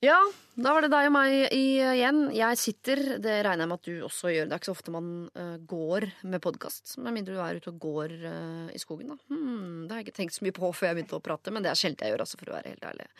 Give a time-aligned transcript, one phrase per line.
[0.00, 0.16] Ja,
[0.56, 2.22] da var det deg og meg igjen.
[2.32, 4.46] Jeg sitter, det regner jeg med at du også gjør.
[4.48, 7.68] Det er ikke så ofte man uh, går med podkast, med mindre du er ute
[7.68, 9.12] og går uh, i skogen.
[9.12, 9.18] Da.
[9.28, 11.66] Hmm, det har jeg ikke tenkt så mye på før jeg begynte å prate, men
[11.66, 13.10] det er sjelden jeg gjør, altså, for å være helt ærlig.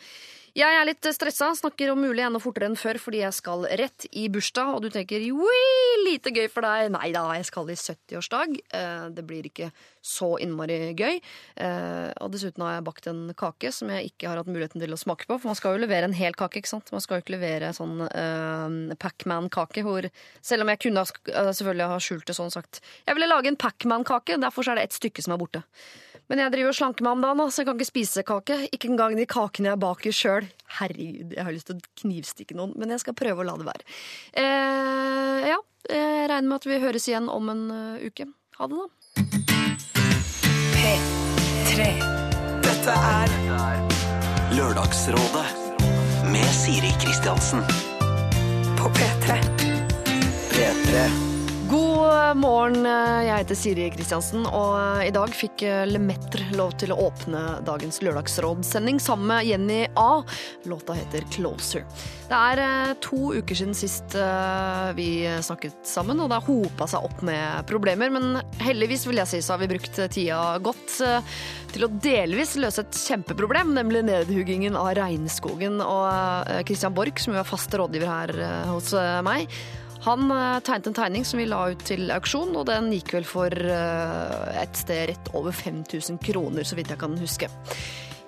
[0.51, 4.03] Jeg er litt stressa, snakker om mulig enda fortere enn før fordi jeg skal rett
[4.19, 5.61] i bursdag, og du tenker joi,
[6.03, 6.89] lite gøy for deg.
[6.91, 8.57] Nei da, jeg skal i 70-årsdag.
[8.73, 9.69] Uh, det blir ikke
[10.03, 11.21] så innmari gøy.
[11.61, 14.99] og dessuten har jeg bakt en kake som jeg ikke har hatt muligheten til å
[14.99, 16.91] smake på, for man skal jo levere en hel kake, ikke sant.
[16.91, 20.09] Man skal jo ikke levere sånn uh, Pacman-kake hvor
[20.43, 24.41] Selv om jeg kunne selvfølgelig ha skjult det sånn sagt Jeg ville lage en Pacman-kake,
[24.41, 25.63] derfor er det ett stykke som er borte.
[26.31, 28.57] Men jeg driver og slanker meg om dagen, så jeg kan ikke spise kake.
[28.71, 30.40] Ikke engang de kakene jeg baker sjøl.
[30.79, 33.67] Herregud, jeg har lyst til å knivstikke noen, men jeg skal prøve å la det
[33.67, 33.87] være.
[34.33, 35.59] Eh, ja,
[35.89, 38.27] jeg regner med at vi høres igjen om en uh, uke.
[38.59, 38.87] Ha det, da.
[40.77, 41.89] P3.
[42.65, 43.35] Dette er
[44.57, 45.47] Lørdagsrådet
[46.31, 47.65] med Siri Kristiansen.
[48.77, 49.37] på P3.
[50.51, 51.30] P3.
[52.35, 57.99] Morgen, jeg heter Siri Kristiansen, og i dag fikk Lemetter lov til å åpne dagens
[58.05, 60.21] lørdagsrådsending sammen med Jenny A.
[60.69, 61.83] Låta heter Closer.
[62.31, 65.09] Det er eh, to uker siden sist eh, vi
[65.43, 69.41] snakket sammen, og det har hopa seg opp med problemer, men heldigvis vil jeg si
[69.43, 71.35] så har vi brukt tida godt eh,
[71.73, 75.81] til å delvis løse et kjempeproblem, nemlig nedhuggingen av regnskogen.
[75.83, 78.35] Og Christian Borch, som jo er fast rådgiver her
[78.71, 78.91] hos
[79.23, 79.51] meg,
[80.01, 83.27] han eh, tegnet en tegning som vi la ut til auksjon, og den gikk vel
[83.27, 87.49] for eh, et sted rett over 5000 kroner, så vidt jeg kan huske.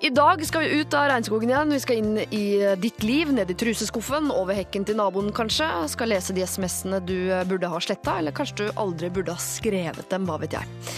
[0.03, 1.71] I dag skal vi ut av regnskogen igjen.
[1.71, 5.69] Vi skal inn i eh, ditt liv, ned i truseskuffen, over hekken til naboen kanskje.
[5.89, 7.17] Skal lese de SMS-ene du
[7.49, 10.93] burde ha sletta, eller kanskje du aldri burde ha skrevet dem, hva vet jeg.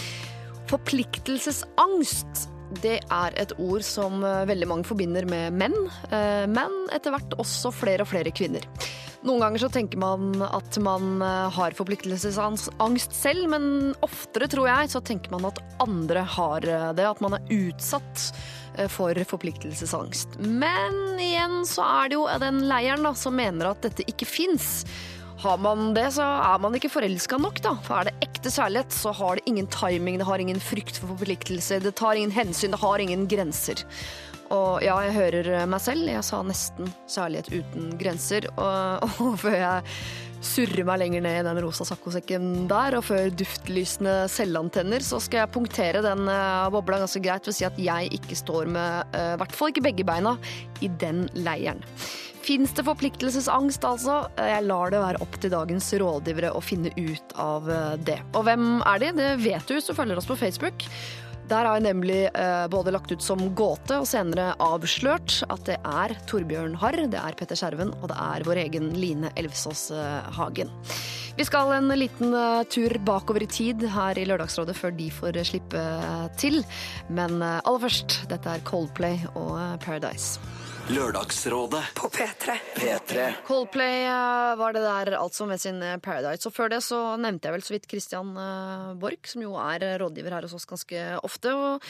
[0.68, 2.50] Forpliktelsesangst.
[2.82, 5.76] Det er et ord som veldig mange forbinder med menn,
[6.50, 8.66] men etter hvert også flere og flere kvinner.
[9.26, 13.64] Noen ganger så tenker man at man eh, har forpliktelsesangst selv, men
[14.06, 17.08] oftere, tror jeg, så tenker man at andre har eh, det.
[17.08, 18.28] At man er utsatt
[18.76, 20.38] eh, for forpliktelsesangst.
[20.38, 24.84] Men igjen så er det jo den leiren da, som mener at dette ikke fins.
[25.42, 27.74] Har man det, så er man ikke forelska nok, da.
[27.84, 31.12] For er det ekte kjærlighet, så har det ingen timing, det har ingen frykt for
[31.12, 33.84] forpliktelser, det tar ingen hensyn, det har ingen grenser.
[34.54, 36.06] Og ja, jeg hører meg selv.
[36.06, 38.46] Jeg sa nesten 'kjærlighet uten grenser'.
[38.54, 39.96] Og, og før jeg
[40.46, 45.42] surrer meg lenger ned i den rosa saccosekken der, og før duftlysende selvantenner, så skal
[45.42, 49.16] jeg punktere den uh, bobla ganske greit ved å si at jeg ikke står med,
[49.16, 50.36] uh, i hvert fall ikke begge beina,
[50.84, 51.82] i den leiren.
[52.46, 54.20] Fins det forpliktelsesangst, altså?
[54.38, 58.20] Jeg lar det være opp til dagens rådgivere å finne ut av uh, det.
[58.38, 59.12] Og hvem er de?
[59.18, 60.86] Det vet du du følger oss på Facebook.
[61.46, 65.76] Der har jeg nemlig eh, både lagt ut som gåte og senere avslørt at det
[65.78, 70.26] er Torbjørn Harr, det er Petter Skjerven og det er vår egen Line Elvsås eh,
[70.34, 70.74] Hagen.
[71.38, 72.34] Vi skal en liten
[72.72, 75.86] tur bakover i tid her i Lørdagsrådet før de får slippe
[76.40, 76.62] til.
[77.12, 80.40] Men aller først, dette er Coldplay og Paradise.
[80.86, 82.54] Lørdagsrådet På P3.
[82.76, 83.22] P3.
[83.46, 86.46] Coldplay eh, var det der altså med sin eh, Paradise.
[86.46, 89.82] Og før det så nevnte jeg vel så vidt Christian eh, Borch, som jo er
[89.98, 91.54] rådgiver her hos oss ganske ofte.
[91.54, 91.82] og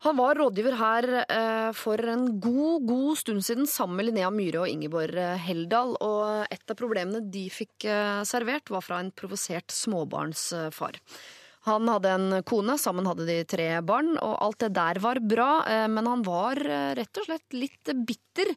[0.00, 4.62] han var rådgiver her eh, for en god, god stund siden sammen med Linnea Myhre
[4.62, 5.92] og Ingeborg Heldal.
[6.00, 11.00] Og et av problemene de fikk eh, servert, var fra en provosert småbarnsfar.
[11.68, 15.50] Han hadde en kone, sammen hadde de tre barn, og alt det der var bra,
[15.68, 18.54] eh, men han var eh, rett og slett litt bitter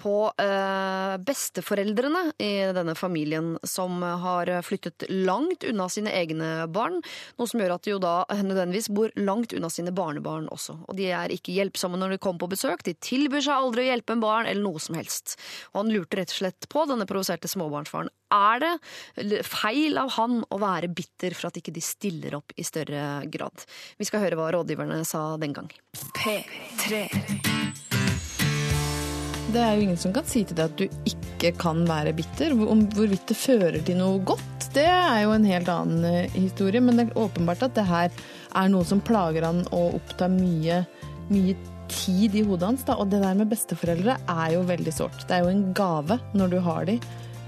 [0.00, 6.98] på eh, besteforeldrene i denne familien, som har flyttet langt unna sine egne barn,
[7.38, 10.80] noe som gjør at de jo da nødvendigvis bor langt unna sine barnebarn også.
[10.90, 13.92] Og de er ikke hjelpsomme når de kommer på besøk, de tilbyr seg aldri å
[13.92, 15.38] hjelpe en barn eller noe som helst.
[15.70, 18.10] Og han lurte rett og slett på denne provoserte småbarnsfaren.
[18.30, 22.66] Er det feil av han å være bitter for at ikke de stiller opp i
[22.66, 23.66] større grad?
[23.98, 25.70] Vi skal høre hva rådgiverne sa den gang.
[26.14, 27.08] P3.
[29.50, 32.54] Det er jo ingen som kan si til deg at du ikke kan være bitter.
[32.54, 36.82] Om hvorvidt det fører til noe godt, det er jo en helt annen eh, historie.
[36.84, 40.84] Men det er åpenbart at det her er noe som plager han og opptar mye,
[41.34, 41.56] mye
[41.90, 42.86] tid i hodet hans.
[42.86, 42.94] Da.
[43.02, 45.26] Og det der med besteforeldre er jo veldig sårt.
[45.26, 47.00] Det er jo en gave når du har de.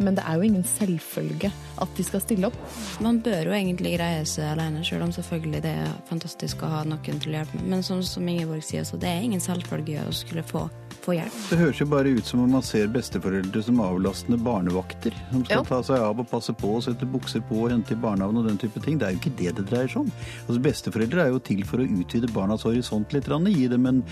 [0.02, 1.52] Men det er jo ingen selvfølge
[1.82, 2.58] at de skal stille opp.
[3.04, 6.84] Man bør jo egentlig greie seg alene, selv om selvfølgelig det er fantastisk å ha
[6.86, 7.68] noen til å hjelpe med.
[7.74, 10.66] Men som, som Ingeborg sier, så det er ingen selvfølge å skulle få
[11.02, 11.38] få hjelp.
[11.50, 15.14] Det høres jo bare ut som om man ser besteforeldre som avlastende barnevakter.
[15.32, 15.68] Som skal jo.
[15.68, 18.48] ta seg av og passe på og sette bukser på og hente i barnehagen og
[18.48, 18.98] den type ting.
[19.00, 20.12] Det er jo ikke det det dreier seg om.
[20.46, 24.02] Altså Besteforeldre er jo til for å utvide barnas horisont litt, gi dem en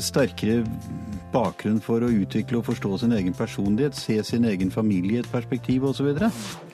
[0.00, 0.64] sterkere
[1.34, 5.30] bakgrunn for å utvikle og forstå sin egen personlighet, se sin egen familie i et
[5.32, 6.10] perspektiv osv.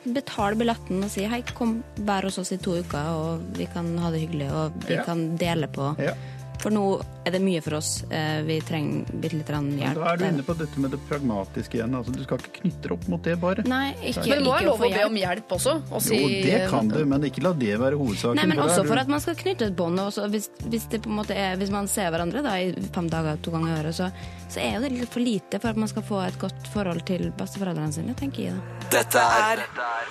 [0.07, 3.91] Betal billetten og si hei, kom, vær hos oss i to uker, og vi kan
[4.03, 5.05] ha det hyggelig, og vi Ja.
[5.05, 5.95] kan dele på.
[5.99, 6.15] Ja.
[6.63, 6.85] For nå
[7.27, 7.91] er det mye for oss.
[8.11, 9.99] Eh, Vi trenger bitte litt hjelp.
[9.99, 11.95] Da er du inne på dette med det pragmatiske igjen.
[11.99, 13.65] Altså, du skal ikke knytte deg opp mot det, bare.
[13.67, 15.75] Nei, ikke, Men må ikke lov få å be om hjelp også.
[15.91, 18.41] Og si, Jo, det kan du, men ikke la det være hovedsaken.
[18.41, 20.03] Nei, men for også for at man skal knytte et bånd.
[20.33, 20.89] Hvis, hvis,
[21.35, 24.11] er, hvis man ser hverandre da, i fem dager to ganger i året, så,
[24.53, 27.05] så er jo det litt for lite for at man skal få et godt forhold
[27.09, 28.83] til besteforeldrene sine, tenker jeg da.
[28.97, 29.65] Dette er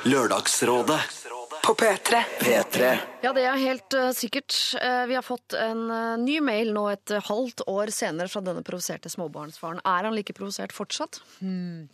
[0.10, 1.25] Lørdagsrådet
[1.66, 2.24] På P3.
[2.40, 2.98] P3.
[3.22, 4.54] Ja, det er helt uh, sikkert.
[4.78, 8.62] Uh, vi har fått en uh, ny mail nå et halvt år senere fra denne
[8.62, 9.82] provoserte småbarnsfaren.
[9.82, 11.24] Er han like provosert fortsatt?
[11.40, 11.88] Hmm.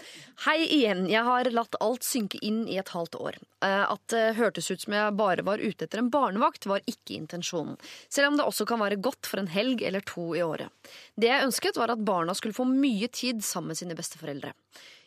[0.44, 1.06] Hei igjen.
[1.08, 3.40] Jeg har latt alt synke inn i et halvt år.
[3.64, 7.16] Eh, at det hørtes ut som jeg bare var ute etter en barnevakt, var ikke
[7.22, 7.80] intensjonen.
[8.12, 10.68] Selv om det også kan være godt for en helg eller to i året.
[11.16, 14.52] Det jeg ønsket, var at barna skulle få mye tid sammen med sine besteforeldre.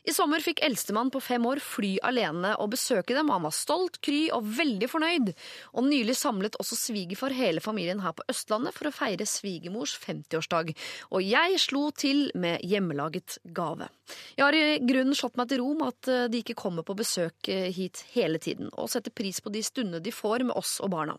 [0.04, 3.30] I sommer fikk eldstemann på fem år fly alene og besøke dem.
[3.32, 5.30] Han var stolt, kry og veldig fornøyd.
[5.72, 10.74] Og nylig samlet også svigerfar hele familien her på Østlandet for å feire svigermors 50-årsdag.
[11.08, 13.88] Og jeg slo til med hjemmelaget gave.
[14.36, 16.98] Jeg har i grunnen slått meg til ro med at eh, de ikke kommer på
[16.98, 20.76] besøk eh, hit hele tiden, og setter pris på de stundene de får med oss
[20.84, 21.16] og barna.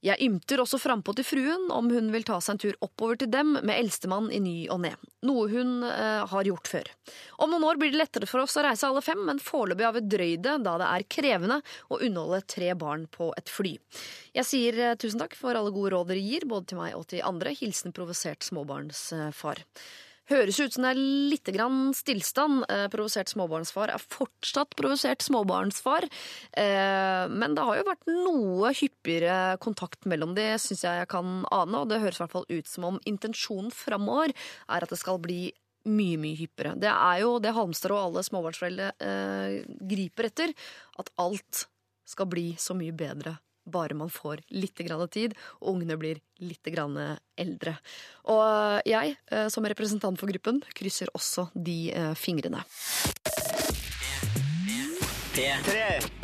[0.00, 3.28] Jeg ymter også frampå til fruen om hun vil ta seg en tur oppover til
[3.32, 4.94] dem med eldstemann i ny og ne,
[5.28, 6.88] noe hun eh, har gjort før.
[7.44, 9.96] Om noen år blir det lettere for oss å reise alle fem, men foreløpig har
[9.98, 11.60] vi drøyd det da det er krevende
[11.92, 13.74] å underholde tre barn på et fly.
[14.36, 17.04] Jeg sier eh, tusen takk for alle gode råd dere gir, både til meg og
[17.12, 17.52] til andre.
[17.60, 19.66] Hilsen provosert småbarnsfar.
[20.30, 21.00] Høres ut som det er
[21.32, 22.62] litt grann stillstand.
[22.70, 26.06] Eh, provosert småbarnsfar er fortsatt provosert småbarnsfar.
[26.54, 31.42] Eh, men det har jo vært noe hyppigere kontakt mellom de, syns jeg jeg kan
[31.50, 31.82] ane.
[31.82, 35.18] Og det høres i hvert fall ut som om intensjonen framover er at det skal
[35.22, 35.48] bli
[35.90, 36.78] mye, mye hyppigere.
[36.78, 39.60] Det er jo det Halmstad og alle småbarnsforeldre eh,
[39.90, 40.54] griper etter.
[41.02, 41.66] At alt
[42.06, 46.66] skal bli så mye bedre bare man får litt grann tid, og ungene blir litt
[46.72, 46.96] grann
[47.40, 47.76] eldre.
[48.32, 52.64] Og jeg, eh, som representant for gruppen, krysser også de eh, fingrene.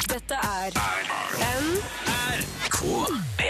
[0.06, 0.70] Dette er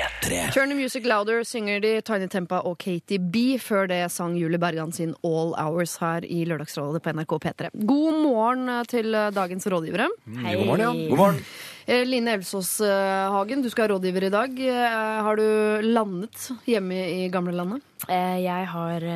[0.06, 0.52] P3.
[0.52, 3.56] Turn the Music Louder synger de Tiny Tempa og Katie B.
[3.62, 7.70] Før det sang Julie Bergan sin All Hours her i Lørdagsrådet på NRK P3.
[7.86, 10.06] God morgen eh, til eh, dagens rådgivere.
[10.44, 10.54] Hei.
[10.60, 11.42] God morgen, God morgen.
[11.86, 14.62] Eh, Line Elvsås eh, Hagen, du skal ha rådgiver i dag.
[15.26, 15.46] Har du
[15.86, 17.82] landet hjemme i gamlelandet?
[18.10, 19.06] Eh, Jeg har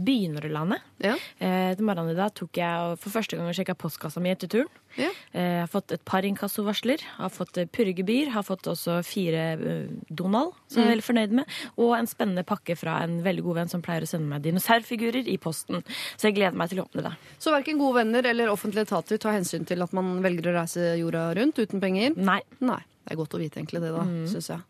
[0.00, 0.80] begynner å lande.
[1.02, 1.16] Ja.
[1.40, 4.48] Eh, Til morgenen i dag tok jeg for første gang og sjekka postkassa mi etter
[4.52, 4.68] turen.
[4.98, 5.08] Ja.
[5.32, 9.88] Eh, Jeg har fått et par inkassovarsler, har fått purregebyr, har fått også fire eh,
[10.30, 13.58] Donald, som jeg er veldig fornøyd med, og en spennende pakke fra en veldig god
[13.60, 15.82] venn som pleier å sende meg dinosaurfigurer i posten.
[16.16, 17.14] Så jeg gleder meg til å åpne det.
[17.42, 20.92] Så verken gode venner eller offentlige etater tar hensyn til at man velger å reise
[21.00, 22.14] jorda rundt uten penger?
[22.16, 22.40] Nei.
[22.62, 22.82] Nei.
[23.00, 24.60] Det er godt å vite egentlig det, da, synes jeg.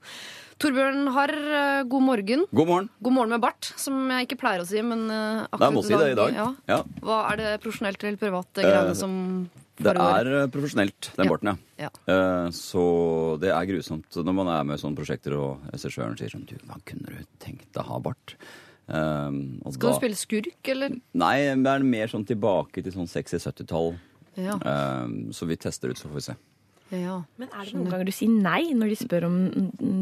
[0.61, 2.45] Torbjørn Harr, eh, god morgen.
[2.53, 2.89] God morgen.
[3.01, 5.77] God morgen med bart, som jeg ikke pleier å si, men eh, akkurat Nei, jeg
[5.77, 6.37] må si det i dag.
[6.37, 6.47] Ja.
[6.69, 6.79] Ja.
[7.05, 9.15] Hva Er det profesjonelt eller privat, det greiene Eh, som
[9.81, 11.31] Det er eh, profesjonelt, den Ja.
[11.31, 11.89] borten, ja.
[11.89, 11.91] Ja.
[12.13, 16.29] Eh, Så det er grusomt når man er med i sånne prosjekter og regissøren sier
[16.31, 18.35] sånn Du, hva kunne du tenkt deg å ha bart?
[18.89, 19.31] Eh,
[19.65, 21.01] og Skal da- du spille skurk, eller?
[21.15, 23.99] Nei, det er mer sånn tilbake til sånn 60-70-tall.
[24.37, 24.55] Ja.
[24.57, 26.37] Eh, Så vi tester ut, så får vi se.
[26.91, 27.17] Ja.
[27.39, 29.37] Men er det noen ganger du sier nei når de spør om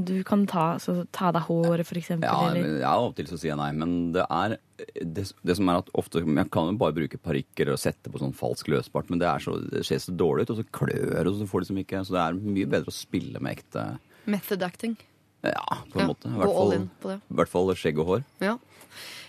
[0.08, 2.24] du kan ta, så, ta deg håret, eksempel?
[2.24, 2.62] Ja, eller?
[2.64, 4.56] men- ja, av og til så sier jeg nei, men det er
[5.02, 8.18] det, det som er at ofte Jeg kan jo bare bruke parykker og sette på
[8.22, 11.26] sånn falsk løsbart, men det, er så, det ser så dårlig ut, og så klør
[11.26, 13.98] og så får de liksom ikke Så det er mye bedre å spille med ekte
[14.28, 14.96] Method acting.
[15.42, 16.28] Ja, på en Ja, måte.
[16.28, 17.18] I hvert all fall, in på det.
[17.30, 18.24] i hvert fall skjegg og hår.
[18.42, 18.56] Ja.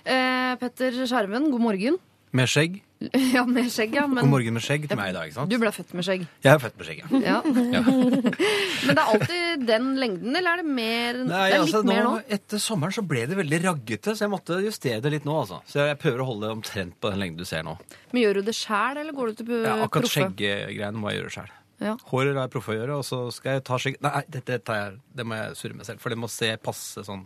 [0.05, 1.97] Eh, Petter Skjermen, god morgen.
[2.33, 2.81] Med skjegg.
[3.35, 4.03] Ja, med skjegg, ja.
[4.11, 5.29] Men God morgen med skjegg til meg i dag.
[5.29, 5.51] ikke sant?
[5.53, 6.23] du ble født med skjegg.
[6.43, 7.19] Jeg er født med skjegg, ja.
[7.23, 7.37] Ja.
[7.77, 7.83] ja.
[7.85, 11.81] Men det er alltid den lengden, eller er det mer Nei, Det er litt altså,
[11.87, 12.11] mer nå?
[12.39, 15.37] Etter sommeren så ble det veldig raggete, så jeg måtte justere det litt nå.
[15.45, 15.61] altså.
[15.69, 17.77] Så jeg prøver å holde det omtrent på den lengden du ser nå.
[18.11, 20.25] Men gjør du det sjæl, eller går du til Ja, akkurat proffe?
[20.27, 21.55] skjegggreiene må jeg gjøre sjæl.
[21.79, 21.95] Ja.
[22.11, 24.99] Håret lar jeg proffe gjøre, og så skal jeg ta skjegg Nei, dette, dette jeg,
[25.15, 27.23] det må jeg surre med selv, for det må se passe sånn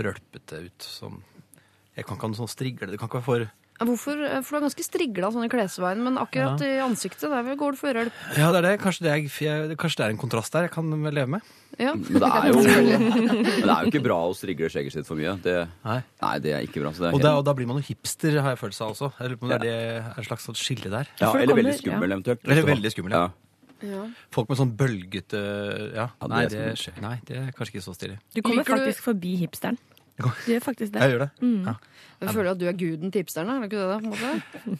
[0.00, 0.88] rølpete ut.
[0.88, 1.20] Som
[1.96, 2.88] Jeg kan ikke ha noe sånn strigle.
[2.88, 3.46] Det kan ikke være for
[3.78, 4.16] Hvorfor?
[4.24, 7.76] Eh, For du er ganske strigla sånn i klesveien, men akkurat i ansiktet der går
[7.76, 8.12] du for hjelp.
[8.38, 8.74] Ja, det er det.
[8.80, 11.42] Kanskje det er, kanskje det er en kontrast der jeg kan leve med.
[11.78, 11.92] Ja.
[11.92, 15.18] Men det er jo, men det er jo ikke bra å strigle skjegget sitt for
[15.20, 15.34] mye.
[15.44, 15.98] Det, Nei.
[16.22, 16.92] nei, det er ikke bra.
[16.96, 18.86] Så det er Og da, helt- og da blir man jo hipster, har jeg følelse
[18.86, 19.10] av også.
[19.20, 21.10] Jeg lurer på om det er, det, et slags skille der.
[21.20, 22.46] ja, eller veldig skummel, eventuelt.
[22.48, 23.26] Eller veldig skummel, ja.
[23.84, 24.06] Ja.
[24.32, 25.36] Folk med sånn bølgete
[25.92, 28.16] Ja, Ja, det nei, er det, skjer- nei, det er kanskje ikke så stilig.
[28.32, 29.76] Du kommer faktisk forbi hipsteren.
[30.16, 31.00] Du gjør faktisk det.
[31.02, 31.30] Jeg gjør det.
[31.66, 31.74] Ja.
[32.16, 33.88] Jeg føler at du er guden til hipsterne, er det ikke det?
[33.92, 34.28] på en måte?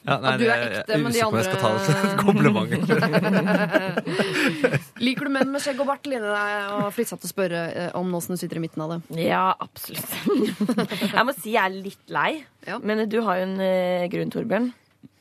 [0.07, 1.61] Ja, nei, At du det- er jeg ekte, men de usikker på om jeg skal
[1.61, 2.73] ta det som et kompliment.
[5.07, 6.25] Liker du menn med skjegg og bart, Line?
[6.25, 9.01] Det er jo å spørre eh, om nå som du sitter i midten av det.
[9.27, 10.09] Ja, absolutt.
[11.13, 12.31] jeg må si jeg er litt lei.
[12.67, 12.79] Ja.
[12.81, 14.73] Men du har jo en eh, grunn, Torbjørn.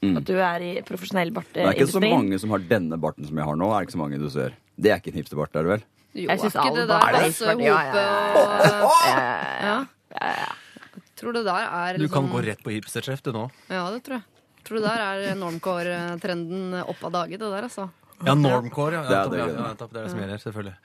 [0.06, 0.16] Mm.
[0.22, 3.36] At du er i profesjonell Det er ikke så mange som har denne barten som
[3.36, 3.68] jeg har nå.
[3.74, 4.56] Er det ikke så mange du ser.
[4.80, 5.84] Det er ikke en hipsterbart, er det vel?
[6.16, 7.60] Jo, Jeg synes er ikke alle det der er Lasse hipster.
[7.60, 9.20] Ja, ja,
[9.66, 9.78] ja,
[10.22, 10.52] ja.
[10.96, 13.50] Jeg tror det der er Du kan liksom- gå rett på hipstertreff, du nå.
[13.70, 14.24] Ja, det tror jeg.
[14.58, 17.90] Jeg tror det der er normcore-trenden opp av dage, det der, altså.
[18.24, 19.04] Ja, normcore, ja.
[19.10, 19.46] Det er det
[19.76, 20.76] det er det som gjelder, selvfølgelig.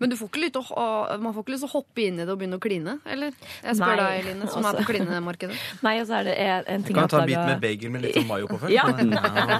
[0.00, 0.86] Men du får ikke lyst å,
[1.20, 3.34] man får ikke lyst til å hoppe inn i det og begynne å kline, eller?
[3.62, 4.80] Jeg spør Nei, deg, Line, som er altså.
[4.80, 5.58] på klinemarkedet.
[5.86, 7.92] Nei, og så er det en ting Du kan jeg ta en bit med bagel
[7.94, 8.74] med litt sånn mayo på først.
[8.74, 8.86] Ja.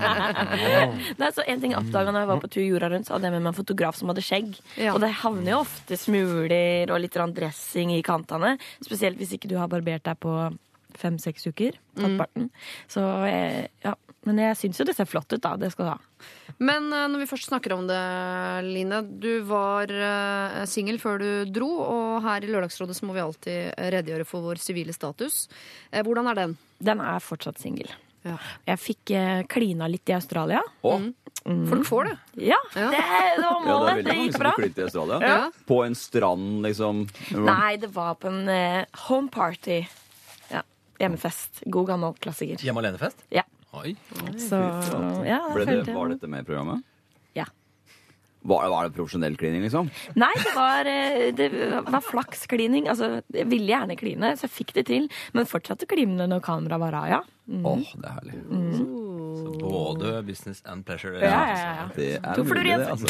[1.21, 3.29] Nei, så En ting jeg oppdaga når jeg var på tur jorda rundt, så hadde
[3.29, 4.57] jeg med meg en fotograf som hadde skjegg.
[4.81, 4.95] Ja.
[4.95, 8.57] Og det havner jo ofte smuler og litt dressing i kantene.
[8.81, 10.35] Spesielt hvis ikke du har barbert deg på
[10.99, 11.79] fem-seks uker.
[11.99, 12.51] Tatt barten.
[12.91, 13.95] Så eh, ja.
[14.29, 15.55] Men jeg syns jo det ser flott ut, da.
[15.57, 16.25] Det skal du ha.
[16.61, 17.99] Men eh, når vi først snakker om det,
[18.69, 18.99] Line.
[19.23, 23.73] Du var uh, singel før du dro, og her i Lørdagsrådet så må vi alltid
[23.95, 25.47] redegjøre for vår sivile status.
[25.91, 26.57] Eh, hvordan er den?
[26.85, 27.89] Den er fortsatt singel.
[28.27, 28.35] Ja.
[28.67, 30.61] Jeg fikk eh, klina litt i Australia.
[30.85, 30.97] Å,
[31.49, 32.17] Folk får det.
[32.51, 32.89] Ja, Ja.
[32.93, 33.87] det, det var ja, det målet.
[33.89, 34.51] veldig det mange gikk bra.
[34.59, 35.19] i Australia.
[35.23, 35.37] Ja.
[35.71, 37.05] På en strand, liksom.
[37.47, 39.79] Nei, det var på en eh, home party.
[40.51, 40.61] Ja,
[41.01, 41.63] Hjemmefest.
[41.73, 42.61] God gammel klassiker.
[42.67, 43.23] Hjemme alene-fest?
[43.33, 43.47] Ja.
[43.79, 43.95] Oi.
[44.41, 44.59] Så
[45.27, 46.83] ja, Ble det, følte jeg- var dette med i programmet?
[47.37, 47.45] Ja.
[48.49, 49.91] Var, var det profesjonell klining, liksom?
[50.17, 51.49] Nei, det var, eh, det
[51.91, 52.87] var flaksklining.
[52.89, 55.09] Altså, jeg ville gjerne kline, så jeg fikk det til.
[55.35, 57.21] Men fortsatte å kline når kameraet var av, ja.
[57.65, 58.39] Åh, det er herlig.
[59.39, 61.19] Så både business and pleasure.
[61.19, 61.89] Ja, ja, ja.
[61.97, 63.09] Det er To fluer i mulig, en det, altså.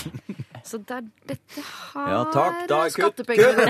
[0.68, 3.64] Så det er dette her Ja, takk, da, er kutt, dere.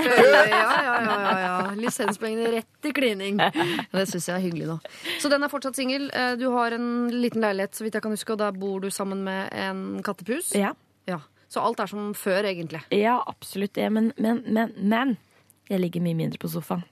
[0.50, 1.54] Ja, ja, ja, ja, ja.
[1.78, 3.38] Lisenspengene rett i klining.
[3.38, 4.78] Det syns jeg er hyggelig, da.
[5.22, 6.10] Så den er fortsatt singel.
[6.12, 8.90] Eh, Du har en liten leilighet, så vidt jeg kan huske, og der bor du
[8.90, 10.52] sammen med en kattepus.
[10.58, 10.74] Ja,
[11.08, 11.20] Ja.
[11.48, 12.82] Så alt er som før, egentlig.
[12.92, 13.86] ja absolutt det.
[13.90, 15.14] Men, men, men, men
[15.70, 16.82] jeg ligger mye mindre på sofaen.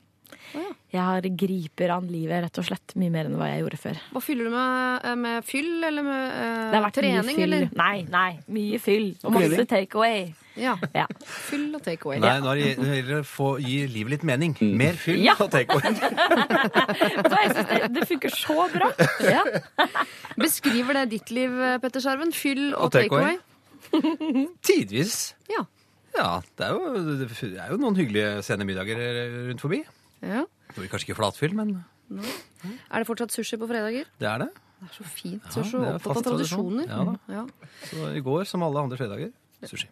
[0.97, 3.99] Jeg har griper an livet rett og slett mye mer enn hva jeg gjorde før.
[4.15, 5.05] Hva fyller du med?
[5.11, 7.53] eh, Med fyll eller med uh, Det har vært trening, mye fyll.
[7.53, 7.69] eller?
[7.77, 9.09] Nei, nei, mye fyll.
[9.27, 10.23] Og masse takeaway.
[10.57, 10.73] Ja.
[10.97, 11.05] Ja.
[11.27, 12.21] Fyll og take away.
[12.23, 14.55] Nei, nå gjelder det å gi livet litt mening.
[14.81, 15.35] Mer fyll Ja.
[15.39, 15.93] og take away.
[17.37, 18.89] jeg synes det, det funker så bra.
[19.27, 19.43] Ja.
[20.41, 22.33] Beskriver det ditt liv, Petter Skjerven?
[22.33, 23.37] Fyll og, Og takeaway.
[23.91, 24.47] takeaway?
[24.65, 25.35] Tidvis.
[25.53, 25.67] Ja.
[26.17, 28.97] Ja, det er, jo, det er jo noen hyggelige sene middager
[29.51, 29.83] rundt forbi.
[30.23, 30.45] Ja.
[30.69, 31.85] Det blir kanskje ikke flatfyll, men
[32.91, 34.07] Er det fortsatt sushi på fredager?
[34.19, 34.49] det er det.
[34.81, 35.43] Det er så fint.
[35.57, 36.85] Ja, Du er opptatt av fast tradisjon.
[36.85, 37.19] tradisjoner.
[37.29, 37.35] Ja.
[37.35, 37.47] Ja.
[37.89, 39.33] Så i går, som alle andre fredager,
[39.65, 39.89] sushi.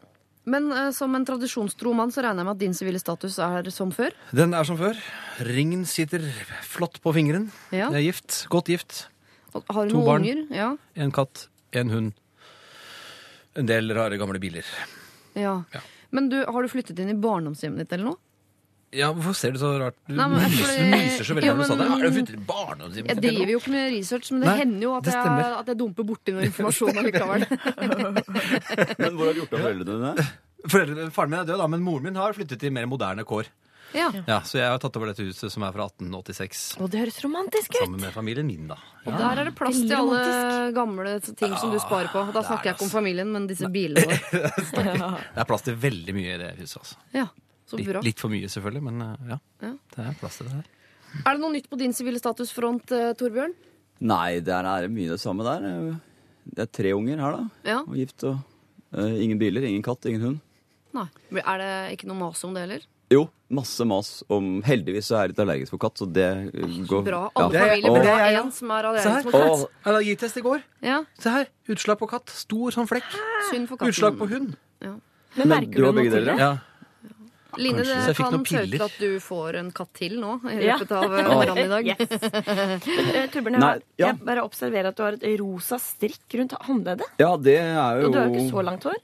[0.46, 3.70] Men eh, som en tradisjonstro mann så regner jeg med at din sivile status er
[3.72, 4.12] som før?
[4.36, 4.94] Den er som før.
[5.40, 6.20] Ringen sitter
[6.62, 7.50] flott på fingeren.
[7.72, 7.88] Ja.
[7.90, 8.46] Jeg er gift.
[8.52, 9.06] Godt gift.
[9.54, 10.22] Og Har du To noen barn.
[10.22, 10.44] unger?
[10.54, 10.76] Ja.
[10.96, 12.12] En katt, en hund.
[13.56, 14.64] En del rare gamle biler.
[15.34, 15.62] ja.
[15.72, 15.80] Ja.
[16.14, 18.18] Men du, har du flyttet inn i barndomshjemmet ditt eller noe?
[18.94, 21.48] Ja, Hvorfor ser du så rart Du Nei, men jeg myser, du myser så veldig
[21.50, 21.78] når du sa det.
[21.78, 23.02] men- Har du flyttet i?
[23.08, 25.58] Jeg driver jo ikke med research, men det Nei, hender jo at det jeg, stemmer.
[25.58, 27.46] at jeg dumper borti noe informasjon allikevel.
[28.98, 31.10] Men hvor har du gjort av foreldrene dine?
[31.12, 33.50] Faren min er død, da, men moren min har flyttet til mer moderne kår.
[33.94, 34.08] Ja.
[34.26, 36.62] Ja, Så jeg har tatt over dette huset som er fra 1886.
[36.82, 37.82] Og det høres romantisk ut.
[37.84, 38.74] Sammen med familien min, da.
[39.06, 42.24] Og der er det plass til alle gamle ting som du sparer på.
[42.34, 44.18] Da snakker jeg ikke om familien, men disse bilene våre.
[45.36, 46.80] Det er plass til veldig mye i det huset.
[46.80, 46.96] altså.
[47.14, 47.28] Ja,
[47.72, 48.00] Litt, bra.
[48.04, 49.38] litt for mye, selvfølgelig, men uh, ja.
[49.64, 49.72] Ja.
[49.94, 50.66] Det er plass til det her.
[51.24, 53.54] Er det noe nytt på din sivile statusfront, eh, Torbjørn?
[54.04, 55.68] Nei, det er mye det samme der.
[56.44, 57.70] Det er tre unger her, da.
[57.70, 57.76] Ja.
[57.86, 58.40] Og gift og
[58.96, 60.42] uh, ingen biler, ingen katt, ingen hund.
[60.94, 61.06] Nei.
[61.40, 62.84] Er det ikke noe mas om det heller?
[63.12, 66.76] Jo, masse mas om Heldigvis så er jeg litt allergisk for katt, så det eh,
[66.88, 67.22] går Bra.
[67.36, 67.48] Ja.
[67.52, 69.74] Familier burde ha én som er allergisk mot katt.
[69.90, 70.62] Allergitest i går.
[70.84, 71.50] Ja, Se her.
[71.70, 72.32] Utslag på katt.
[72.32, 73.10] Stor sånn flekk.
[73.50, 73.92] synd for katten.
[73.92, 74.54] Utslag på hund.
[74.80, 75.00] Men
[75.34, 76.36] Men merker du du har noe til det?
[76.38, 76.52] Ja.
[77.58, 78.84] Line, det Så jeg fikk kan til piller.
[78.84, 80.76] at du får en katt til nå i Ja.
[80.78, 81.86] løpet av eh, morgenen i dag.
[81.86, 81.98] Yes.
[82.10, 84.06] Eh, jeg, Nei, ja.
[84.10, 87.06] jeg bare observerer at du har et rosa strikk rundt håndleddet.
[87.20, 89.00] Ja, det er jo Og du har jo ikke så langt hår.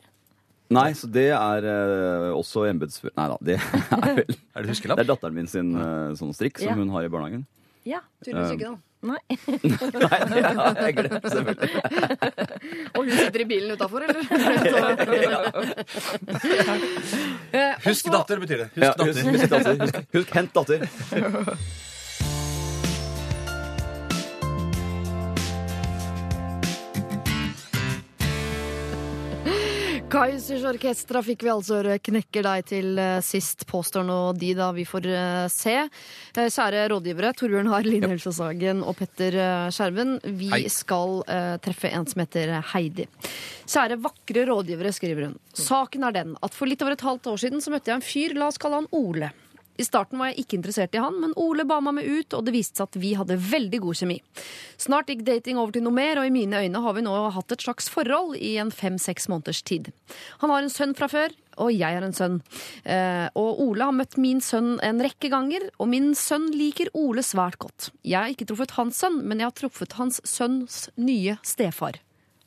[0.70, 3.56] Nei, så det er eh, også embetsført Nei da, det
[3.90, 6.74] er vel Er det Det er datteren min sin eh, sånn strikk som Ja.
[6.78, 7.42] hun har i barnehagen.
[7.84, 8.00] Ja.
[8.22, 8.78] Tydeligvis ikke, da.
[9.00, 9.16] Nei.
[9.30, 11.70] Nei, det har jeg glemt, selvfølgelig.
[12.92, 14.20] Og hun sitter i bilen utafor, eller?
[17.50, 18.68] Eh, Husk datter, betyr det.
[18.76, 19.06] Husk datter.
[19.10, 19.74] husk, husk datter.
[19.80, 20.78] Husk, husk hent datter.
[30.10, 34.72] Kaizers Orkestra fikk vi altså høre knekker deg til eh, sist, påstår nå de, da
[34.74, 35.74] vi får eh, se.
[35.86, 39.36] Eh, Kjære rådgivere, Torbjørn Har, Line Helsåshagen og Petter
[39.70, 40.16] Skjerven.
[40.34, 40.64] Vi Hei.
[40.72, 41.20] skal
[41.62, 43.06] treffe en som heter Heidi.
[43.70, 45.38] Kjære vakre rådgivere, skriver hun.
[45.54, 48.08] Saken er den at for litt over et halvt år siden så møtte jeg en
[48.08, 49.30] fyr, la oss kalle han Ole.
[49.80, 52.44] I starten var jeg ikke interessert i han, men Ole ba meg med ut, og
[52.44, 54.18] det viste seg at vi hadde veldig god kjemi.
[54.80, 57.54] Snart gikk dating over til noe mer, og i mine øyne har vi nå hatt
[57.54, 59.88] et slags forhold i en fem-seks måneders tid.
[60.44, 62.38] Han har en sønn fra før, og jeg har en sønn.
[62.84, 67.24] Eh, og Ole har møtt min sønn en rekke ganger, og min sønn liker Ole
[67.26, 67.90] svært godt.
[68.04, 72.00] Jeg har ikke truffet hans sønn, men jeg har truffet hans sønns nye stefar.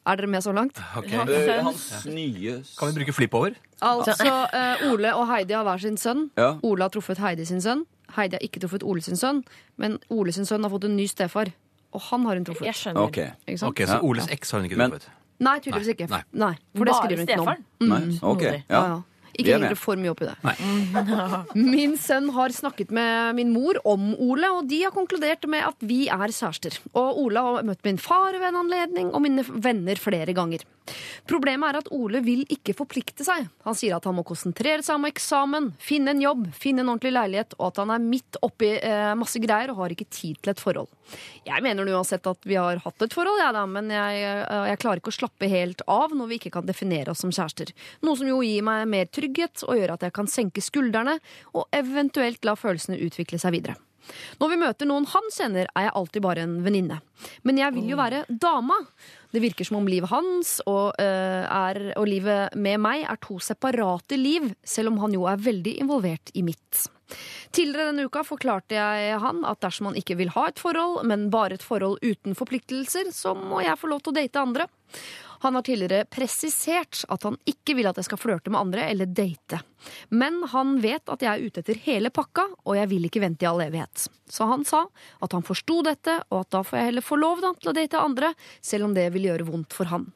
[0.05, 0.79] Er dere med så langt?
[0.97, 1.11] Ok.
[1.13, 3.53] Eh, Hans nye Kan vi bruke flip-over?
[3.81, 6.29] Altså, eh, Ole og Heidi har hver sin sønn.
[6.37, 6.57] Ja.
[6.63, 7.85] Ole har truffet Heidi sin sønn.
[8.15, 9.43] Heidi har ikke truffet Ole sin sønn,
[9.77, 11.53] men Ole sin sønn har fått en ny stefar.
[11.93, 12.65] Og han har hun truffet.
[12.65, 13.01] Jeg skjønner.
[13.07, 13.17] Ok.
[13.47, 13.69] Ikke sant?
[13.71, 15.09] Ok, Så Oles eks har hun ikke Men- truffet?
[15.39, 16.09] Nei, tydeligvis ikke.
[16.09, 16.21] Nei.
[16.33, 17.55] Nei, For det Bare skriver hun ikke noe om.
[17.55, 18.09] stefaren?
[18.09, 18.41] Nei, ok.
[18.41, 18.87] Ja, Ja.
[18.87, 19.01] ja.
[19.33, 19.73] Ikke med.
[19.79, 20.35] for mye opp i det.
[21.73, 25.81] Min sønn har snakket med min mor om Ole, og de har konkludert med at
[25.81, 26.77] vi er kjærester.
[26.93, 30.65] Og Ole har møtt min far ved en anledning, og mine venner flere ganger.
[31.29, 33.47] Problemet er at Ole vil ikke forplikte seg.
[33.63, 37.13] Han sier at han må konsentrere seg om eksamen, finne en jobb, finne en ordentlig
[37.15, 40.53] leilighet, og at han er midt oppi eh, masse greier og har ikke tid til
[40.53, 40.91] et forhold.
[41.47, 44.81] Jeg mener uansett at vi har hatt et forhold, jeg da, men jeg, eh, jeg
[44.83, 47.71] klarer ikke å slappe helt av når vi ikke kan definere oss som kjærester.
[48.03, 49.22] Noe som jo gir meg mer trygghet
[49.67, 51.17] og gjør at jeg kan senke skuldrene
[51.53, 53.79] og eventuelt la følelsene utvikle seg videre.
[54.41, 56.99] Når vi møter noen han kjenner, er jeg alltid bare en venninne.
[57.47, 58.75] Men jeg vil jo være dama.
[59.33, 63.39] Det virker som om livet hans og, eh, er, og livet med meg er to
[63.39, 66.87] separate liv, selv om han jo er veldig involvert i mitt.
[67.53, 71.29] Tidligere denne uka forklarte jeg han at dersom han ikke vil ha et forhold, men
[71.33, 74.67] bare et forhold uten forpliktelser, så må jeg få lov til å date andre.
[75.43, 79.09] Han har tidligere presisert at han ikke vil at jeg skal flørte med andre eller
[79.11, 79.59] date.
[80.07, 83.43] Men han vet at jeg er ute etter hele pakka, og jeg vil ikke vente
[83.43, 84.05] i all evighet.
[84.31, 84.85] Så han sa
[85.19, 87.75] at han forsto dette, og at da får jeg heller få lov da, til å
[87.75, 88.31] date andre,
[88.63, 90.07] selv om det vil gjøre vondt for han.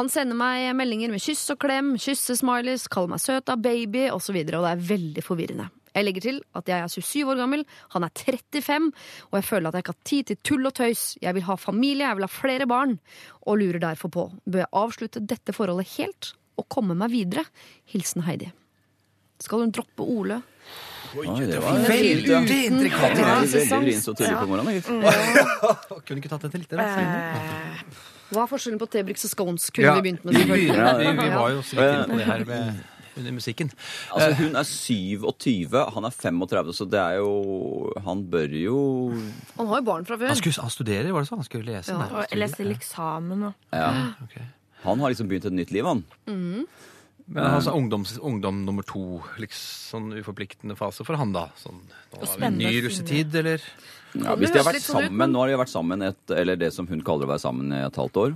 [0.00, 4.56] Han sender meg meldinger med kyss og klem, kyssesmileys, kaller meg søta baby osv., og,
[4.56, 5.68] og det er veldig forvirrende.
[5.94, 8.92] Jeg legger til at jeg er 27 år gammel, han er 35,
[9.30, 11.02] og jeg føler at jeg ikke har tid til tull og tøys.
[11.22, 12.98] Jeg vil ha familie, jeg vil ha flere barn,
[13.46, 17.44] og lurer derfor på bør jeg avslutte dette forholdet helt og komme meg videre.
[17.92, 18.50] Hilsen Heidi.
[19.42, 20.40] Skal hun droppe Ole?
[21.18, 23.16] Oi, det var Veldig intrikat.
[23.18, 24.78] Det Ja, er veldig så tidlig på morgenen.
[26.06, 27.82] Kunne ikke tatt dette litt senere?
[28.32, 29.66] Hva er forskjellen på Tebrix og Scones?
[29.74, 32.28] Kunne Ja, vi begynt med vi, vi, vi var jo så litt inne på det
[32.30, 32.78] her med,
[33.16, 33.70] under musikken.
[34.14, 38.78] Altså, hun er 27, han er 35, så det er jo Han bør jo
[39.58, 40.32] Han har jo barn fra før.
[40.32, 41.42] Han, skulle, han studerer, var det sånn?
[41.42, 41.92] Han skulle lese?
[41.92, 42.06] Ja.
[42.08, 43.92] lese Og jeg til eksamen og Ja.
[44.24, 44.40] Ok.
[44.82, 46.02] Han har liksom begynt et nytt liv, han.
[47.32, 51.46] Men altså, ungdom, ungdom nummer to, liksom sånn uforpliktende fase for han, da?
[51.60, 51.78] Sånn,
[52.12, 53.62] nå har vi en ny russetid, eller?
[54.12, 56.72] Ja, hvis de har vært sånn sammen, Nå har de vært sammen et, eller det
[56.74, 58.34] som hun kaller å være sammen i et halvt år.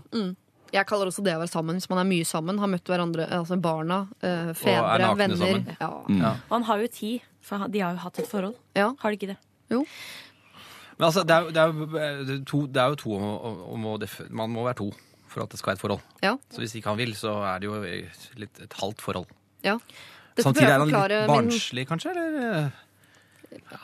[0.72, 1.76] Jeg kaller også det å være sammen.
[1.78, 5.76] Hvis man er mye sammen, har møtt hverandre, altså barna, eh, fedre, og venner.
[5.80, 5.90] Ja.
[6.08, 6.20] Mm.
[6.20, 6.30] Ja.
[6.50, 8.54] Og han har jo tid, for de har jo hatt et forhold.
[8.74, 8.92] ja.
[8.98, 9.36] Har de ikke det?
[9.70, 9.84] Jo.
[10.98, 13.14] Men altså, det er, jo- det er, jo- det er to, det er jo to
[13.16, 13.80] om, å- om
[14.30, 14.90] Man må være to
[15.28, 16.00] for at det skal være et forhold.
[16.22, 16.36] Ja.
[16.50, 17.82] Så hvis ikke han vil, så er det jo
[18.36, 19.26] litt et halvt forhold.
[19.62, 19.78] ja.
[20.38, 22.10] Samtidig er han litt barnslig, min kanskje?
[22.10, 22.72] Eller?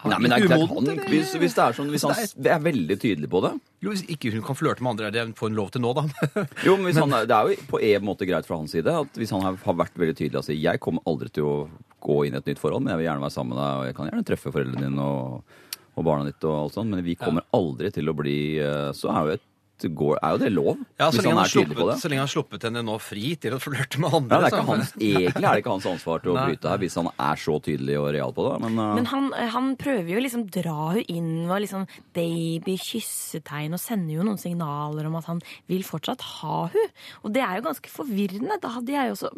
[0.09, 2.97] Nei, men det er klart, han, hvis, hvis det er sånn, hvis han er veldig
[3.03, 3.53] tydelig på det.
[3.85, 5.93] Jo, hvis ikke hun kan flørte med andre, er det får hun lov til nå,
[5.97, 6.05] da.
[6.67, 8.91] Jo, men hvis han, er- Det er jo på en måte greit fra hans side
[9.03, 11.55] at hvis han har, vært veldig tydelig og sier jeg kommer aldri til å
[12.03, 13.87] gå inn i et nytt forhold, men jeg vil gjerne være sammen med deg, og
[13.91, 15.57] jeg kan gjerne treffe foreldrene dine og,
[15.95, 19.11] og barna ditt, og alt sånt, men vi kommer aldri til å bli eh, Så
[19.13, 19.45] er jo, et,
[19.91, 21.97] går, er jo det lov, Ja, så hvis lenge, han han er sluppet, det.
[22.03, 24.37] så lenge han har sluppet henne nå fri til å flørte med andre.
[24.37, 26.79] Ja, det er så- hans, egentlig er det ikke hans ansvar til å bryte her,
[26.79, 28.61] hvis han er så tydelig og real på det.
[28.67, 28.95] Men, uh...
[28.95, 34.15] Men han, han prøver jo liksom dra hun inn og liksom baby, kyssetegn, og sender
[34.21, 36.89] jo noen signaler om at han vil fortsatt ha hun.
[37.25, 38.61] Og det er jo ganske forvirrende.
[38.63, 39.35] Da hadde jeg jo også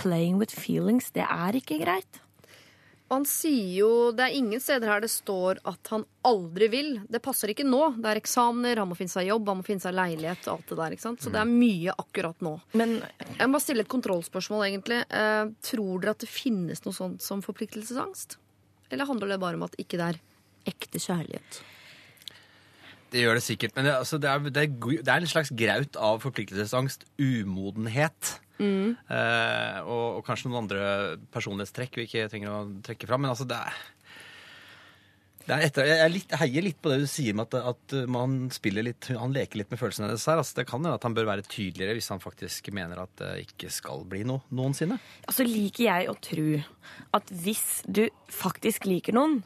[0.00, 2.20] Playing with feelings, det er ikke greit.
[3.10, 6.90] Og han sier jo Det er ingen steder her det står at han aldri vil.
[7.10, 7.96] Det passer ikke nå.
[7.98, 10.70] Det er eksamener, han må finne seg jobb, han må finne seg leilighet og alt
[10.70, 10.94] det der.
[10.94, 11.24] ikke sant?
[11.24, 12.54] Så det er mye akkurat nå.
[12.78, 15.00] Men Jeg må bare stille et kontrollspørsmål, egentlig.
[15.10, 18.38] Eh, tror dere at det finnes noe sånt som forpliktelsesangst?
[18.90, 20.20] Eller handler det bare om at ikke det er
[20.70, 21.60] ekte kjærlighet?
[23.10, 25.50] Det gjør det sikkert, men det, altså, det, er, det, er, det er en slags
[25.50, 28.36] graut av forpliktelsesangst, umodenhet.
[28.60, 28.92] Mm.
[29.08, 30.82] Eh, og, og kanskje noen andre
[31.32, 33.24] personlighetstrekk vi ikke trenger å trekke fram.
[33.24, 33.78] Men altså, det er,
[35.46, 37.72] det er etter, jeg, er litt, jeg heier litt på det du sier med at,
[37.72, 40.42] at man spiller litt Han leker litt med følelsene hennes her.
[40.42, 43.32] Altså, det kan hende at han bør være tydeligere hvis han faktisk mener at det
[43.46, 45.00] ikke skal bli noe noensinne.
[45.26, 46.50] Altså liker jeg å tro
[47.16, 49.40] at hvis du faktisk liker noen,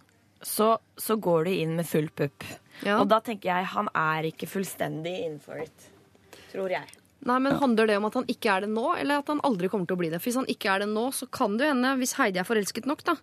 [0.44, 2.44] så, så går du inn med full pupp.
[2.84, 2.98] Ja.
[2.98, 5.88] Og da tenker jeg han er ikke fullstendig in for it.
[6.52, 6.90] Tror jeg.
[7.24, 9.70] Nei, men Handler det om at han ikke er det nå, eller at han aldri
[9.72, 10.20] kommer til å bli det?
[10.20, 12.48] For Hvis han ikke er det nå, så kan det jo hende, hvis Heidi er
[12.48, 13.16] forelsket nok, da,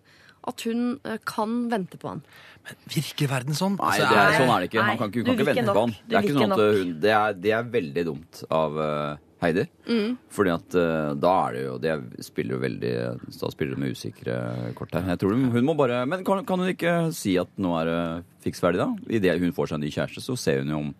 [0.50, 2.22] at hun eh, kan vente på han.
[2.66, 3.76] Men Virker verden sånn?
[3.78, 4.86] Nei, Altså, det er, sånn er det ikke.
[4.86, 5.76] Han kan ikke, hun kan ikke vente nok.
[5.76, 5.94] på han.
[6.06, 9.66] Det er ikke sånn at hun, det, er, det er veldig dumt av uh, Heidi.
[9.90, 10.16] Mm.
[10.34, 12.92] Fordi at uh, da er det jo Det spiller jo veldig
[13.34, 14.36] Da spiller de med usikre
[14.78, 15.08] kort her.
[15.10, 17.90] Jeg tror hun, hun må bare Men kan, kan hun ikke si at nå er
[17.90, 18.02] det
[18.46, 18.90] fiks ferdig, da?
[19.10, 20.92] Idet hun får seg en ny kjæreste, så ser hun jo om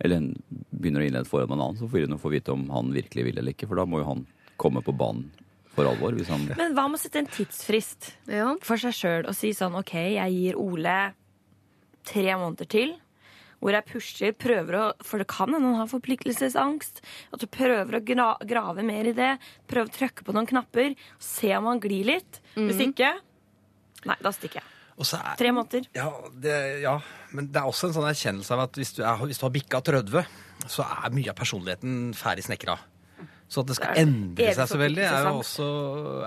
[0.00, 0.28] Eller
[0.70, 2.92] begynner å innlede et forhold med en annen, så får hun få vite om han
[2.94, 3.66] virkelig vil eller ikke.
[3.70, 4.26] For da må jo han
[4.60, 5.26] komme på banen
[5.74, 6.14] for alvor.
[6.18, 8.54] Hvis han Men hva med å sette en tidsfrist Ja.
[8.62, 10.96] for seg sjøl og si sånn OK, jeg gir Ole
[12.08, 12.96] tre måneder til.
[13.58, 17.00] Hvor jeg pusher, prøver å For det kan hende han har forpliktelsesangst.
[17.34, 19.32] At du prøver å gra grave mer i det.
[19.66, 20.94] Prøve å trykke på noen knapper.
[21.18, 22.40] Se om han glir litt.
[22.54, 23.16] Hvis ikke
[24.06, 24.68] Nei, da stikker jeg.
[24.98, 25.84] Er, Tre måneder.
[25.94, 26.96] Ja, det, ja,
[27.30, 29.52] men det er også en sånn erkjennelse av at hvis du, er, hvis du har
[29.54, 30.24] bikka 30,
[30.66, 32.74] så er mye av personligheten ferdig snekra.
[33.48, 35.68] Så at det skal Det endre seg så veldig, er jo, også,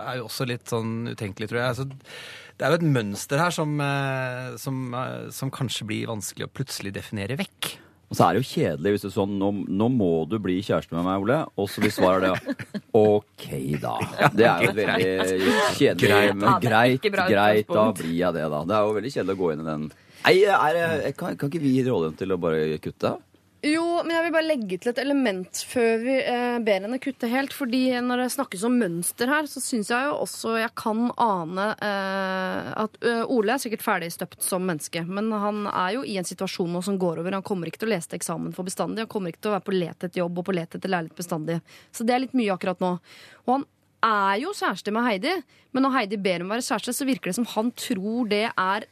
[0.01, 1.77] er jo også litt sånn utenkelig, tror jeg.
[1.77, 6.47] Så det er jo et mønster her som, eh, som, eh, som kanskje blir vanskelig
[6.47, 7.75] å plutselig definere vekk.
[8.11, 10.91] Og så er det jo kjedelig hvis er sånn nå, nå må du bli kjæreste
[10.97, 11.37] med meg, Ole.
[11.55, 13.45] Og så blir svaret det OK,
[13.79, 13.93] da.
[14.35, 16.35] Det er jo et veldig kjedelig.
[16.35, 18.63] Men greit, greit, da blir jeg det, da.
[18.67, 21.63] Det er jo veldig kjedelig å gå inn i den Nei, er, kan, kan ikke
[21.63, 23.15] vi gi rollen til å bare kutte?
[23.61, 27.27] Jo, men jeg vil bare legge til et element før vi eh, ber henne kutte
[27.29, 27.53] helt.
[27.53, 31.67] fordi når det snakkes om mønster her, så syns jeg jo også jeg kan ane
[31.77, 32.97] eh, at
[33.29, 35.03] Ole er sikkert ferdigstøpt som menneske.
[35.05, 37.37] Men han er jo i en situasjon nå som går over.
[37.37, 39.05] Han kommer ikke til å lese eksamen for bestandig.
[39.05, 41.21] Han kommer ikke til å være på let etter jobb og på let etter leilighet
[41.21, 41.59] bestandig.
[41.93, 42.95] Så det er litt mye akkurat nå.
[43.45, 43.67] Og han
[44.01, 45.35] er jo kjæreste med Heidi,
[45.71, 48.47] men når Heidi ber om å være kjæreste, så virker det som han tror det
[48.49, 48.89] er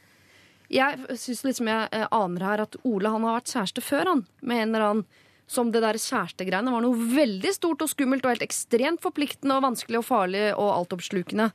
[0.70, 4.24] jeg syns liksom jeg eh, aner her at Ole han har vært kjæreste før, han.
[4.40, 8.36] Med en eller annen som det der kjærestegreiene var noe veldig stort og skummelt og
[8.36, 11.48] helt ekstremt forpliktende og vanskelig og farlig og altoppslukende.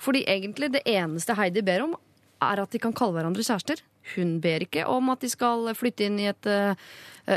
[0.00, 1.92] Fordi egentlig det eneste Heidi ber om,
[2.40, 3.82] er at de kan kalle hverandre kjærester.
[4.16, 6.88] Hun ber ikke om at de skal flytte inn i et, eh,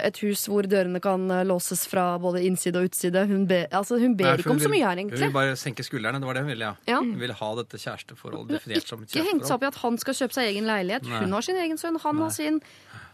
[0.02, 3.26] et hus hvor dørene kan eh, låses fra både innside og utside.
[3.30, 5.20] Hun ber, altså, hun ber Nei, ikke om vil, så mye her, egentlig.
[5.20, 6.22] Hun vil bare senke skuldrene.
[6.22, 6.92] Det var det hun ville, ja.
[6.92, 7.04] Ja.
[7.04, 10.02] Hun vil ha dette kjæresteforholdet definert som et ikke hengt seg opp i at han
[10.02, 11.08] skal kjøpe seg egen leilighet.
[11.12, 11.24] Nei.
[11.26, 12.62] Hun har sin egen sønn, han har sin.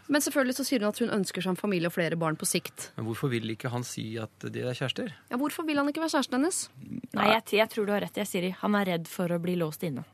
[0.08, 2.46] Men selvfølgelig så sier hun at hun ønsker seg en familie og flere barn på
[2.48, 2.88] sikt.
[2.96, 5.12] Men hvorfor vil ikke han si at de er kjærester?
[5.28, 6.60] Ja, Hvorfor vil han ikke være kjæresten hennes?
[7.12, 8.54] Nei, jeg, jeg tror du har rett, jeg, Siri.
[8.62, 10.06] Han er redd for å bli låst inne.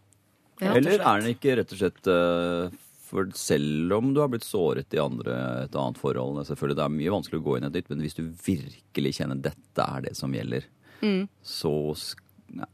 [0.63, 2.75] Ja, Eller er han ikke rett og slett eh,
[3.15, 5.35] For selv om du har blitt såret i andre,
[5.69, 8.03] et annet forhold selvfølgelig, Det er mye vanskelig å gå inn i et nytt, men
[8.03, 10.67] hvis du virkelig kjenner dette er det som gjelder,
[11.05, 11.29] Mm.
[11.43, 11.71] så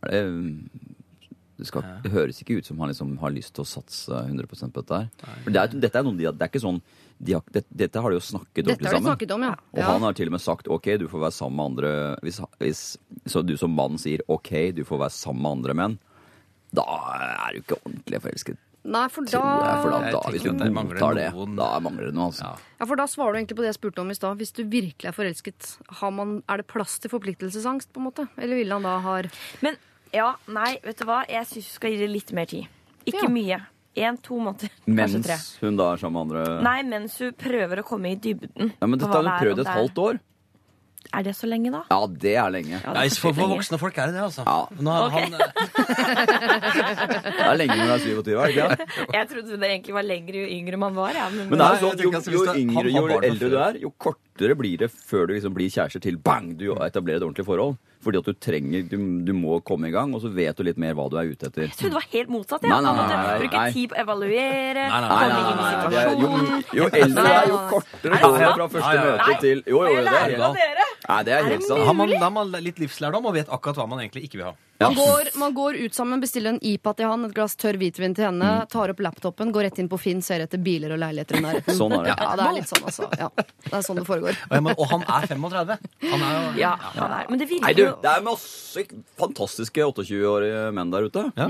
[0.06, 0.70] er det
[1.60, 4.72] det, skal, det høres ikke ut som han liksom har lyst til å satse 100%
[4.72, 5.08] på dette her.
[5.44, 6.80] For det er, dette er noen, det er ikke sånn
[7.20, 9.10] de har, det, Dette har de jo snakket Dette ordentlig har de sammen.
[9.10, 9.52] snakket om, ja.
[9.74, 9.88] Og ja.
[9.90, 11.90] han har til og med sagt ok, du får være sammen med andre
[12.24, 12.84] hvis, hvis,
[13.28, 15.98] Så du som mann sier ok, du får være sammen med andre menn,
[16.72, 18.62] da er du ikke ordentlig forelsket.
[18.84, 19.40] Nei, for da,
[19.82, 22.30] for da, da, hvis du at det mangler det, noen- da mangler det noe.
[22.30, 22.46] Altså.
[22.46, 22.54] Ja.
[22.80, 24.38] ja, for da svarer du egentlig på det jeg spurte om i stad.
[24.40, 25.68] Hvis du virkelig er forelsket,
[26.00, 28.28] har man, er det plass til forpliktelsesangst, på en måte?
[28.38, 29.18] Eller ville han da ha
[29.60, 29.76] Men
[30.16, 31.20] ja, nei, vet du hva?
[31.28, 32.66] Jeg syns du skal gi det litt mer tid.
[33.06, 33.28] Ikke Ja.
[33.28, 33.60] mye.
[33.96, 34.70] Én, to måneder.
[34.86, 35.36] Kanskje tre.
[35.36, 38.72] Mens hun da er sammen med andre Nei, mens hun prøver å komme i dybden.
[38.80, 40.20] ja, Men dette har hun prøvd et halvt år.
[41.10, 41.80] Er det så lenge, da?
[41.90, 42.76] Ja, det er lenge.
[42.84, 44.44] Ja, det er for, for voksne folk er det det, altså.
[44.46, 44.68] Ja.
[44.78, 45.14] Nå, har Ok.
[45.18, 45.32] han,
[46.30, 48.86] Det er lenge når du er 27, er det ikke?
[49.16, 51.10] Jeg trodde det egentlig var lenger jo yngre man var.
[51.18, 53.90] Ja, men, Men det er jo sånn, jo, jo yngre, jo eldre du er, jo
[53.98, 57.74] kortere blir det før du liksom blir kjærester til bang, du etablerer et ordentlig forhold.
[58.00, 58.96] Fordi at du trenger, du,
[59.28, 61.50] du må komme i gang, og så vet du litt mer hva du er ute
[61.50, 61.66] etter.
[61.66, 62.62] jeg trodde det var helt motsatt.
[62.64, 62.78] Ja.
[62.78, 65.50] Nei, nei, nei, nei, bruke tid på å evaluere, Nei, nei, Nei, komme nei, inn
[65.50, 66.30] i nei, nei, er, jo,
[66.78, 70.16] jo eldre du er, jo kortere går det fra første møte til Jo, jo, det
[70.16, 70.89] er helt!
[71.10, 71.82] Nei, det er helt sant.
[71.86, 74.54] har, da har man litt livslærdom og vet akkurat hva man egentlig ikke vil ha.
[74.80, 78.14] Man, går, man går ut sammen, bestiller en IPA til han, et glass tørr hvitvin
[78.16, 81.36] til henne, tar opp laptopen, går rett inn på Finn, ser etter biler og leiligheter
[81.36, 81.76] i nærheten.
[81.76, 82.14] Sånn er det.
[82.16, 83.08] Ja, det er litt sånn, altså.
[83.20, 84.38] Ja, det er sånn det foregår.
[84.48, 85.76] Og, må- og han er 35.
[86.14, 87.26] Han er jo Ja, han er.
[87.28, 88.86] Men det Nei, du, jo det er masse
[89.20, 91.26] fantastiske 28-årige menn der ute.
[91.36, 91.48] Ja.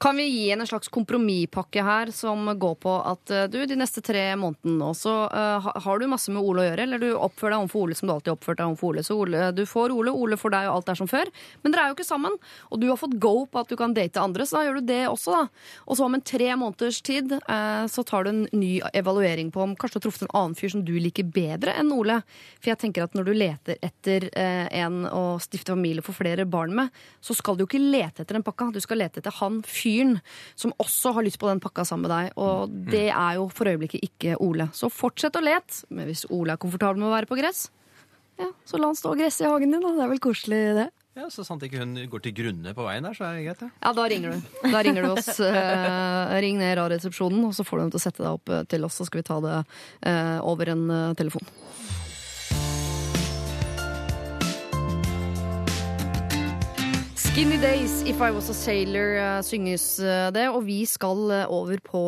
[0.00, 3.76] Kan vi gi henne en slags kompromisspakke her som går på at eh, du, de
[3.76, 7.02] neste tre månedene nå, så eh, ha- har du masse med Ole å gjøre, eller
[7.04, 9.04] du oppfører deg overfor Ole som du alltid har oppført deg overfor Ole.
[9.06, 11.30] Så Ole, du får Ole, Ole får deg, og alt er som før.
[11.62, 12.38] Men dere er jo ikke sammen,
[12.70, 14.90] og du har fått go på at du kan date andre, så da gjør du
[14.90, 15.72] det også, da.
[15.86, 19.62] Og så om en tre måneders tid eh, så tar du en ny evaluering på
[19.64, 22.20] om kanskje du har truffet en annen fyr som du liker bedre enn Ole.
[22.60, 26.16] For jeg tenker at når du leter etter eh, en å stifte familie og få
[26.20, 28.70] flere barn med, så skal du jo ikke lete etter den pakka.
[28.74, 30.18] Du skal lete etter han fyren
[30.54, 32.36] som også har lyst på den pakka sammen med deg.
[32.42, 34.68] Og det er jo for øyeblikket ikke Ole.
[34.76, 35.84] Så fortsett å lete.
[35.90, 37.66] Men hvis Ole er komfortabel med å være på gress,
[38.36, 39.82] ja, så la han stå og gresse i hagen din.
[39.82, 39.94] Da.
[39.96, 40.88] Det er vel koselig, det.
[41.16, 43.62] Ja, Så sant ikke hun går til grunne på veien der, så er det greit.
[43.64, 43.70] Ja.
[43.86, 44.58] Ja, da ringer du.
[44.68, 45.30] Da ringer du oss.
[45.40, 48.64] Eh, ring ned Radioresepsjonen, og så får du dem til å sette deg opp eh,
[48.68, 49.54] til oss, så skal vi ta det
[50.10, 51.48] eh, over en eh, telefon.
[57.16, 59.86] Skinny Days, If I Was A Sailor, eh, synges
[60.36, 60.46] det.
[60.52, 62.02] Og vi skal over på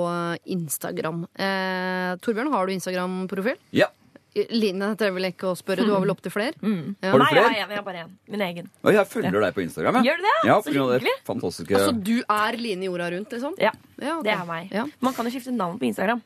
[0.45, 1.25] Instagram.
[1.33, 3.57] Eh, Torbjørn, har du Instagram-profil?
[3.77, 3.89] Ja.
[4.35, 6.55] Line trenger vel ikke å spørre, du har vel opptil flere?
[6.61, 7.11] Ja.
[7.11, 7.45] Har du Nei, jeg flere?
[7.45, 8.11] har en, jeg har bare én.
[8.29, 8.69] Min egen.
[8.85, 9.99] Og jeg følger deg på Instagram.
[9.99, 10.05] jeg.
[10.11, 10.35] Gjør du det?
[10.49, 11.15] Ja, Så hyggelig.
[11.27, 13.55] fantastiske Altså, du er Line jorda rundt, liksom?
[13.59, 14.29] Ja, Ja, okay.
[14.29, 14.71] det er meg.
[14.73, 14.85] Ja.
[15.01, 16.23] Man kan jo skifte navn på Instagram.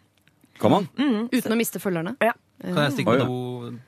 [0.61, 0.89] Kan man?
[1.33, 2.17] Uten å miste følgerne?
[2.21, 2.35] Ja.
[2.63, 3.27] Kan jeg stikke på do?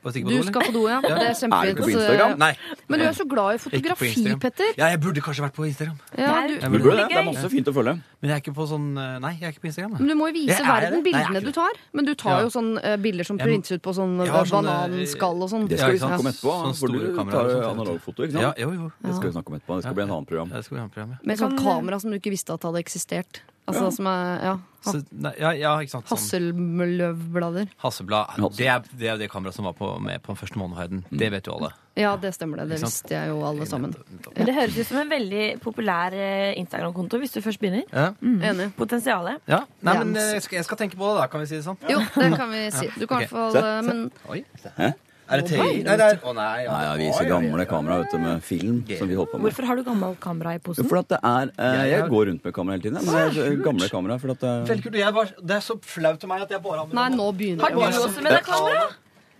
[0.03, 0.97] På stikke på Du do, skal på do, ja.
[1.01, 2.37] Det er Er du på Instagram?
[2.39, 2.51] Nei.
[2.89, 4.71] Men du er så glad i fotografi, Petter.
[4.77, 5.97] Ja, jeg burde kanskje vært på Instagram.
[6.17, 7.07] Ja, du, Jeg Du burde det.
[7.09, 7.93] Det er masse fint å følge.
[8.19, 9.95] Men jeg er ikke på sånn eh, Nei, jeg er ikke på Instagram.
[9.99, 11.79] men du må jo vise Jeg er verden bildene Nei, du tar.
[11.93, 15.41] Men du tar jo sånn eh, bilder som printes ut på sånn eh, sånne- bananskall
[15.45, 15.67] og sånn.
[15.69, 16.55] Det skal vi snakke om etterpå.
[16.65, 18.91] Sånne For du tar analogfoto, ikke Ja, jo, jo.
[19.01, 19.75] Det skal vi snakke om etterpå.
[19.79, 20.49] Det skal bli en annen program.
[20.51, 21.17] Ja, det skal vi ha et program, ja.
[21.23, 23.41] Med sånn kamera som du ikke visste at hadde eksistert.
[23.65, 24.53] Altså som er ja,
[24.85, 26.05] Så, nei, ja, ja, ikke sant.
[26.05, 26.19] Sånn.
[26.19, 28.43] Hasselblad, Hasseblad.
[28.53, 31.01] Det er det, er det kameraet som var på, med på første månedhøyden.
[31.09, 31.71] Det vet jo alle.
[31.97, 32.67] Ja, det stemmer det.
[32.75, 33.95] Det visste jeg jo alle sammen.
[34.35, 37.87] Men det høres ut som en veldig populær eh, Instagram-konto hvis du først begynner.
[37.89, 38.11] Ja.
[38.21, 38.69] Enig.
[38.77, 39.41] Potensialet.
[39.49, 39.63] ja.
[39.81, 41.65] Nei, men eh, jeg skal, jeg skal tenke på det, da, kan vi si det
[41.65, 41.81] sånn.
[41.89, 42.91] Jo, det kan vi si.
[42.99, 44.43] Du kan i hvert fall eh, Men Oi.
[44.77, 44.91] Hæ?
[45.27, 45.57] Er det TI?
[45.57, 46.63] Nei, det er Å nei.
[46.65, 46.71] ja.
[46.71, 49.47] Nei, jeg viser gamle kamera vet du, med film som vi holdt på med.
[49.47, 50.85] Hvorfor har du gammelt kamera i posen?
[50.91, 52.99] For at det er eh, Jeg- går rundt med kamera hele tiden.
[53.05, 54.19] Men det er gamle kamera.
[54.21, 54.95] For at det, Veldig kult.
[55.01, 57.31] Jeg var, det er så flaut til meg at jeg bare har med Nei, nå
[57.33, 58.05] begynner Har du det.
[58.05, 58.85] også med deg kamera?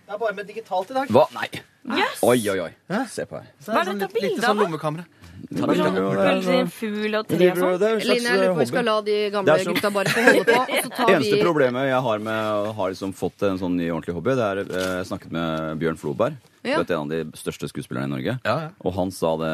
[0.06, 1.08] Jeg er bare med digitalt i dag.
[1.08, 1.24] Hva?
[1.34, 1.48] Nei.
[1.86, 2.18] Yes.
[2.22, 2.72] Oi, oi, oi.
[3.06, 3.46] Se på her.
[3.62, 5.04] Så Hva er sånn dette litt- litt bildet sånn av, lommekamera.
[5.46, 7.74] Ta bilder, jo, det en fugl og tre og sånn?
[7.78, 8.66] det er en slags Line, jeg lurer på om vi hobby.
[8.72, 11.36] skal la de gamle Det er gutta bare få holde på, og så tar Eneste
[11.36, 14.48] vi problemet jeg har med å ha liksom fått en sånn ny ordentlig hobby, det
[14.48, 16.40] er eh, Jeg snakket med Bjørn Floberg.
[16.66, 16.80] Ja.
[16.80, 18.38] Du vet, en av de største skuespillerne i Norge.
[18.42, 18.70] Ja, ja.
[18.82, 19.52] Og han sa det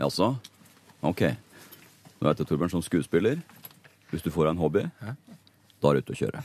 [0.00, 0.30] jaså?
[1.04, 1.26] OK.
[1.28, 3.42] nå vet det, Torbjørn, som skuespiller,
[4.14, 4.86] hvis du får deg en hobby,
[5.84, 6.42] da er du ute å kjøre.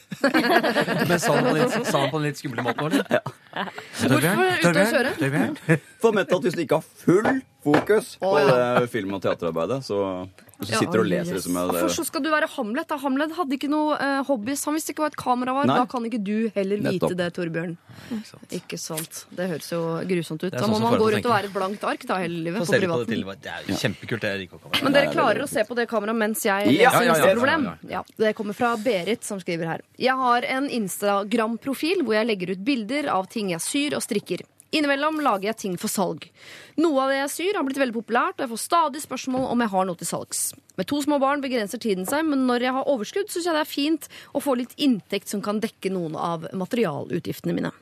[1.10, 3.08] Men sa han på en litt, sa han på en litt skummel måte, eller?
[3.20, 3.66] Ja.
[4.02, 5.16] Hvorfor ute å kjøre?
[5.22, 5.56] Torbjørn?
[6.04, 7.32] For ment at hvis du ikke har full
[7.64, 8.60] fokus på det
[8.92, 10.02] film- og teaterarbeidet, så
[10.60, 12.88] hvis du Ja, og leser det som er Hvorfor så skal du være Hamlet?
[12.90, 12.98] da?
[13.00, 14.64] Hamlet hadde ikke noe uh, hobbies.
[14.68, 15.70] Han visste ikke hva et kamera var.
[15.70, 15.78] Nei.
[15.80, 17.10] Da kan ikke du heller Nettopp.
[17.10, 17.78] vite det, Torbjørn.
[18.60, 19.22] Ikke sant.
[19.32, 20.52] Det høres jo grusomt ut.
[20.52, 22.60] Da sånn må sånn man gå rundt og være et blankt ark da hele livet.
[22.60, 22.92] På privaten.
[22.92, 23.24] på det til.
[23.48, 24.84] Det er jo kjempekult, det Rico-kameraet.
[24.84, 27.64] Men dere klarer å se på det kameraet mens jeg leser Ja, neste problem.
[27.66, 29.82] ja, Ja, det kommer fra Berit, som skriver her.
[29.98, 34.44] Jeg har en Instagram-profil hvor jeg legger ut bilder av ting jeg syr og strikker.
[34.70, 36.28] Innimellom lager jeg ting for salg.
[36.78, 39.64] Noe av det jeg syr, har blitt veldig populært, og jeg får stadig spørsmål om
[39.64, 40.42] jeg har noe til salgs.
[40.78, 43.64] Med to små barn begrenser tiden seg, men når jeg har overskudd, syns jeg det
[43.66, 47.74] er fint å få litt inntekt som kan dekke noen av materialutgiftene mine.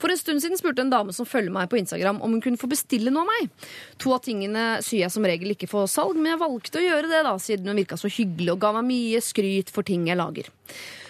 [0.00, 2.60] For en stund siden spurte en dame som følger meg på Instagram om hun kunne
[2.60, 3.66] få bestille noe av meg.
[4.00, 7.10] To av tingene syr jeg som regel ikke for salg, men jeg valgte å gjøre
[7.10, 10.22] det da, siden hun virka så hyggelig og ga meg mye skryt for ting jeg
[10.22, 10.48] lager.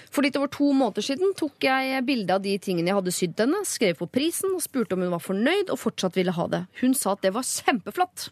[0.08, 3.42] For litt over to måneder siden tok jeg bilde av de tingene jeg hadde sydd
[3.42, 6.62] henne, skrev på prisen og spurte om hun var fornøyd og fortsatt ville ha det.
[6.80, 8.28] Hun sa at det var kjempeflott.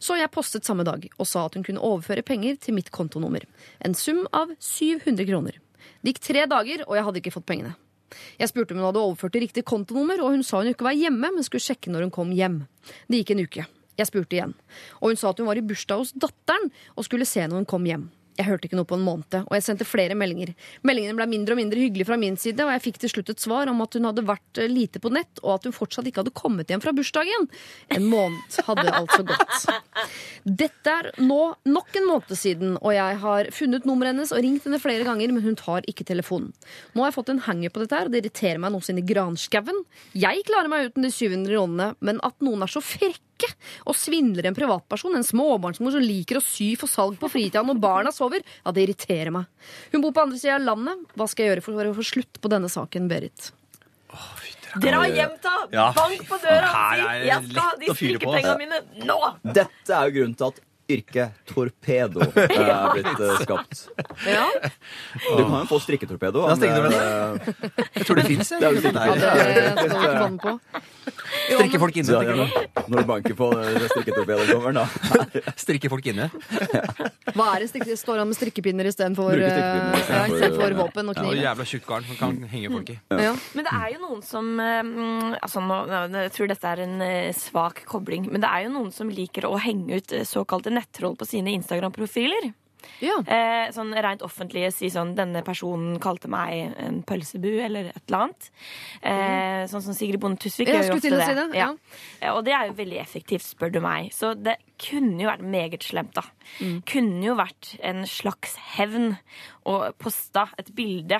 [0.00, 3.44] Så jeg postet samme dag og sa at hun kunne overføre penger til mitt kontonummer.
[3.84, 5.60] En sum av 700 kroner.
[6.00, 7.74] Det gikk tre dager, og jeg hadde ikke fått pengene.
[8.40, 10.96] Jeg spurte om hun hadde overført til riktig kontonummer, og hun sa hun ikke var
[10.96, 12.62] hjemme, men skulle sjekke når hun kom hjem.
[13.10, 13.66] Det gikk en uke.
[13.98, 14.54] Jeg spurte igjen.
[15.02, 17.68] Og hun sa at hun var i bursdag hos datteren og skulle se når hun
[17.68, 18.06] kom hjem.
[18.38, 20.52] Jeg hørte ikke noe på en måned, og jeg sendte flere meldinger.
[20.86, 23.42] Meldingene ble mindre og mindre hyggelige fra min side, og jeg fikk til slutt et
[23.42, 26.22] svar om at hun hadde vært eh, lite på nett, og at hun fortsatt ikke
[26.22, 27.48] hadde kommet hjem fra bursdagen.
[27.94, 29.68] En måned hadde altså gått.
[30.62, 34.68] Dette er nå nok en måned siden, og jeg har funnet nummeret hennes og ringt
[34.68, 36.54] henne flere ganger, men hun tar ikke telefonen.
[36.94, 39.02] Nå har jeg fått en hanger på dette her, og det irriterer meg noe inn
[39.02, 39.82] i granskauen.
[40.14, 43.27] Jeg klarer meg uten de 700 kronene, men at noen er så frekke
[43.88, 47.80] Og svindler en privatperson, en småbarnsmor som liker å sy for salg på fritida når
[47.82, 49.48] barna sover, ja, det irriterer meg.
[49.92, 51.06] Hun bor på andre sida av landet.
[51.14, 53.52] Hva skal jeg gjøre for å få slutt på denne saken, Berit?
[54.82, 55.54] Dra hjem, da!
[55.72, 56.68] Ja, Bank på døra!
[56.68, 58.56] Si, jeg skal ha de strikkepengene altså.
[58.60, 59.18] mine nå!
[59.56, 63.82] Dette er jo grunnen til at yrket torpedo er blitt uh, skapt.
[64.26, 66.46] Ja, Du kan jo få strikketorpedo.
[66.48, 66.98] Ja, strikketorpedo.
[66.98, 68.92] eh, Jeg tror det fins, Det er jo jeg.
[70.08, 70.54] ja på.
[71.48, 72.12] Strikke folk inne.
[72.12, 72.46] Ja, ja,
[72.88, 74.84] når du banker på eh, strikketorpedoen, da.
[75.58, 76.28] Strikke folk inne.
[77.34, 81.40] Hva er det strikke, står han med strikkepinner istedenfor uh, ja, våpen og Ja, kniv?
[81.42, 82.98] jævla tjukk garn som kan henge folk i.
[83.12, 83.32] Ja.
[83.56, 85.78] Men det er jo noen som eh, mm, altså nå,
[86.18, 89.48] Jeg tror dette er en eh, svak kobling, men det er jo noen som liker
[89.48, 92.52] å henge ut eh, såkalte nettroll på sine Instagram-profiler.
[93.02, 93.16] Ja.
[93.26, 98.18] Eh, sånn rent offentlige si sånn 'Denne personen kalte meg en pølsebu', eller et eller
[98.28, 98.50] annet.
[99.02, 101.26] Eh, sånn som Sigrid Bonde Tusvik gjør jo ofte det.
[101.26, 101.46] si det.
[101.58, 101.66] Ja.
[101.66, 101.74] ja.
[102.22, 104.12] Eh, Og det er jo veldig effektivt, spør du meg.
[104.14, 106.22] Så det kunne jo vært meget slemt, da.
[106.86, 109.18] Kunne jo vært en slags hevn
[109.66, 111.18] å posta et bilde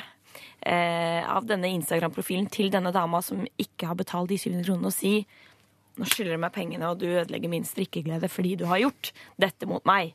[0.62, 4.94] eh, av denne Instagram-profilen til denne dama som ikke har betalt de 700 kronene, og
[4.94, 5.27] si
[5.99, 9.67] nå skylder du meg pengene, og du ødelegger min strikkeglede fordi du har gjort dette
[9.67, 10.15] mot meg.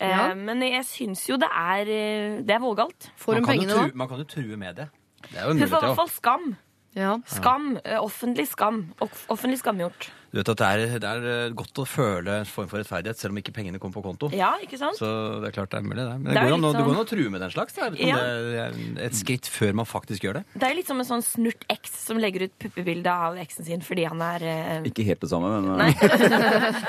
[0.00, 3.10] Eh, Men jeg syns jo det er eh, Det er vågalt.
[3.20, 3.90] Får hun pengene da?
[3.94, 4.88] man kan jo true med det.
[5.30, 6.56] Det er jo Hun får i hvert fall skam.
[6.96, 7.18] Ja.
[7.26, 7.76] Skam.
[7.84, 8.80] eh, Offentlig skam.
[9.28, 10.10] Offentlig skamgjort.
[10.30, 13.18] Du vet at det er, det er eh, godt å føle en form for rettferdighet,
[13.18, 14.28] selv om ikke pengene kommer på konto.
[14.36, 14.94] Ja, ikke sant?
[15.00, 15.08] Så
[15.42, 16.14] det er klart det er mulig, det.
[16.20, 17.78] Men Det det, går jo an, sånn- å true med den slags.
[17.82, 18.16] Er, Ja.
[18.16, 20.44] det er et skritt før man faktisk gjør det.
[20.54, 23.80] Det er litt som en sånn snurt eks som legger ut puppebilde av eksen sin
[23.82, 25.90] fordi han er eh, Ikke helt det samme, men Nei.
[25.90, 26.80] eh,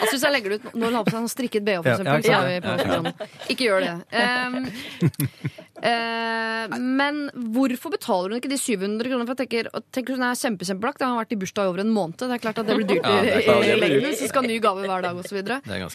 [0.00, 1.92] Altså, hvis jeg legger det ut Nå la har på seg en strikket BH, for
[1.92, 3.12] eksempel, ja, ja.
[3.52, 3.94] Ikke gjør det.
[4.16, 4.56] Um,
[5.88, 7.22] eh, men
[7.54, 9.28] hvorfor betaler hun ikke de 700 kronene?
[9.28, 11.04] For jeg tenker, tenker Hun er kjempe, kjempelagt.
[11.04, 12.18] Han har vært i bursdag i over en måned.
[12.20, 14.48] Det er klart at det blir dyrt Ja, det er i, i lengden Så skal
[14.48, 15.40] ny gave hver dag osv.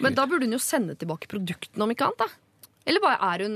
[0.06, 2.26] Men da burde hun jo sende tilbake produktene, om ikke annet.
[2.26, 2.46] da
[2.86, 3.56] eller bare er hun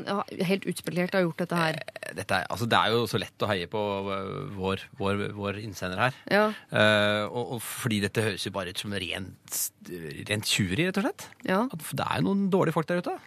[0.50, 1.76] helt utspillert og har gjort dette her?
[2.18, 5.60] Dette er, altså, det er jo så lett å heie på øh, vår, vår, vår
[5.62, 6.18] innsender her.
[6.34, 6.46] Ja.
[6.74, 9.60] Uh, og, og fordi dette høres jo bare ut som rent,
[10.32, 11.28] rent tjuveri, rett og slett.
[11.46, 11.62] ja.
[11.70, 13.20] Det er jo noen dårlige folk der ute.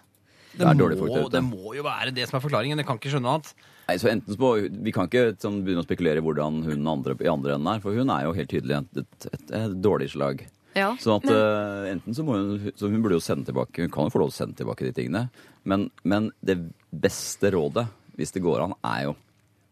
[0.53, 1.37] Det er dårlige folk der må, ute.
[1.38, 2.81] det må jo være det som er forklaringen.
[2.83, 3.53] Jeg kan ikke skjønne noe annet.
[3.88, 4.51] Nei, så enten så
[4.87, 7.81] Vi kan ikke sånn, begynne å spekulere i hvordan hun andre, i andre enden er,
[7.85, 10.45] for hun er jo helt tydelig et, et, et, et dårlig slag.
[10.79, 10.91] ja.
[11.03, 14.07] Sånn at uh, enten så må hun Så hun burde jo sende tilbake Hun kan
[14.09, 15.27] jo få lov til å sende tilbake de tingene.
[15.69, 16.59] Men, men det
[16.93, 17.87] beste rådet,
[18.17, 19.17] hvis det går an, er jo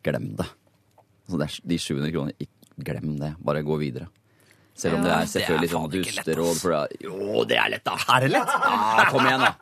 [0.04, 0.48] glem det.
[1.28, 3.34] Altså det er, de 700 kronene, glem det.
[3.44, 4.08] Bare gå videre.
[4.80, 5.08] Selv om Ja.
[5.08, 6.60] det er selvfølgelig sånn dusteråd.
[6.72, 7.96] er, jo, det er lett, da!
[8.16, 8.54] Er det lett?
[8.64, 9.54] Ja, kom igjen, da!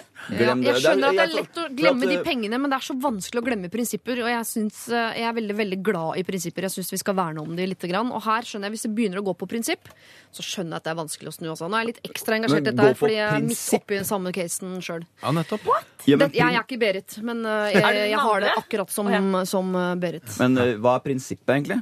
[0.28, 2.78] Glem Ja, jeg skjønner at det er lett å glemme de eh, pengene, men det
[2.78, 4.20] er så vanskelig å glemme prinsipper.
[4.24, 6.66] Og jeg, syns, eh, jeg er veldig veldig glad i prinsipper.
[6.68, 7.86] Jeg syns vi skal verne om de litt.
[7.90, 9.92] Og her skjønner jeg, hvis det begynner å gå på prinsipp,
[10.30, 11.48] så skjønner jeg at det er vanskelig å snu.
[11.54, 11.70] Også.
[11.70, 14.10] Nå er jeg litt ekstra engasjert i dette her, fordi jeg er midt oppi den
[14.10, 15.06] samme casen sjøl.
[15.24, 15.70] Ja, nettopp.
[16.08, 19.10] Ja, men, Jeg er ikke Berit, men eh, jeg, jeg har det akkurat som,
[19.48, 20.28] som Berit.
[20.40, 21.80] men hva er prinsippet, egentlig?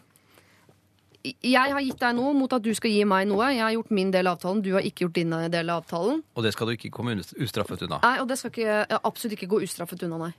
[1.24, 3.50] Jeg har gitt deg noe mot at du skal gi meg noe.
[3.50, 6.20] Jeg har gjort min del av avtalen, du har ikke gjort din del av avtalen.
[6.38, 7.98] Og det skal du ikke komme ustraffet unna.
[8.04, 10.34] Nei, og det skal ikke, absolutt ikke gå ustraffet unna, nei.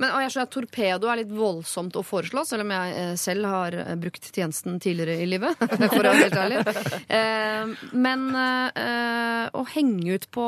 [0.00, 3.48] Men jeg skjønner at Torpedo er litt voldsomt å foreslå, selv om jeg eh, selv
[3.50, 5.60] har eh, brukt tjenesten tidligere i livet.
[5.92, 6.62] for å være helt ærlig.
[7.04, 10.44] Eh, men å henge ut på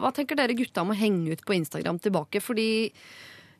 [0.00, 2.42] Hva tenker dere gutta om å henge ut på Instagram tilbake?
[2.42, 2.68] Fordi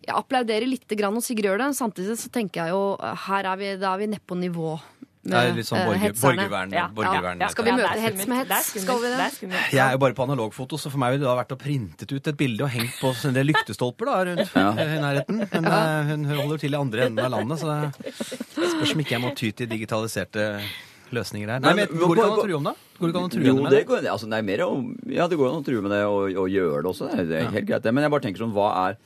[0.06, 1.70] jeg applauderer litt grann når Sigrid gjør det.
[1.78, 2.82] Samtidig så tenker jeg jo
[3.26, 4.74] her er vi, da er vi nedpå nivå
[5.26, 6.72] Det er litt sånn eh, borger, borgervern.
[6.76, 7.48] Ja, borgervern ja.
[7.52, 8.72] Skal vi møte hets med hets?
[8.84, 9.28] Skal vi det?
[9.74, 12.12] Jeg er jo bare på analogfoto, så for meg ville det ha vært å printet
[12.14, 14.68] ut et bilde og hengt på en del lyktestolper da, rundt Ja.
[14.96, 15.40] i nærheten.
[15.52, 19.16] Men eh, hun holder til i andre enden av landet, så det spørs om ikke
[19.18, 20.46] jeg må ty til digitaliserte
[21.14, 21.60] løsninger der.
[21.62, 22.74] Nei, men men- Går det ikke an å true om det?
[22.98, 24.62] Går det ikke an å true Jo, med det går, altså, det er mer
[25.14, 27.10] ja, det går an å true med det og, og gjøre det også.
[27.12, 27.92] Det er, det er helt greit, det.
[27.94, 28.96] Men jeg bare tenker sånn, hva er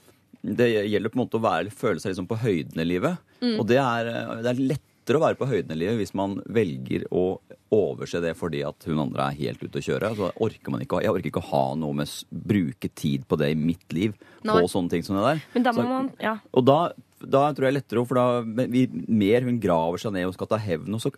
[0.40, 3.18] Det gjelder på en måte å være, føle seg liksom på høyden i livet.
[3.58, 4.08] Og det er,
[4.40, 4.62] det er
[5.10, 7.40] lettere å være på høyden i livet hvis man velger å
[7.74, 10.10] overse det fordi at hun andre er helt ute å kjøre.
[10.10, 13.50] Altså, orker man ikke, jeg orker ikke å ha noe med bruke tid på det
[13.52, 14.14] i mitt liv.
[14.44, 14.54] Nei.
[14.54, 15.42] På sånne ting som det der.
[15.54, 16.38] Men da Så- man Ja.
[16.52, 20.34] og da, da tror jeg lettere, for da vi, mer hun graver seg ned og
[20.34, 21.10] skal ta hevn, og så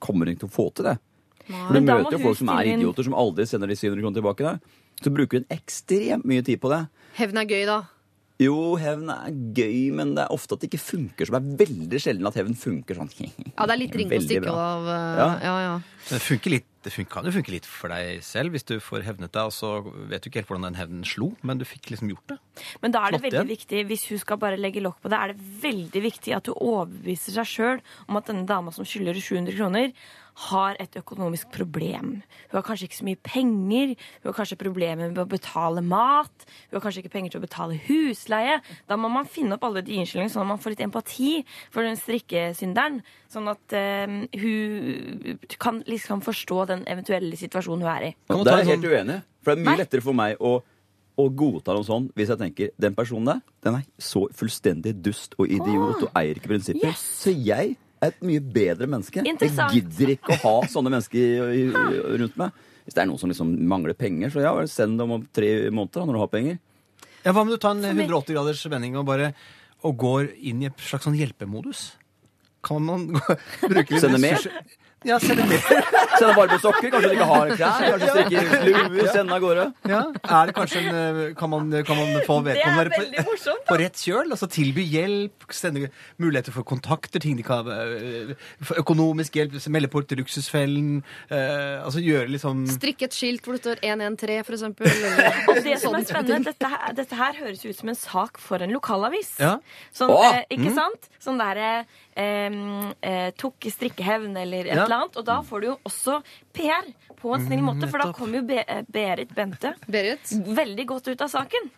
[0.00, 0.98] kommer hun ikke til å få til det.
[1.46, 4.38] For du møter jo folk som er idioter, som aldri sender de 700 kronene tilbake.
[4.38, 4.58] Da.
[5.02, 6.88] Så bruker hun ekstremt mye tid på det.
[7.16, 7.82] Hevn er gøy, da.
[8.40, 11.28] Jo, hevn er gøy, men det er ofte at det ikke funker.
[11.28, 13.10] Så det er veldig sjelden at hevn funker sånn.
[13.52, 14.86] Ja, det er litt ringe Veldig stikke av.
[14.88, 15.26] eh, Ja.
[15.44, 15.74] ja, ja.
[16.08, 19.04] Det funker litt det funker, kan jo funke litt for deg selv hvis du får
[19.06, 19.68] hevnet deg, og så
[20.10, 22.38] vet du ikke helt hvordan den hevnen slo, men du fikk liksom gjort det.
[22.82, 23.52] Men da er det Flott veldig igjen.
[23.52, 26.56] viktig, hvis hun skal bare legge lokk på det, er det veldig viktig at du
[26.56, 29.94] overbeviser seg sjøl om at denne dama som skylder 700 kroner,
[30.34, 32.22] har et økonomisk problem.
[32.48, 33.92] Hun har kanskje ikke så mye penger,
[34.22, 37.44] hun har kanskje problemer med å betale mat, hun har kanskje ikke penger til å
[37.44, 38.60] betale husleie.
[38.88, 41.32] Da må man finne opp alle de unnskyldningene, sånn at man får litt empati
[41.70, 43.02] for den strikkesynderen.
[43.32, 48.12] Sånn at eh, hun kan liksom forstå den eventuelle situasjonen hun er i.
[48.28, 49.22] Det Der er jeg helt sånn- uenig.
[49.42, 49.80] For det er mye Nei.
[49.84, 50.62] lettere for meg å,
[51.18, 55.34] og godta noe sånn hvis jeg tenker den personen der den er så fullstendig dust
[55.38, 56.88] og idiot og eier ikke prinsipper.
[56.88, 57.02] yes.
[57.22, 59.22] Så jeg et mye bedre menneske.
[59.24, 61.18] Jeg gidder ikke å ha sånne mennesker
[61.54, 62.50] i- i- rundt meg.
[62.84, 66.00] Hvis det er noen som liksom mangler penger, så ja, send dem om tre måneder
[66.02, 66.58] da, når du har penger.
[67.24, 69.32] Ja, Hva om du tar en 180 graders vending og bare
[69.84, 71.92] og går inn i et slags sånn hjelpemodus?
[72.62, 73.06] Kan man
[73.70, 74.38] bruke litt Sende mer?
[75.08, 75.62] Ja, sende mer.
[76.18, 79.64] Sende varme sokker, kanskje de ikke har klær, kanskje strikker luer, Sende av gårde.
[79.88, 84.02] Ja, er det kanskje en, eh, kan, man, kan man få vedkommende på, på rett
[84.02, 84.30] kjøl?
[84.34, 85.88] Altså tilby hjelp, sende
[86.22, 88.34] muligheter for kontakter, ting de kan eh,
[88.82, 91.02] Økonomisk hjelp, melde på til Luksusfellen.
[91.30, 94.92] eh, altså gjøre liksom Strikke et skilt hvor det står 113, for eksempel.
[94.92, 98.40] Eller Og det som er spennende, dette her, dette her høres ut som en sak
[98.42, 99.34] for en lokalavis.
[99.42, 99.56] Ja.
[99.94, 100.28] Sånn, Åh!
[100.30, 101.10] eh, ikke sant?
[101.22, 101.72] Sånn derre
[102.16, 104.84] eh, tok strikkehevn eller et Ja.
[104.84, 105.16] eller annet.
[105.16, 106.90] Og da får du jo også PR
[107.20, 110.32] på en snill måte, for da kom kommer jo Be eh, Berit Bente Berit?
[110.32, 111.70] veldig godt ut av saken.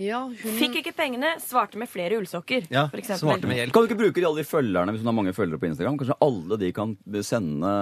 [0.00, 2.64] Ja, hun Fikk ikke pengene, svarte med flere ullsokker.
[2.72, 3.72] Ja, svarte med hjelp.
[3.74, 5.98] Kan du ikke bruke de alle de følgerne hvis hun har mange følgere på Instagram?
[6.00, 7.72] Kanskje alle de kan sende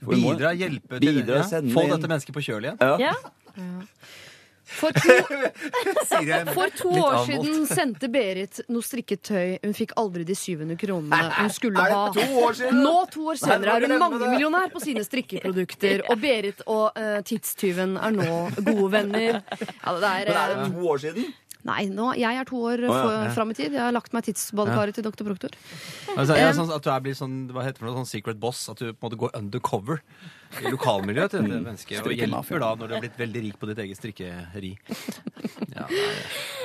[0.00, 2.80] Bidra, hjelpe til Bidra, ja, sende Få dette mennesket på kjøl igjen.
[2.80, 2.96] Ja.
[2.96, 3.14] Ja.
[4.70, 5.14] For to,
[6.54, 9.58] for to år siden sendte Berit noe strikket tøy.
[9.64, 12.04] Hun fikk aldri de 700 kronene hun skulle ha.
[12.76, 16.04] Nå, to år senere, er hun mangemillionær på sine strikkeprodukter.
[16.10, 19.40] Og Berit og uh, tidstyven er nå gode venner.
[19.40, 21.30] Ja, det er, Men er det eh, to år siden?
[21.68, 23.12] Nei, nå, jeg er to år oh, ja.
[23.26, 23.30] ja.
[23.36, 23.74] fram i tid.
[23.76, 25.54] Jeg har lagt meg tidsbadekaret til doktor Proktor.
[26.16, 28.66] Altså, jeg, sånn at du er blitt sånn, hva heter det sånn secret boss.
[28.72, 30.02] At du på en måte går undercover
[30.58, 32.00] i lokalmiljøet til dette mennesket.
[32.02, 34.72] Og hjelper da når du har blitt veldig rik på ditt eget strikkeri.
[35.70, 35.84] Ja.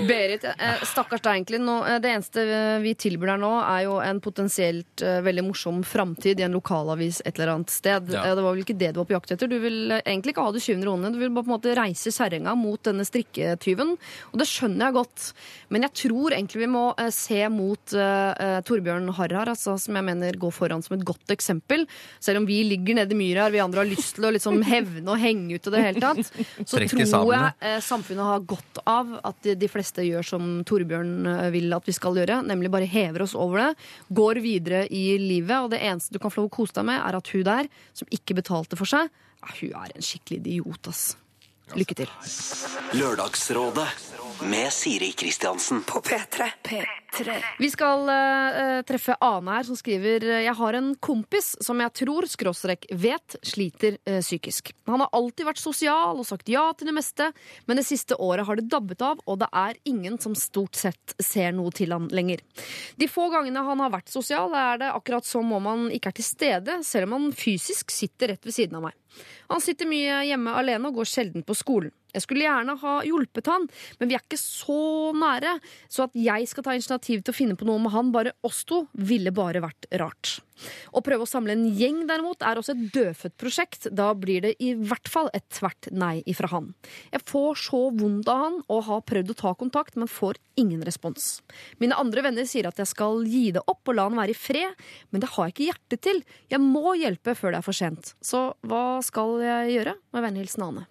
[0.07, 1.59] Berit, eh, stakkars deg egentlig.
[1.61, 2.45] Nå, eh, det eneste
[2.81, 7.21] vi tilbyr deg nå, er jo en potensielt eh, veldig morsom framtid i en lokalavis
[7.21, 8.09] et eller annet sted.
[8.09, 8.25] Ja.
[8.25, 9.51] Eh, det var vel ikke det du var på jakt etter.
[9.51, 11.13] Du vil eh, egentlig ikke ha de 700 kronene.
[11.13, 13.95] Du vil bare på en måte reise kjerringa mot denne strikketyven.
[14.31, 15.31] Og det skjønner jeg godt.
[15.73, 20.05] Men jeg tror egentlig vi må eh, se mot eh, Torbjørn Harrar, altså, som jeg
[20.05, 21.85] mener går foran som et godt eksempel.
[22.19, 24.61] Selv om vi ligger nede i myra her, vi andre har lyst til å liksom
[24.67, 26.31] hevne og henge ut i det hele tatt,
[26.65, 31.51] så tror jeg uh, samfunnet har godt av at de, de fleste gjør som Torbjørn
[31.53, 33.69] vil at vi skal gjøre, nemlig bare hever oss over det,
[34.15, 37.01] går videre i livet, og det eneste du kan få lov å kose deg med,
[37.01, 39.11] er at hun der, som ikke betalte for seg,
[39.41, 41.05] ja, hun er en skikkelig idiot, ass.
[41.73, 42.11] Lykke til.
[42.93, 43.87] Lørdagsrådet
[44.49, 45.83] med Siri Kristiansen.
[45.83, 46.51] På P3.
[47.59, 52.27] Vi skal uh, treffe Ane her, som skriver Jeg har en kompis som jeg tror,
[52.29, 54.73] skråstrek, vet sliter uh, psykisk.
[54.89, 57.29] Han har alltid vært sosial og sagt ja til det meste,
[57.65, 61.15] men det siste året har det dabbet av, og det er ingen som stort sett
[61.23, 62.43] ser noe til han lenger.
[62.99, 66.19] De få gangene han har vært sosial, er det akkurat som om han ikke er
[66.19, 68.99] til stede, selv om han fysisk sitter rett ved siden av meg.
[69.47, 71.93] Han sitter mye hjemme alene og går sjelden på skolen.
[72.15, 73.67] Jeg skulle gjerne ha hjulpet han,
[73.99, 75.57] men vi er ikke så nære,
[75.91, 78.63] så at jeg skal ta initiativ til å finne på noe med han, bare oss
[78.67, 80.37] to, ville bare vært rart.
[80.95, 83.89] Å prøve å samle en gjeng derimot er også et dødfødt prosjekt.
[83.91, 86.71] Da blir det i hvert fall et tvert nei ifra han.
[87.11, 90.83] Jeg får så vondt av han og har prøvd å ta kontakt, men får ingen
[90.87, 91.41] respons.
[91.83, 94.39] Mine andre venner sier at jeg skal gi det opp og la han være i
[94.39, 96.23] fred, men det har jeg ikke hjerte til.
[96.51, 98.15] Jeg må hjelpe før det er for sent.
[98.23, 99.99] Så hva skal jeg gjøre?
[100.15, 100.89] Med vennlig hilsen Ane.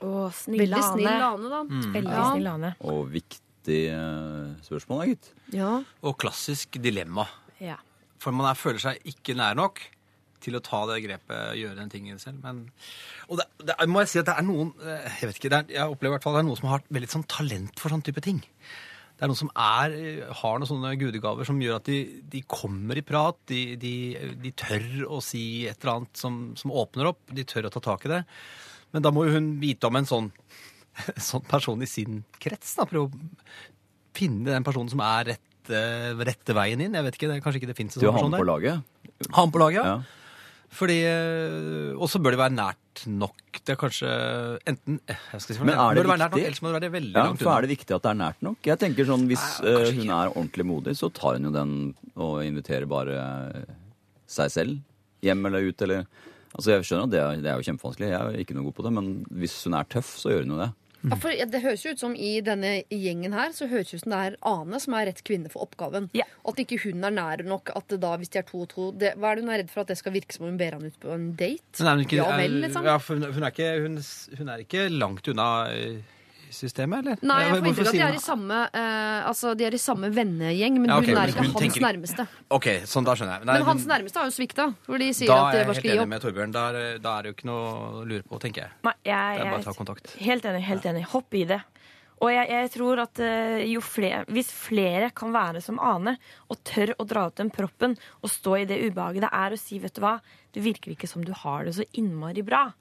[0.00, 1.48] Å, snill Veldig snill Ane.
[1.52, 1.62] da.
[1.68, 1.92] Mm.
[1.92, 2.26] Veldig Ja.
[2.32, 2.72] snill Ane.
[2.88, 5.30] Og viktig eh, spørsmål, da, gitt.
[5.52, 5.70] Ja.
[6.02, 7.26] Og klassisk dilemma.
[7.60, 7.76] Ja.
[8.20, 9.80] For man er, føler seg ikke nær nok
[10.40, 12.40] til å ta det grepet, gjøre den tingen selv.
[12.44, 12.62] Men,
[13.28, 15.58] og det, det, må jeg si at det er noen eh, Jeg vet ikke, det
[15.58, 17.92] er, jeg opplever i hvert fall det er noen som har veldig sånn talent for
[17.92, 18.40] sånn type ting.
[19.20, 19.94] Det er noen som er,
[20.40, 21.98] har noen sånne gudegaver som gjør at de,
[22.32, 23.36] de kommer i prat.
[23.52, 23.92] De, de,
[24.40, 27.20] de tør å si et eller annet som, som åpner opp.
[27.36, 28.22] De tør å ta tak i det.
[28.92, 30.30] Men da må jo hun vite om en sånn,
[31.30, 32.74] sånn person i sin krets.
[32.78, 33.12] da, Prøve å
[34.16, 35.82] finne den personen som er rette,
[36.26, 36.96] rette veien inn.
[36.98, 38.40] Jeg vet ikke, det, Kanskje ikke det fins en sånn person sånn Du person han
[38.40, 38.52] på der.
[38.54, 39.28] laget.
[39.30, 39.92] Han ham på laget, ja.
[40.00, 40.16] Ja.
[40.70, 43.40] Fordi, eh, Og så bør det være nært nok.
[43.66, 44.10] Det er kanskje
[44.70, 46.30] enten eh, jeg skal si, Men er det bør det viktig?
[46.30, 46.44] nok?
[46.46, 47.56] Ellers må det være veldig Ja, langt for unna.
[47.58, 48.58] er det viktig at det er nært nok?
[48.70, 51.72] Jeg tenker sånn, Hvis Nei, eh, hun er ordentlig modig, så tar hun jo den
[52.16, 53.16] og inviterer bare
[54.30, 54.78] seg selv
[55.26, 56.06] hjem eller ut, eller
[56.54, 58.10] Altså, Jeg skjønner at det er, det er jo kjempevanskelig.
[58.10, 58.92] Jeg er ikke noe god på det.
[58.98, 60.70] Men hvis hun er tøff, så gjør hun jo det.
[61.00, 64.02] Ja, for Det høres jo ut som i denne gjengen her Så høres det ut
[64.02, 66.10] som det er Ane som er rett kvinne for oppgaven.
[66.12, 66.26] Ja.
[66.44, 67.72] At ikke hun er nær nok.
[67.72, 69.72] At da, hvis de er to og to det, Hva er det hun er redd
[69.72, 71.80] for at det skal virke som om hun ber han ut på en date?
[71.80, 72.84] Men er ikke, Ja vel, liksom.
[72.90, 73.96] ja, for hun, hun, er ikke, hun,
[74.42, 76.18] hun er ikke langt unna eh,
[76.52, 77.16] systemet, eller?
[77.22, 79.80] Nei, jeg får inntrykk av at de er i samme, eh, altså, de er i
[79.80, 82.28] samme vennegjeng, men Ja, okay, hun er ikke hun hans tenker- nærmeste.
[82.50, 83.44] Ok, sånn, da skjønner jeg.
[83.46, 85.72] Nei, Men hans hun- nærmeste har jo svikta, hvor de sier da at er de
[85.72, 86.08] jeg helt enig opp.
[86.08, 86.52] med Torbjørn.
[86.52, 87.66] Da er, da er det jo ikke noe
[88.02, 88.70] å lure på, tenker jeg.
[88.84, 90.16] Nei, jeg, Det er bare å ta kontakt.
[90.18, 90.62] Helt enig.
[90.62, 91.04] helt enig.
[91.04, 91.62] Hopp i det.
[92.22, 96.18] Og jeg, jeg tror at eh, jo flere, hvis flere kan være som Ane
[96.50, 99.58] og tør å dra ut den proppen og stå i det ubehaget det er å
[99.58, 100.20] si vet du hva,
[100.52, 102.74] du virker ikke som du har det så innmari bra,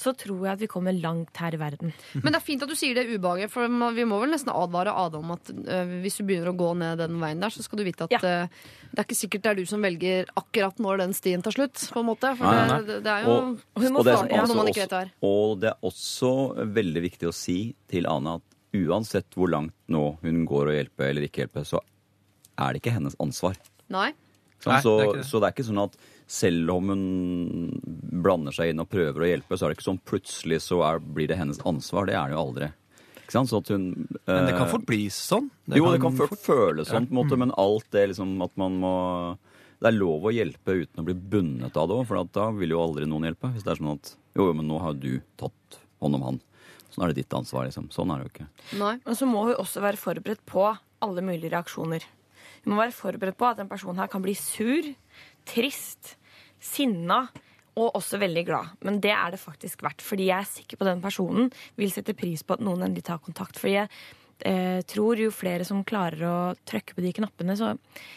[0.00, 1.92] så tror jeg at vi kommer langt her i verden.
[2.22, 4.94] Men det er fint at du sier det ubehaget, for vi må vel nesten advare
[4.96, 7.82] Ada om at eh, hvis du begynner å gå ned den veien der, så skal
[7.82, 8.22] du vite at Ja.
[8.24, 11.54] eh, det er ikke sikkert det er du som velger akkurat når den stien tar
[11.54, 12.32] slutt, på en måte.
[12.40, 12.78] For Nei, nei.
[12.80, 15.12] det, det, det er jo Og, og, det, er, ja, altså man ikke er.
[15.28, 16.32] og det er også
[16.80, 17.58] veldig viktig å si
[17.92, 18.46] til Ane at
[18.80, 21.80] uansett hvor langt nå hun går å hjelpe eller ikke hjelpe, så
[22.60, 23.56] er det ikke hennes ansvar.
[23.90, 24.10] Nei.
[24.60, 25.28] Sånn, Nei, så, det er ikke det.
[25.30, 25.94] så det er ikke sånn at
[26.30, 27.04] selv om hun
[28.22, 31.00] blander seg inn og prøver å hjelpe, så er det ikke sånn plutselig så er,
[31.02, 32.06] blir det hennes ansvar.
[32.06, 32.68] Det er det jo aldri.
[33.24, 33.50] Ikke sant?
[33.50, 33.88] Så at hun
[34.28, 35.48] Men det kan eh, fort bli sånn.
[35.74, 38.78] jo, det kan fort føles sånn, på en måte, men alt det liksom at man
[38.82, 38.94] må
[39.80, 42.50] Det er lov å hjelpe uten å bli bundet av det òg, for at da
[42.54, 43.50] vil jo aldri noen hjelpe.
[43.54, 46.40] Hvis det er sånn at Jo, jo, men nå har du tatt hånd om han.
[46.90, 47.88] Sånn er det ditt ansvar, liksom.
[47.94, 48.48] Sånn er det jo ikke.
[48.78, 48.94] Nei.
[49.06, 50.66] Men så må hun også være forberedt på
[51.00, 52.06] alle mulige reaksjoner.
[52.64, 54.90] Hun må være forberedt på at en person her kan bli sur,
[55.48, 56.16] trist,
[56.60, 57.24] sinna
[57.80, 58.72] og også veldig glad.
[58.84, 62.16] Men det er det faktisk verdt, fordi jeg er sikker på den personen vil sette
[62.18, 63.60] pris på at noen endelig tar kontakt.
[63.60, 63.88] Fordi jeg
[64.44, 66.36] eh, tror jo flere som klarer å
[66.68, 67.72] trykke på de knappene, så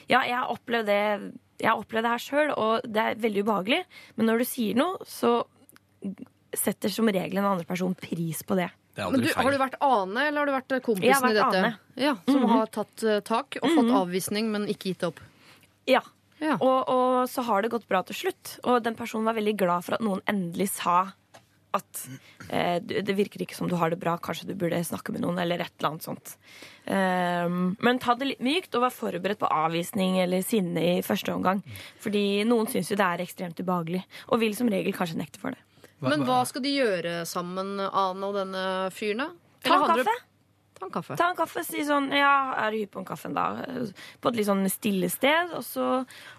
[0.10, 1.02] Ja, jeg har opplevd det,
[1.62, 3.84] jeg har opplevd det her sjøl, og det er veldig ubehagelig.
[4.18, 5.44] Men når du sier noe, så
[6.54, 8.70] setter som regel en andre person pris på det.
[8.94, 11.24] Det Men du, har du vært Ane, eller har du vært eh, kompisen Jeg har
[11.24, 11.62] vært i dette?
[11.62, 11.72] Ane.
[11.78, 12.04] Mhm.
[12.04, 15.22] Ja, Som har tatt eh, tak og fått avvisning, men ikke gitt opp?
[15.90, 16.04] Ja.
[16.44, 16.60] Ja.
[16.60, 18.58] Og, og så har det gått bra til slutt.
[18.68, 21.14] Og den personen var veldig glad for at noen endelig sa
[21.74, 22.02] at
[22.54, 25.40] eh, det virker ikke som du har det bra, kanskje du burde snakke med noen,
[25.42, 26.36] eller et eller annet sånt.
[26.86, 31.34] Um, men ta det litt mykt og vær forberedt på avvisning eller sinne i første
[31.34, 31.64] omgang.
[32.04, 35.56] Fordi noen syns jo det er ekstremt ubehagelig, og vil som regel kanskje nekte for
[35.56, 35.64] det.
[36.04, 38.64] Men hva skal de gjøre sammen, Ane og denne
[38.94, 39.24] fyren?
[39.24, 39.30] da?
[39.64, 40.16] Ta en kaffe.
[40.84, 41.16] Ta en kaffe.
[41.20, 42.32] Ta en kaffe, si sånn Ja,
[42.66, 43.62] er du hypp på en kaffe en dag?
[44.20, 45.54] På et litt sånn stille sted.
[45.56, 45.86] Og så,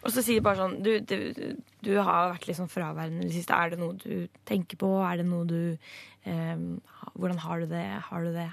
[0.03, 3.39] og så sier bare sånn du, du, du har vært litt sånn fraværende i det
[3.39, 3.57] siste.
[3.57, 4.91] Er det noe du tenker på?
[5.09, 5.79] Er det noe du
[6.29, 6.67] eh,
[7.17, 7.87] Hvordan har du det?
[8.11, 8.51] Har du det?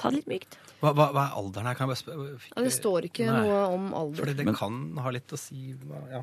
[0.00, 0.54] Ta det litt mykt.
[0.80, 1.74] Hva, hva, hva er alderen her?
[1.76, 2.38] Kan jeg bare spørre?
[2.40, 3.40] Fikk Ja, det står ikke Nei.
[3.44, 4.22] noe om alder.
[4.22, 5.74] Fordi det Men- kan ha litt å si.
[5.74, 6.22] Ja.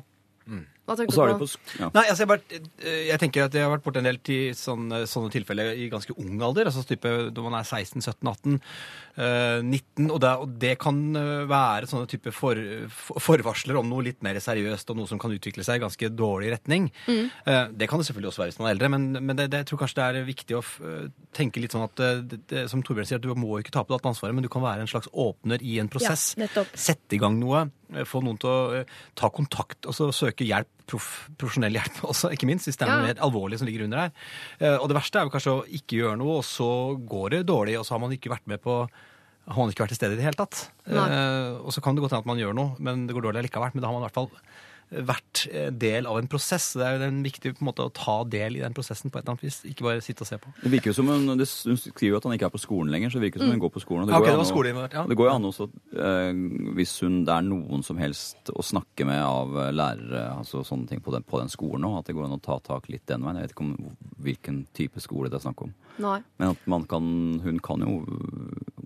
[0.88, 1.72] Hva Og tenker så er du det på?
[1.82, 1.90] ja.
[1.92, 4.54] Nei, altså jeg, bare, eh, jeg tenker at jeg har vært borti en del til
[4.56, 6.70] sånne, sånne tilfeller i ganske ung alder.
[6.70, 8.56] altså type Når man er 16, 17, 18,
[9.20, 10.08] eh, 19.
[10.08, 12.56] Og det, og det kan eh, være sånne type for,
[12.88, 16.10] for, forvarsler om noe litt mer seriøst og noe som kan utvikle seg i ganske
[16.16, 16.88] dårlig retning.
[17.08, 17.28] Mm.
[17.76, 19.68] det kan det selvfølgelig også være hvis man er eldre, men, men det, det, jeg
[19.70, 22.82] tror kanskje det er viktig å eh, tenke litt sånn at eh, det, det, Som
[22.86, 24.84] Torbjørn sier, at du må ikke ta på deg alt ansvaret, men du kan være
[24.84, 26.30] en slags åpner i en prosess.
[26.38, 26.48] Ja.
[26.78, 27.66] Sette i gang noe.
[27.94, 32.30] eh, Få noen til å eh, ta kontakt og så søke hjelp, profesjonell hjelp også,
[32.34, 34.16] ikke minst, hvis det er noe mer alvorlig som ligger under her.
[34.60, 37.42] Eh, Og det verste er jo kanskje å ikke gjøre noe, og så går det
[37.50, 38.80] dårlig, og så har man ikke vært med på
[39.48, 40.66] har man ikke vært til stede i det hele tatt.
[41.08, 43.46] Eh, og så kan det godt hende at man gjør noe, men det går dårlig
[43.46, 43.70] likevel.
[43.72, 44.28] Men da har man i hvert fall
[44.90, 46.70] vært eh, del av en prosess.
[46.78, 49.18] Det er jo en viktig på en måte, å ta del i den prosessen på
[49.18, 49.58] et eller annet vis.
[49.68, 50.52] Ikke bare sitte og se på.
[50.62, 52.92] Det virker jo som hun, det, Hun skriver jo at han ikke er på skolen
[52.94, 54.06] lenger, så det virker som hun går på skolen.
[54.06, 55.04] og det, okay, går det var og, ja.
[55.10, 55.68] Det går jo an også,
[56.06, 56.42] eh,
[56.78, 60.88] hvis hun, det er noen som helst å snakke med av eh, lærere, altså sånne
[60.88, 63.06] ting på den, på den skolen òg, at det går an å ta tak litt
[63.10, 63.42] den veien.
[63.42, 63.76] Jeg vet ikke om
[64.24, 65.76] hvilken type skole det er snakk om.
[66.02, 66.18] Nei.
[66.40, 67.06] Men at man kan,
[67.44, 68.00] hun kan jo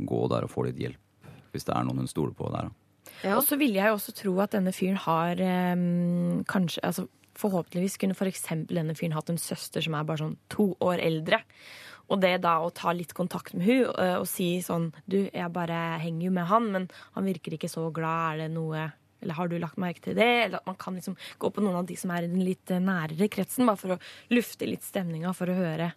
[0.02, 2.70] gå der og få litt hjelp, hvis det er noen hun stoler på der.
[2.70, 2.81] da.
[3.22, 3.36] Ja.
[3.36, 5.40] Og så vil jeg jo også tro at denne fyren har
[5.74, 8.28] um, kanskje altså Forhåpentligvis kunne for
[8.68, 11.38] denne fyren hatt en søster som er bare sånn to år eldre.
[12.12, 15.78] Og det da å ta litt kontakt med hun og si sånn Du, jeg bare
[16.02, 18.34] henger jo med han, men han virker ikke så glad.
[18.34, 18.84] Er det noe
[19.22, 20.30] eller har du lagt merke til det?
[20.46, 22.72] Eller at man kan liksom gå på noen av de som er i den litt
[22.74, 24.00] eh, nærere kretsen, bare for å
[24.34, 25.92] lufte litt stemninga, for å høre,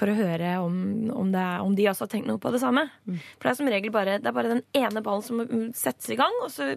[0.00, 0.78] for å høre om,
[1.12, 2.86] om, det er, om de også har tenkt noe på det samme.
[3.04, 6.08] For det er som regel bare, det er bare den ene ballen som mm, settes
[6.14, 6.72] i gang, og så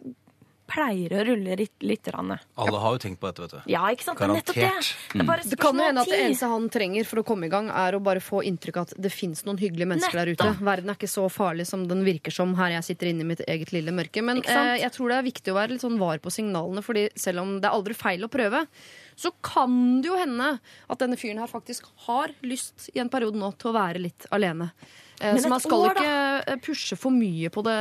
[0.69, 1.74] pleier det å rulle litt.
[1.84, 2.32] litt rann.
[2.34, 3.71] Alle har jo tenkt på dette, vet du.
[3.74, 4.19] Ja, ikke sant?
[4.19, 4.69] Det er nettopp det.
[5.11, 7.49] Det er bare Det kan jo hende at det eneste han trenger for å komme
[7.49, 10.34] i gang, er å bare få inntrykk av at det fins noen hyggelige mennesker der
[10.34, 10.49] ute.
[10.63, 13.43] Verden er ikke så farlig som den virker som her jeg sitter inne i mitt
[13.45, 14.24] eget lille mørke.
[14.26, 17.09] Men eh, jeg tror det er viktig å være litt sånn var på signalene, fordi
[17.19, 18.65] selv om det er aldri feil å prøve,
[19.16, 23.39] så kan det jo hende at denne fyren her faktisk har lyst i en periode
[23.39, 24.72] nå til å være litt alene.
[25.22, 27.78] Eh, Men Så man skal år, ikke eh, pushe for mye på det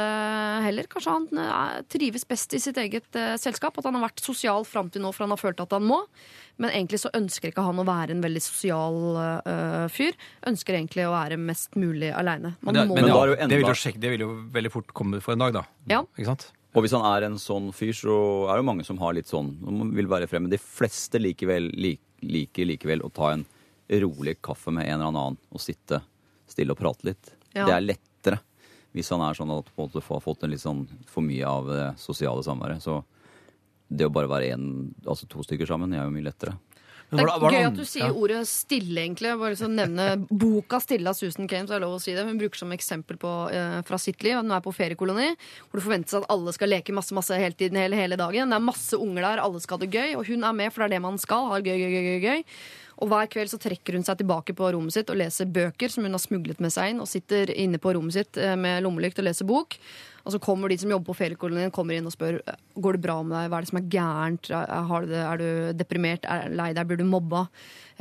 [0.66, 0.87] heller.
[0.91, 3.78] Kanskje han eh, trives best i sitt eget eh, selskap.
[3.78, 6.03] At han har vært sosial fram til nå, for han har følt at han må.
[6.61, 8.99] Men egentlig så ønsker ikke han å være en veldig sosial
[9.91, 10.18] fyr.
[10.47, 12.53] Ønsker egentlig å være mest mulig aleine.
[12.61, 14.72] Men, det, men det, er det jo det, vil jo sjekke, det vil jo veldig
[14.74, 15.64] fort komme for en dag, da.
[15.91, 16.03] Ja.
[16.12, 16.51] Ikke sant?
[16.73, 18.14] Og hvis han er en sånn fyr, så
[18.49, 20.51] er det jo mange som har litt sånn de vil være fremme.
[20.53, 23.45] De fleste likevel, lik, liker likevel å ta en
[24.03, 26.01] rolig kaffe med en eller annen og sitte
[26.49, 27.35] stille og prate litt.
[27.53, 27.66] Ja.
[27.66, 28.41] Det er lettere
[28.93, 31.49] hvis han er sånn at på en måte har fått en litt sånn for mye
[31.49, 32.85] av det sosiale samværet.
[32.85, 32.99] Så
[33.89, 34.66] det å bare være en,
[35.05, 36.57] altså to stykker sammen er jo mye lettere.
[37.12, 38.14] Det er gøy at du sier ja.
[38.16, 39.34] ordet stille, egentlig.
[39.36, 42.24] Bare så nevne boka 'Stille' av Susan Kane, så er det lov å si det.
[42.24, 44.38] Hun bruker som eksempel på, eh, fra sitt liv.
[44.38, 45.28] Hun er på feriekoloni,
[45.68, 48.48] hvor det forventes at alle skal leke masse masse hele tiden, hele, hele dagen.
[48.48, 50.80] Det er masse unger der, alle skal ha det gøy, og hun er med, for
[50.80, 51.50] det er det man skal.
[51.50, 52.44] Ha det gøy, gøy, gøy, gøy, gøy.
[53.02, 56.06] Og hver kveld så trekker hun seg tilbake på rommet sitt og leser bøker som
[56.06, 59.20] hun har smuglet med seg inn, og sitter inne på rommet sitt eh, med lommelykt
[59.20, 59.76] og leser bok.
[60.23, 62.39] Og så kommer de som jobber på feriekolonien kommer inn og spør
[62.75, 65.49] går det bra med deg, hva er det som er gærent, er, det, er du
[65.79, 67.47] deprimert, er lei deg, blir du mobba?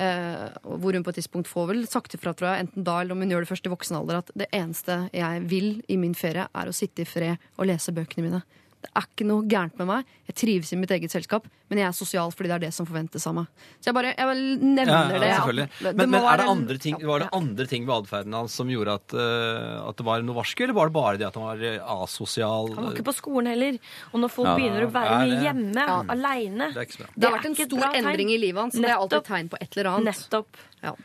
[0.01, 3.17] Eh, hvor hun på et tidspunkt får vel sagt ifra, tror jeg, enten da eller
[3.17, 6.15] om hun gjør det først i voksen alder, at det eneste jeg vil i min
[6.17, 8.43] ferie, er å sitte i fred og lese bøkene mine.
[8.81, 10.05] Det er ikke noe gærent med meg.
[10.25, 12.87] Jeg trives i mitt eget selskap, men jeg er sosial fordi det er det som
[12.89, 13.45] forventes av meg.
[13.77, 15.29] Så jeg bare jeg nevner Ja, det.
[15.29, 15.43] ja.
[15.45, 18.55] Det Men, det men er det andre ting, var det andre ting ved atferden hans
[18.57, 21.37] som gjorde at, uh, at det var noe varsku, eller var det bare det at
[21.37, 22.73] han var eh, asosial?
[22.73, 23.77] Han var ikke på skolen heller.
[24.13, 26.01] Og når folk Ja, begynner å være mye hjemme, Ja.
[26.17, 27.07] aleine Det er.
[27.15, 28.75] Det har vært en stor endring i livet hans.
[28.75, 30.15] og Det er alltid et tegn på et eller annet.
[30.17, 30.47] Nettopp.
[30.81, 30.95] Ja.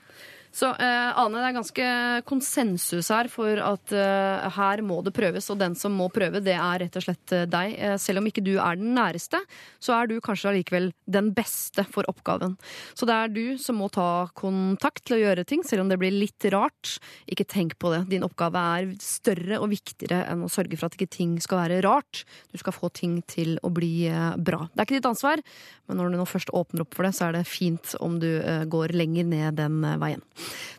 [0.57, 1.87] Så eh, Ane, det er ganske
[2.29, 6.55] konsensus her for at eh, her må det prøves, og den som må prøve, det
[6.57, 7.75] er rett og slett eh, deg.
[7.77, 9.43] Eh, selv om ikke du er den næreste,
[9.85, 12.55] så er du kanskje allikevel den beste for oppgaven.
[12.97, 16.01] Så det er du som må ta kontakt til å gjøre ting, selv om det
[16.01, 16.95] blir litt rart.
[17.29, 18.07] Ikke tenk på det.
[18.15, 21.83] Din oppgave er større og viktigere enn å sørge for at ikke ting skal være
[21.85, 22.25] rart.
[22.49, 24.65] Du skal få ting til å bli eh, bra.
[24.73, 25.45] Det er ikke ditt ansvar,
[25.85, 28.31] men når du nå først åpner opp for det, så er det fint om du
[28.39, 30.25] eh, går lenger ned den veien.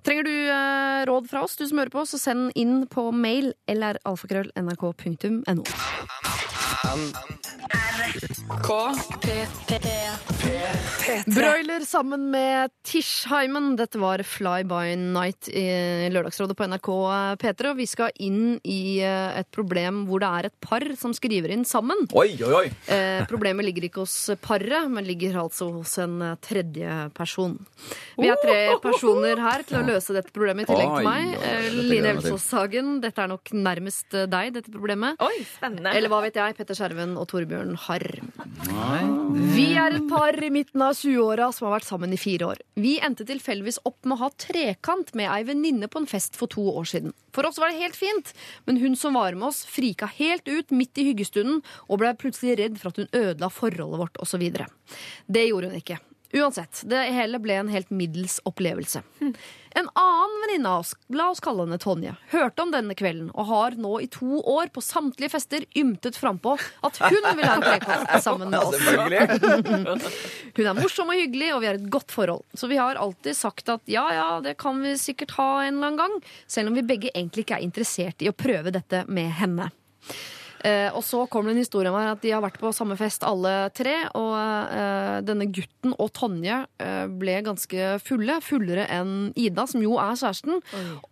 [0.07, 3.53] Trenger du eh, råd fra oss, du som hører på, så send inn på mail
[3.67, 5.63] eller alfakrøll.nrk.no.
[11.27, 13.75] Broiler sammen med Tishheimen.
[13.79, 16.89] Dette var Fly by Night i Lørdagsrådet på NRK
[17.41, 17.71] P3.
[17.71, 21.53] Og vi skal inn i eh, et problem hvor det er et par som skriver
[21.55, 22.05] inn sammen.
[22.17, 22.67] Oi, oi, oi!
[22.93, 27.57] Eh, problemet ligger ikke hos paret, men ligger altså hos en eh, tredje person.
[28.17, 31.35] Vi er tre personer her til å løse dette problemet, i tillegg til meg.
[31.37, 32.13] Eh, Line.
[32.15, 35.19] Elfsås Hagen, dette er nok nærmest eh, deg, dette problemet.
[35.23, 35.93] Oi, spennende.
[35.97, 38.07] Eller hva vet jeg, Petter Skjerven og Torbjørn Harr.
[39.53, 42.63] Vi er et par i midten av 20-åra som har vært sammen i fire år.
[42.75, 46.51] Vi endte tilfeldigvis opp med å ha trekant med ei venninne på en fest for
[46.51, 47.15] to år siden.
[47.35, 48.33] For oss var det helt fint,
[48.65, 52.57] men hun som var med oss, frika helt ut midt i hyggestunden og ble plutselig
[52.59, 54.45] redd for at hun ødela forholdet vårt osv.
[55.27, 56.01] Det gjorde hun ikke.
[56.33, 58.99] Uansett, det hele ble en helt middels opplevelse.
[59.77, 63.47] En annen venninne av oss, la oss kalle henne Tonje, hørte om denne kvelden og
[63.47, 67.63] har nå i to år på samtlige fester ymtet frampå at hun vil ha en
[67.63, 68.75] trekant sammen med oss.
[70.57, 72.43] Hun er morsom og hyggelig, og vi har et godt forhold.
[72.57, 75.93] Så vi har alltid sagt at ja, ja, det kan vi sikkert ha en eller
[75.93, 76.17] annen gang.
[76.47, 79.69] Selv om vi begge egentlig ikke er interessert i å prøve dette med henne.
[80.67, 83.23] Eh, og så kommer det en historie om at de har vært på samme fest
[83.27, 83.95] alle tre.
[84.17, 88.39] Og eh, denne gutten og Tonje eh, ble ganske fulle.
[88.43, 90.61] Fullere enn Ida, som jo er kjæresten.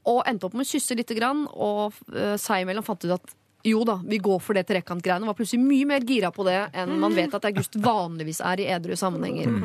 [0.04, 3.36] Og endte opp med å kysse lite grann, og eh, seg imellom fant ut at
[3.66, 5.26] jo da, vi går for det trekantgreiene.
[5.26, 8.68] Var plutselig mye mer gira på det enn man vet at August vanligvis er i
[8.70, 9.56] edru sammenhenger.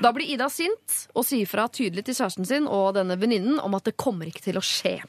[0.00, 3.76] Da blir Ida sint og sier fra tydelig til kjæresten sin og denne venninnen om
[3.76, 5.02] at det kommer ikke til å skje.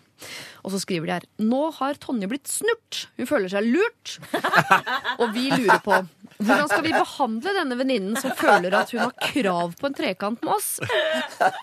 [0.64, 3.06] Og så skriver de her Nå har Tonje blitt snurt.
[3.20, 4.18] Hun føler seg lurt.
[5.22, 6.04] Og vi lurer på
[6.44, 10.42] hvordan skal vi behandle denne venninnen som føler at hun har krav på en trekant
[10.44, 10.70] med oss?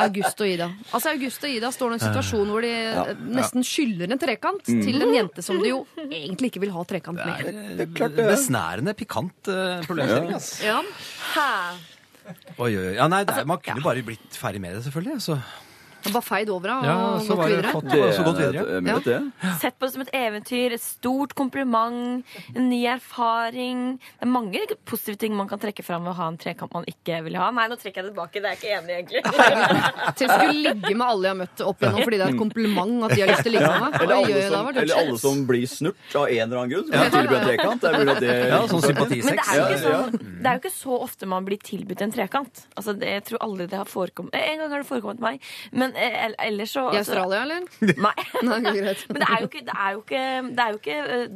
[0.01, 0.69] August og Ida.
[0.95, 4.63] Altså August og Ida står i en situasjon hvor de eh, nesten skylder en trekant
[4.71, 7.83] til en jente som de jo egentlig ikke vil ha trekant med.
[8.21, 10.37] Besnærende pikant uh, problemstilling.
[10.39, 10.63] Altså.
[10.65, 10.79] Ja.
[12.61, 12.95] Oi, oi, oi.
[12.95, 15.19] Ja, nei, det er, man kunne bare blitt ferdig med det, selvfølgelig.
[16.11, 17.73] Bare feid over henne Ja, og så gått videre.
[17.75, 18.65] fått Det så gått videre.
[18.77, 19.51] er mulighet, det.
[19.61, 22.25] Sett på det som et eventyr, et stort kompliment,
[22.55, 23.99] en ny erfaring.
[24.01, 26.85] Det er mange positive ting man kan trekke fram ved å ha en trekant man
[26.89, 27.51] ikke vil ha.
[27.55, 28.41] Nei, nå trekker jeg det tilbake.
[28.41, 29.23] Det er jeg ikke enig i, egentlig.
[30.21, 32.41] Til å skulle ligge med alle jeg har møtt opp igjennom fordi det er et
[32.41, 34.01] kompliment at de har lyst til å ligge med meg.
[34.01, 36.89] Eller alle, som, eller alle som blir snurt av en eller annen grunn.
[36.91, 37.07] Ja.
[37.11, 37.81] kan en trekant.
[37.81, 40.57] Det er mulig at det Ja, sånn Men det er, jo ikke sånn, det er
[40.57, 42.65] jo ikke så ofte man blir tilbudt en trekant.
[42.75, 45.90] Altså, det, jeg tror aldri det har forekommet En gang har det forekommet meg, men
[45.97, 47.61] eh, ellers så I altså- Australia, eller?
[48.07, 48.27] Nei.
[48.49, 49.05] Nei, greit.
[49.09, 50.23] Men det er jo ikke, det er jo ikke,
[50.57, 51.27] det er jo ikke eh,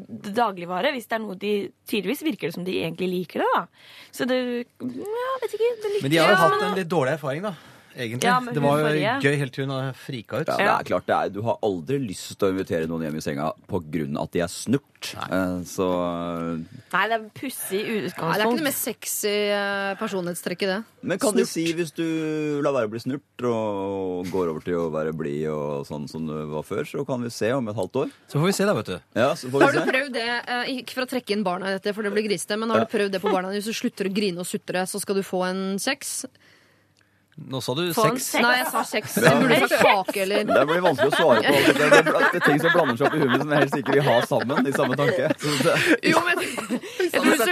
[0.40, 1.52] dagligvare hvis det er noe de
[1.90, 3.64] Tydeligvis virker det som de egentlig liker det, da.
[4.14, 5.70] Så det Ja, vet ikke.
[5.84, 7.54] Det Men de har jo ja, hatt men- en litt dårlig erfaring, da.
[7.94, 8.26] Egentlig.
[8.26, 10.48] Ja, det var jo gøy helt til hun frika ut.
[10.50, 11.34] Ja, det er klart det er.
[11.34, 14.06] Du har aldri lyst til å invitere noen hjem i senga pga.
[14.22, 14.90] at de er snurt.
[15.18, 15.62] Nei.
[15.68, 19.34] Så Nei, det er pussig Nei, det er ikke noe det mest sexy
[20.00, 21.06] personlighetstrekk personlighetstrekket, det.
[21.06, 24.78] Men kan du si, hvis du lar være å bli snurt og går over til
[24.80, 27.78] å være blid og sånn som du var før, så kan vi se om et
[27.78, 28.14] halvt år?
[28.30, 28.96] Så får vi se, da, vet du.
[29.18, 29.86] Ja, så får Har du se.
[29.90, 32.58] prøvd det, eh, ikke for å trekke inn barna i dette, for det blir grisete,
[32.58, 33.60] men har du prøvd det på barna dine?
[33.60, 36.24] Hvis du slutter å grine og sutre, så skal du få en sex?
[37.34, 38.26] Nå sa du Få en sex.
[38.30, 38.42] sex.
[38.44, 39.14] Nei, jeg sa sex.
[39.18, 39.32] Ja.
[39.34, 41.54] Jeg burde sagt kake, eller Det blir vanskelig å svare på.
[41.66, 43.94] Det er, det er ting som blander seg opp i huet som jeg helst ikke
[43.96, 44.68] vil ha sammen.
[44.70, 45.30] i samme tanke.
[45.34, 45.74] Det,
[46.12, 47.42] Jo, men jeg tror Hvis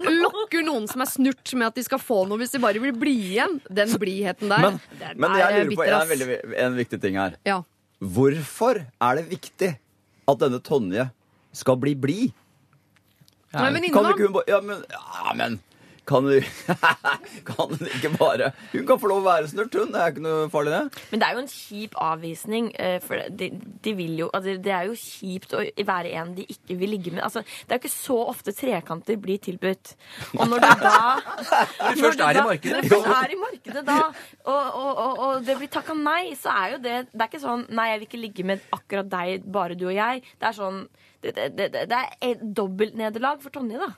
[0.00, 2.80] du lokker noen som er snurt med at de skal få noe hvis de bare
[2.80, 6.40] vil bli igjen, den blidheten der, men, den men er jeg lurer på en, veldig,
[6.64, 7.36] en viktig ting her.
[7.48, 7.60] Ja.
[8.00, 9.70] Hvorfor er det viktig
[10.28, 11.10] at denne Tonje
[11.56, 12.32] skal bli blid?
[13.52, 15.60] Ja, men Kan innom, ikke hun bare Ja, men, ja, men
[16.06, 16.36] kan du
[17.48, 19.90] Kan hun ikke bare Hun kan få lov å være snurt, hun.
[19.94, 21.02] Det er ikke noe farlig, det.
[21.10, 22.68] Men det er jo en kjip avvisning.
[22.78, 23.48] eh, For de,
[23.84, 27.12] de vil jo, altså det er jo kjipt å være en de ikke vil ligge
[27.14, 27.24] med.
[27.26, 29.94] Altså, det er jo ikke så ofte trekanter blir tilbudt.
[30.38, 32.76] Og når du da Når først er i markedet.
[32.76, 33.98] Når du først er i markedet da,
[34.46, 37.42] og, og, og, og det blir takka nei, så er jo det Det er ikke
[37.42, 40.22] sånn Nei, jeg vil ikke ligge med akkurat deg, bare du og jeg.
[40.38, 40.82] Det er sånn
[41.22, 43.88] Det, det, det, det er et dobbeltnederlag for Tonje, da.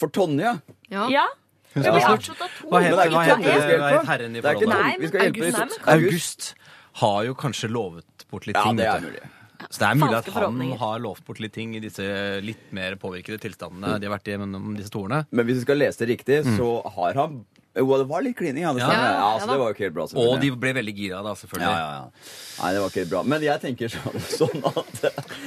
[0.00, 1.08] For Tonje ja.
[1.08, 1.26] Ja.
[1.74, 2.60] Hun Det skal blir snart-.
[2.70, 3.94] Hva heter, er hva heter, Tonje vi skal hva hjelpe.
[3.94, 4.68] heter herren i forholdet?
[4.68, 6.54] Nei, men August, nei, men- August
[7.00, 8.76] har jo kanskje lovet bort litt Ja, ting.
[8.76, 9.22] det er mulig.
[9.70, 12.94] Så det er mulig at han har lovt bort litt ting i disse litt mer
[12.96, 15.26] påvirkede tilstandene de har vært igjennom disse to årene.
[15.32, 17.44] Men hvis vi skal lese det riktig, så har han
[17.76, 18.72] Jo, det var litt klining, ja.
[18.72, 18.90] Det, Ja.
[18.92, 20.04] ja, altså, det var jo ikke helt bra.
[20.14, 21.66] Og de ble veldig gira, da, selvfølgelig.
[21.66, 22.62] Ja, ja, ja.
[22.62, 23.22] Nei, det var ikke helt bra.
[23.32, 25.02] Men jeg tenker sånn, sånn at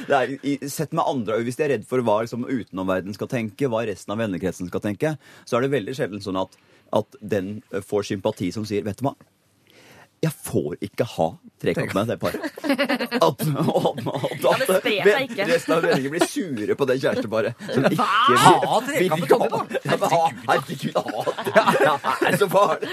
[0.09, 1.45] det er, i- Sett med andre øyne.
[1.47, 4.83] Hvis de er redd for hva liksom, utenomverdenen skal tenke, hva resten av vennekretsen skal
[4.83, 5.15] tenke,
[5.47, 6.57] så er det veldig sjelden sånn at,
[6.93, 9.15] at den eh, får sympati som sier Vet du hva?
[10.25, 11.27] Jeg får ikke ha
[11.61, 12.41] trekant med det paret.
[12.67, 17.53] At, at, at, at vennene blir sure på det kjæresteparet.
[17.73, 19.59] som ikke Ha vil- trekant med vil ha- da.
[19.85, 21.21] Ja, ha- Herregud, ha
[22.17, 22.89] det er så farlig.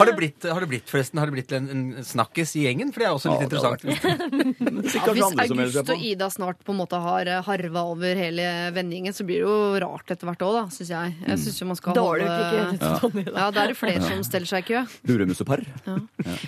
[0.00, 2.88] Har det blitt, har det blitt forresten, har det blitt en, en snakkis i gjengen?
[2.94, 3.82] For det er også litt Ja, interessant.
[3.90, 8.46] Er Ja, hvis August og Ida snart på en måte har eh, harva over hele
[8.74, 11.14] vennegjengen, så blir det jo rart etter hvert òg, da, syns jeg.
[11.26, 13.32] Jeg synes jo man skal Dårlig holde da.
[13.34, 14.82] Ja, da er det flere som steller seg i kø.
[15.10, 15.62] Luremussepar.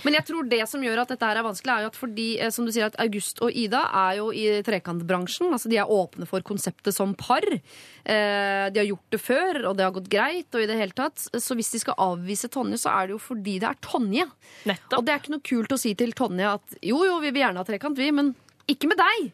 [0.07, 2.27] Men jeg tror det som gjør at dette her er vanskelig, er jo at fordi,
[2.41, 5.51] eh, som du sier, at August og Ida er jo i trekantbransjen.
[5.53, 7.45] Altså de er åpne for konseptet som par.
[7.53, 10.93] Eh, De har gjort det før, og det har gått greit, og i det hele
[10.97, 11.19] tatt.
[11.33, 14.27] Så hvis de skal avvise Tonje, så er det jo fordi det er Tonje.
[14.67, 14.99] Nettopp.
[14.99, 17.43] Og det er ikke noe kult å si til Tonje at jo, jo, vi vil
[17.47, 18.35] gjerne ha trekant, vi, men
[18.71, 19.31] ikke med deg.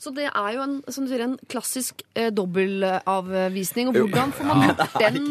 [0.00, 3.88] Så det er jo en, som du sier, en klassisk eh, dobbeltavvisning.
[3.88, 5.28] Og hvordan får man gjort den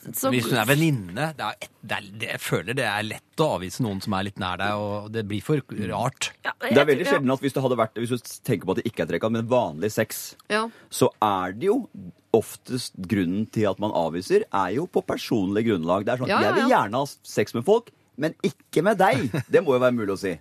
[0.00, 3.02] så, Hvis hun er venninne det er, et- det er, det, Jeg føler det er
[3.04, 6.30] lett å avvise noen som er litt nær deg, og det blir for rart.
[6.44, 8.80] Ja, Det er veldig sjelden at hvis det hadde vært Hvis du tenker på at
[8.82, 10.68] det ikke er trekant, men vanlig sex, ja.
[10.90, 11.86] så er det jo
[12.32, 16.04] oftest grunnen til at man avviser, er jo på personlig grunnlag.
[16.06, 18.98] Det er sånn Ja, ja, Jeg vil gjerne ha sex med folk, men ikke med
[19.00, 19.30] deg.
[19.50, 20.36] Det må jo være mulig å si.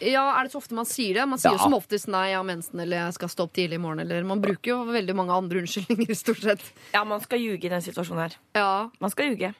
[0.00, 1.26] Ja, Er det så ofte man sier det?
[1.28, 3.78] Man sier jo som oftest nei, jeg har mensen, eller jeg skal stå opp tidlig
[3.78, 6.64] i morgen, eller Man bruker jo veldig mange andre unnskyldninger, stort sett.
[6.94, 8.38] Ja, man skal ljuge i den situasjonen her.
[8.56, 8.90] Ja.
[9.00, 9.54] Man skal ljuge.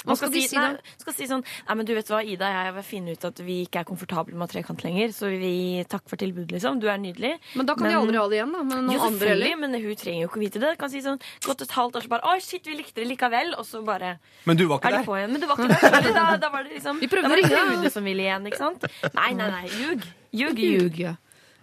[0.00, 2.22] Hva Man skal skal, si, si nei, skal si sånn Nei, men du vet hva,
[2.24, 5.28] Ida og jeg vil finne ut at vi ikke er komfortable med trekant lenger, så
[5.28, 5.52] vi
[5.90, 6.80] takk for tilbudet, liksom.
[6.80, 7.34] Du er nydelig.
[7.58, 8.62] Men da kan de aldri ha det igjen, da.
[8.64, 9.56] Men noen jo, andre heller.
[9.60, 10.72] men hun trenger jo ikke vite det.
[10.80, 13.54] Kan si sånn, Gått et halvt år, så bare Å, shit, vi likte det likevel.
[13.60, 14.14] Og så bare
[14.48, 15.06] Men du var ikke der.
[15.08, 15.34] på igjen.
[15.34, 16.10] Men du var ikke der.
[16.16, 17.92] Da, da var det liksom Vi prøvde å ringe, da.
[17.92, 18.86] Som ville igjen, ikke sant?
[19.16, 19.64] Nei, nei, nei.
[19.80, 20.06] Ljug.
[20.32, 20.80] Ljug, ljug.
[20.80, 21.16] Ljug, ja.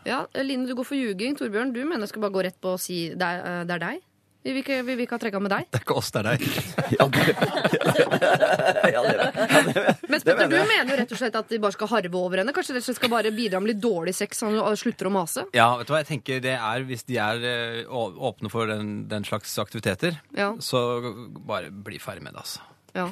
[0.08, 0.22] ja.
[0.44, 1.38] Line, du går for ljuging.
[1.40, 3.78] Torbjørn, du mener jeg skal bare gå rett på å si det er, eh, det
[3.80, 4.07] er deg?
[4.48, 5.66] Vi vil ikke, vi vil ikke ha trekant med deg.
[5.74, 6.40] Det er ikke oss, det er deg.
[6.98, 7.24] Ja, det,
[8.94, 12.16] ja, det, Men Petter, du mener jo rett og slett at de bare skal harve
[12.20, 12.54] over henne?
[12.56, 15.44] Kanskje rett skal bare bidra med litt dårlig sex, så at hun slutter å mase?
[15.58, 18.72] Ja, vet du hva, jeg tenker det er Hvis de er eh, å- åpne for
[18.72, 20.54] den, den slags aktiviteter, Ja.
[20.64, 20.80] så
[21.48, 22.64] bare bli ferdig med det, altså.
[22.98, 23.06] Ja.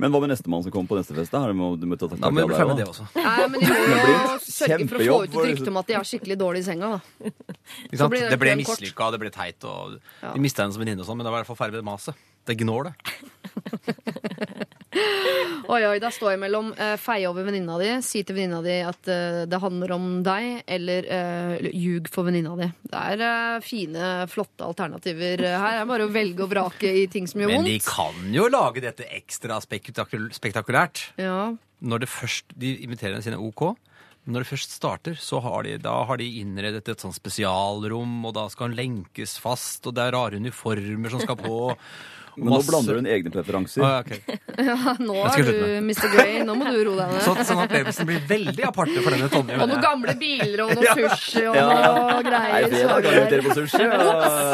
[0.00, 1.32] Men hva med nestemann som kommer på neste fest?
[1.32, 2.68] Da Har de må, du må ta tak i Da må vi det bli ferdig
[2.68, 2.76] også.
[2.76, 3.04] med det også.
[3.24, 3.76] Nei, men de må
[4.10, 6.68] jo sørge for å få ut et rykte om at de er skikkelig dårlige i
[6.68, 6.90] senga.
[6.92, 7.00] Da.
[7.30, 8.12] Ikke Så sant?
[8.14, 9.96] blir det det ble mislykka, det ble teit, og
[10.34, 11.82] vi mista henne som venninne og sånn, men det var i hvert fall ferdig med
[11.84, 12.26] det maset.
[12.48, 12.94] Det gnår, det.
[14.90, 18.80] Oi, oi, da står jeg mellom uh, feie over venninna di, si til venninna di
[18.82, 22.66] at uh, det handler om deg, eller uh, ljug for venninna di.
[22.90, 25.76] Det er uh, fine, flotte alternativer eh, her.
[25.78, 27.68] Det er bare å velge og vrake i ting som gjør vondt.
[27.68, 31.04] Men de kan jo lage dette ekstra spektakul spektakulært.
[31.20, 31.52] Ja.
[31.80, 33.70] Når det først, De inviterer sine OK.
[34.24, 38.24] men Når det først starter, så har de, da har de innredet et sånn spesialrom,
[38.26, 41.60] og da skal han lenkes fast, og det er rare uniformer som skal på.
[42.36, 43.82] Men nå blander du inn egne preferanser.
[43.84, 44.20] Ah, okay.
[44.70, 46.06] ja, nå er du Mr.
[46.14, 46.38] Grey.
[46.46, 47.24] Nå må du roe deg ned.
[47.24, 49.58] Så, sånn at opplevelsen blir veldig aparte for denne Tonje.
[49.58, 52.68] Og noen gamle biler og noe sushi og noe greier.
[52.70, 54.06] Nei, er det invitere på sushi og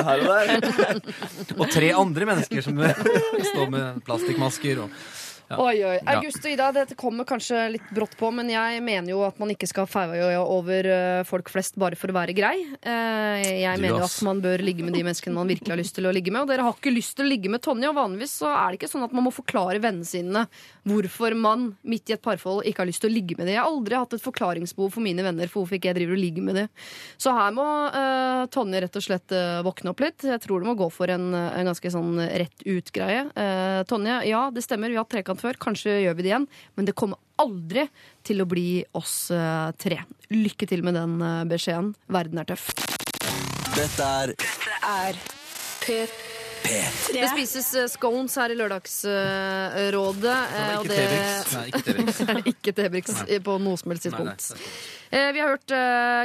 [0.08, 1.54] her og der.
[1.58, 2.82] Og tre andre mennesker som
[3.52, 4.84] står med plastikkmasker.
[4.86, 4.98] Og.
[5.46, 5.98] Oi, oi.
[6.10, 9.52] August og Ida, dette kommer kanskje litt brått på, men jeg mener jo at man
[9.52, 12.56] ikke skal feie over eh, folk flest bare for å være grei.
[12.82, 15.94] Eh, Jeg mener jo at man bør ligge med de menneskene man virkelig har lyst
[15.94, 16.42] til å ligge med.
[16.42, 18.80] Og dere har ikke lyst til å ligge med Tonje, og vanligvis så er det
[18.80, 20.42] ikke sånn at man må forklare vennene sine
[20.86, 23.54] hvorfor man midt i et parforhold ikke har lyst til å ligge med dem.
[23.54, 26.22] Jeg har aldri hatt et forklaringsbehov for mine venner for hvorfor ikke jeg driver og
[26.24, 26.74] ligger med dem.
[27.22, 30.26] Så her må uh, Tonje rett og slett uh, våkne opp litt.
[30.26, 33.28] Jeg tror det må gå for en, en ganske sånn rett ut-greie.
[33.38, 35.58] Uh, Tonje, ja, det stemmer, vi har hatt trekant før.
[35.62, 36.48] Kanskje gjør vi det igjen.
[36.76, 37.86] Men det kommer aldri
[38.26, 40.02] til å bli oss eh, tre.
[40.34, 41.94] Lykke til med den eh, beskjeden.
[42.12, 42.70] Verden er tøff.
[43.76, 44.36] Dette er
[44.86, 45.18] Er
[45.82, 46.25] P3.
[46.66, 50.36] Det spises eh, scones her i Lørdagsrådet.
[50.58, 51.54] eh, og T-Brix.
[51.56, 52.20] Nei, ikke T-Brix.
[52.28, 53.14] det ikke T-Brix
[53.46, 54.48] på noe som helst tidspunkt.
[55.14, 55.74] Eh, Vi har hørt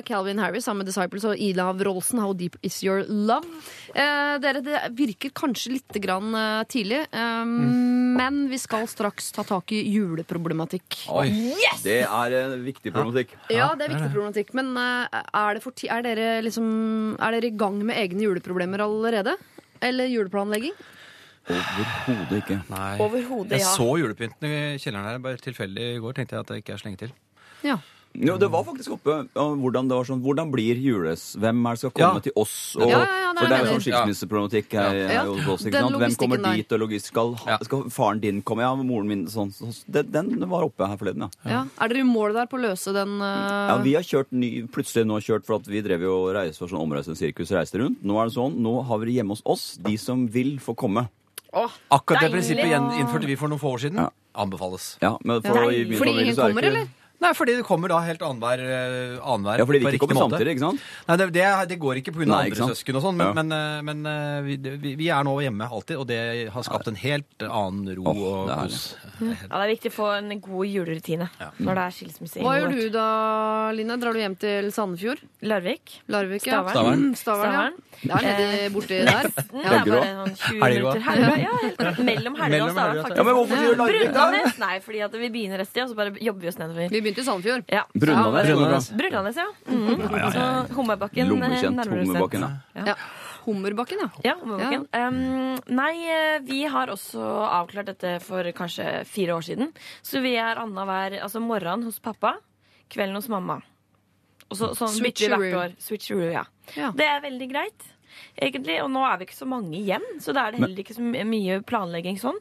[0.07, 3.45] Calvin Harris sammen med Disciples og Ila Wroldsen, 'How Deep Is Your Love'.
[3.93, 6.31] Eh, dere, Det virker kanskje litt grann
[6.67, 11.05] tidlig, eh, men vi skal straks ta tak i juleproblematikk.
[11.13, 11.53] Oi,
[11.83, 13.35] Det er en viktig problematikk.
[13.49, 17.51] Ja, det er viktig problematikk, men er, det for ti er, dere liksom, er dere
[17.51, 19.37] i gang med egne juleproblemer allerede?
[19.81, 20.73] Eller juleplanlegging?
[21.49, 22.59] Overhodet ikke.
[22.69, 22.99] Nei.
[23.01, 26.13] Overhodet, Jeg så julepynten i kjelleren her bare tilfeldig i går.
[26.19, 27.13] Tenkte jeg at det ikke er så lenge til.
[27.65, 27.77] Ja.
[28.13, 31.35] Jo, det var faktisk oppe om hvordan det var sånn, hvordan blir jules...
[31.39, 32.19] Hvem er det skal komme Ja.
[32.19, 32.75] til oss?
[32.75, 35.23] Og, Ja, ja, ja, det for det er jo jeg sånn skilsmisseproblematikk her, Ja.
[35.25, 35.63] hos oss.
[35.65, 35.95] ikke sant?
[35.95, 36.55] Hvem kommer logistikken der.
[36.59, 37.57] dit, og logistisk skal, ha- Ja.
[37.63, 38.59] skal faren din komme?
[38.61, 39.53] Ja, moren min sånn.
[39.55, 41.49] Så, den, den var oppe her forleden, ja.
[41.49, 41.61] Ja.
[41.79, 44.63] Er dere i mål der på å løse den eh, Ja, Vi har kjørt ny,
[44.67, 47.79] plutselig nå kjørt for at vi drev jo og reiste for sånn omreisende sirkus reiste
[47.79, 48.03] rundt.
[48.03, 50.75] Nå er det sånn, nå har vi det hjemme hos oss, de som vil få
[50.75, 51.07] komme.
[51.53, 52.31] Akkurat det Deilig.
[52.31, 53.95] prinsippet igjen innførte vi for noen få år siden.
[54.03, 54.09] Ja.
[54.35, 54.97] Anbefales.
[55.01, 55.69] Ja, men for, Ja.
[55.71, 56.87] i min Fordi familie ingen så er det kommer, ikke- eller?
[57.21, 60.23] Nei, fordi det kommer da helt annenhver eh, annenhver Ja, fordi på ikke riktig kommer
[60.23, 60.39] måte.
[60.39, 60.85] samtidig, ikke sant?
[61.07, 62.27] Nei, det, det, det går ikke pga.
[62.41, 63.33] Andre søsken og sånn, men, Ja.
[63.37, 66.19] men, eh, men eh, vi, vi, vi er nå hjemme alltid, og det
[66.55, 68.79] har skapt en helt annen ro oh, og kos.
[69.21, 71.29] Ja, det er viktig å få en god julerutine
[71.61, 72.41] når det er skilsmisse.
[72.41, 73.05] Hva gjør du da,
[73.77, 73.99] Line?
[74.01, 75.21] Drar du hjem til Sandefjord?
[75.45, 75.99] Larvik?
[76.09, 76.47] Larvik?
[76.49, 76.63] ja.
[76.65, 77.05] Stavern.
[77.11, 77.69] Mm, Stavern, ja.
[78.01, 78.01] Stavern.
[78.01, 79.29] Det er nede borti der.
[79.29, 81.01] Mm, Det er bare sånn 20 minutter.
[81.05, 82.01] Helgerå, ja, helt.
[82.09, 83.21] Mellom Helgerå og Stavern, faktisk.
[83.21, 84.25] Ja, men hvorfor sier du Larvik da?
[84.65, 86.89] Nei, fordi at vi begynner et sted, og så bare jobber vi oss nedover.
[86.95, 87.63] Vi begynte i Sandefjord.
[87.71, 87.83] Ja.
[87.93, 88.71] Brundanes, Ja, Mm.
[88.71, 89.47] ja, Brundanes, ja.
[89.67, 90.31] Mhm.
[90.31, 91.27] Så Hummerbakken.
[91.27, 92.07] nærmer nærmere bestemt.
[92.07, 92.41] Hummerbakken,
[92.75, 92.85] ja.
[92.85, 92.95] Ja.
[93.45, 94.09] Hummerbakken, ja.
[94.23, 94.87] Ja, Hummerbakken.
[94.93, 99.71] Um, nei, eh, vi har også avklart dette for kanskje fire år siden.
[100.03, 102.35] Så vi er annenhver altså morgenen hos pappa,
[102.89, 103.61] kvelden hos mamma.
[104.51, 105.71] Og så, sånn Switcheroo.
[105.79, 106.43] Switcheroo, ja.
[106.75, 106.91] Ja.
[106.91, 107.83] Det er veldig greit,
[108.39, 108.81] egentlig.
[108.83, 111.25] Og nå er vi ikke så mange hjem, så da er det heller ikke så
[111.25, 112.37] mye planlegging sånn.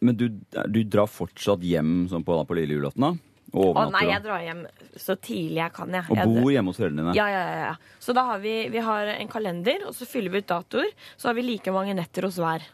[0.00, 0.28] Men du,
[0.68, 3.12] du drar fortsatt hjem sånn på, på lille julaften, da?
[3.56, 4.58] Og Å nei, jeg drar hjem
[5.00, 6.04] så tidlig jeg kan, jeg.
[6.12, 7.14] Og jeg bor hjemme hos foreldrene dine?
[7.16, 8.00] Ja, ja, ja, ja.
[8.04, 10.90] Så da har vi, vi har en kalender, og så fyller vi ut datoer.
[11.16, 12.66] Så har vi like mange netter hos hver.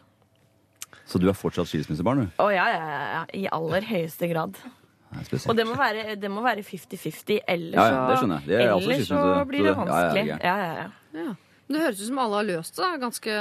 [1.05, 2.41] Så du er fortsatt skilsmissebarn, du?
[2.43, 3.23] Å ja, ja, ja, ja.
[3.39, 4.57] I aller høyeste grad.
[5.15, 5.47] Det er.
[5.47, 8.47] Og det må være det må være 50-50, ellers, Ja, ja, det skjønner jeg.
[8.49, 10.27] Det er ellers så blir det det- ja, ja, vanskelig.
[10.27, 10.37] ja.
[10.43, 10.55] Ja,
[11.23, 11.33] ja,
[11.67, 11.75] ja.
[11.75, 11.75] Ja.
[11.75, 13.35] Det høres ut som alle har løst det ganske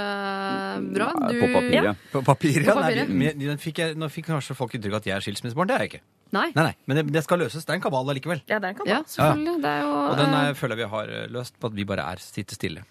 [0.95, 1.09] bra.
[1.29, 1.97] Du- På papiret.
[2.13, 2.73] På papiret, ja.
[2.75, 3.09] På Nei, papiret.
[3.09, 5.67] men- men fikk jeg, nå fikk kanskje folk inntrykk av at jeg er skilsmissebarn.
[5.69, 6.01] Det er jeg ikke.
[6.33, 6.51] Nei.
[6.57, 7.65] Nei, nei, Men det, det skal løses.
[7.65, 8.41] Det er en kabal allikevel.
[8.49, 9.05] ja det kan Ja, man.
[9.05, 9.63] selvfølgelig.
[9.63, 11.75] Det er jo Og den eh, er, føler jeg vi har eh, løst på at
[11.75, 12.83] vi bare er sitte stille.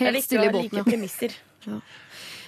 [0.00, 0.84] Er helt stille i båten.
[0.84, 1.34] like
[1.66, 1.80] Ja.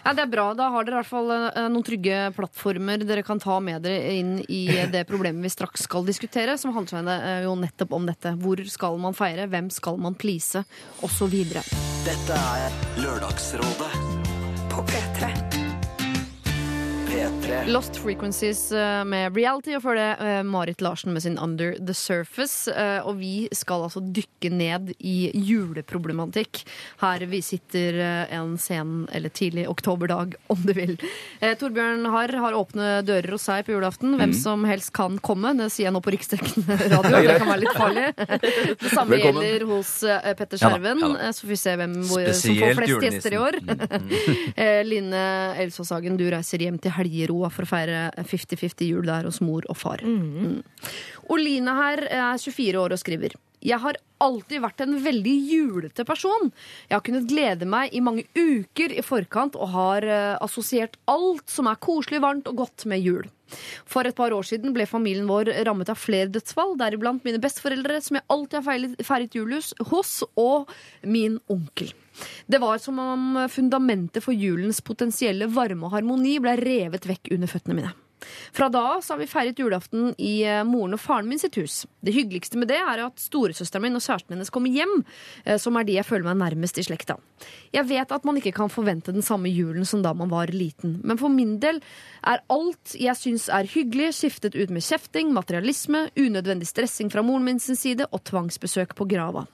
[0.02, 0.48] Ja, det er bra.
[0.58, 4.16] Da har dere i hvert fall eh, noen trygge plattformer dere kan ta med dere
[4.18, 8.34] inn i det problemet vi straks skal diskutere, som handler eh, jo nettopp om dette.
[8.42, 9.46] Hvor skal man feire?
[9.52, 10.64] Hvem skal man please?
[11.32, 11.62] Videre.
[12.02, 13.92] Dette er Lørdagsrådet
[14.72, 15.51] På P3.
[17.12, 21.74] P3 Lost Frequencies eh, med Reality, og før det eh, Marit Larsen med sin Under
[21.78, 22.70] the Surface.
[22.72, 26.62] Eh, Og vi skal altså dykke ned i juleproblematikk
[27.02, 27.98] her vi sitter
[28.32, 30.94] en sen eller tidlig oktoberdag, om du vil.
[31.60, 34.16] Torbjørn Harr har åpne dører hos seg på julaften.
[34.18, 35.52] Hvem som helst kan komme.
[35.58, 37.20] Det sier jeg nå på riksdekkende radio.
[37.28, 38.06] Det kan være litt farlig.
[38.16, 39.42] Det samme Velkommen.
[39.46, 39.92] gjelder hos
[40.40, 41.04] Petter Ja da, Skjerven.
[41.04, 41.28] ja da.
[41.28, 43.60] Eh, Så får vi se hvem hvor, som får flest flest gjester i år.
[43.60, 44.08] julenissen.
[44.62, 45.20] Eh, Line
[45.62, 49.78] Elsåshagen, du reiser hjem til Helgeroa for å feire 50-50 jul der hos mor og
[49.78, 50.02] far.
[50.06, 50.22] Mm.
[50.46, 50.60] Mm.
[51.34, 53.36] Oline her er 24 år og skriver.
[53.62, 56.48] Jeg har alltid vært en veldig julete person.
[56.88, 61.46] Jeg har kunnet glede meg i mange uker i forkant og har uh, assosiert alt
[61.50, 63.28] som er koselig, varmt og godt med jul.
[63.86, 68.00] For et par år siden ble familien vår rammet av flere dødsfall, deriblant mine besteforeldre,
[68.02, 70.72] som jeg alltid har feiret, feiret jul hos- hos, og
[71.06, 71.92] min onkel.
[72.46, 77.50] Det var som om fundamentet for julens potensielle varme og harmoni ble revet vekk under
[77.50, 77.92] føttene mine.
[78.52, 81.82] Fra da av har vi feiret julaften i eh, moren og faren min sitt hus.
[82.04, 85.02] Det hyggeligste med det er at storesøsteren min og kjæresten hennes kommer hjem,
[85.44, 87.18] eh, som er de jeg føler meg nærmest i slekta.
[87.74, 91.00] Jeg vet at man ikke kan forvente den samme julen som da man var liten,
[91.02, 91.80] men for min del
[92.28, 97.46] er alt jeg syns er hyggelig, skiftet ut med kjefting, materialisme, unødvendig stressing fra moren
[97.48, 99.46] min sin side og tvangsbesøk på grava.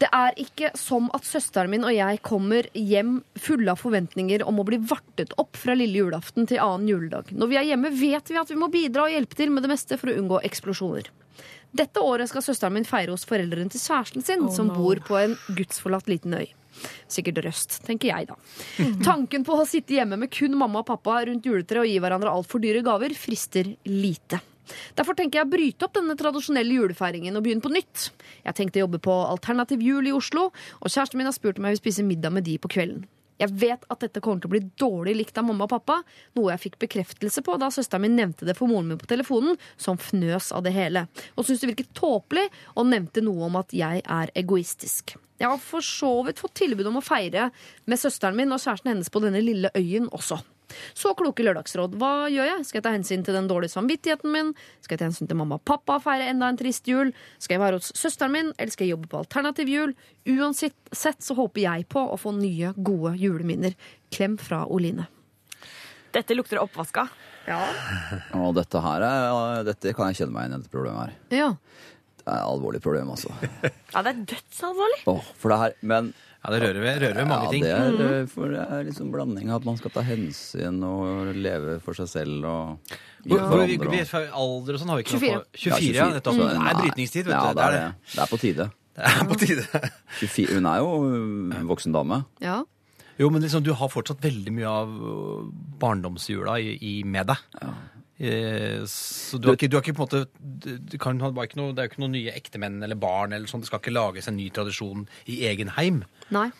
[0.00, 4.62] Det er ikke som at søsteren min og jeg kommer hjem fulle av forventninger om
[4.62, 7.28] å bli vartet opp fra lille julaften til annen juledag.
[7.36, 9.72] Når vi er hjemme, vet vi at vi må bidra og hjelpe til med det
[9.74, 11.10] meste for å unngå eksplosjoner.
[11.76, 15.36] Dette året skal søsteren min feire hos foreldrene til kjæresten sin, som bor på en
[15.54, 16.48] gudsforlatt liten øy.
[17.10, 18.38] Sikkert Røst, tenker jeg da.
[19.04, 22.32] Tanken på å sitte hjemme med kun mamma og pappa rundt juletreet og gi hverandre
[22.32, 24.40] altfor dyre gaver frister lite.
[24.98, 28.10] Derfor tenker jeg å bryte opp denne tradisjonelle julefeiringen og begynne på nytt.
[28.44, 31.68] Jeg tenkte å jobbe på Alternativ jul i Oslo, og kjæresten min har spurt om
[31.68, 33.08] jeg vil spise middag med de på kvelden.
[33.40, 36.00] Jeg vet at dette kommer til å bli dårlig likt av mamma og pappa,
[36.36, 39.56] noe jeg fikk bekreftelse på da søsteren min nevnte det for moren min på telefonen,
[39.80, 43.72] som fnøs av det hele, og syntes det virket tåpelig og nevnte noe om at
[43.76, 45.16] jeg er egoistisk.
[45.40, 47.48] Jeg har for så vidt fått tilbud om å feire
[47.88, 50.42] med søsteren min og kjæresten hennes på denne lille øyen også.
[50.94, 51.96] Så kloke lørdagsråd.
[52.00, 52.66] Hva gjør jeg?
[52.68, 54.52] Skal jeg ta hensyn til den dårlige samvittigheten min?
[54.84, 57.12] Skal jeg ta hensyn til mamma og pappa og feire enda en trist jul?
[57.38, 59.94] Skal jeg være hos søsteren min, eller skal jeg jobbe på alternativ jul?
[60.30, 63.76] Uansett sett så håper jeg på å få nye, gode juleminner.
[64.14, 65.08] Klem fra Oline.
[66.10, 67.06] Dette lukter oppvaska.
[67.46, 67.60] Ja.
[68.38, 71.12] Og dette her er, dette kan jeg kjenne meg igjen i dette problemet her.
[71.34, 71.50] Ja.
[72.20, 73.30] Det er et alvorlig problem, altså.
[73.62, 75.00] Ja, det er dødsalvorlig.
[75.10, 76.10] Åh, for det her, men
[76.40, 77.64] Ja, det rører ved, rører ved mange ja, ting.
[77.66, 81.34] Det er, eh, for det er liksom blanding av at man skal ta hensyn og
[81.36, 82.94] leve for seg selv og
[83.26, 85.34] Hvor, hvor, vi, vi, alder og sånn har vi ikke 24.
[85.36, 86.38] noe på 24, ja, nettopp.
[86.38, 87.58] Så Det er nei, brytningstid, vet ja, du.
[87.60, 88.12] Det er, det.
[88.14, 88.70] det er på tide.
[89.00, 89.64] Det er på tide.
[90.18, 90.88] 24, hun er jo
[91.60, 92.24] en voksen dame.
[92.44, 92.60] ja.
[93.20, 95.48] Jo, men liksom, du har fortsatt veldig mye av øh,
[95.82, 97.42] barndomsjula i, i med deg.
[97.60, 97.74] Eh,
[98.20, 101.90] Så du har ikke, du har ikke på en måte du, kan Det er jo
[101.90, 103.32] ikke noen nye ektemenn eller barn.
[103.32, 106.02] eller sånn, Det skal ikke lages en ny tradisjon i egen heim.
[106.30, 106.50] Nei.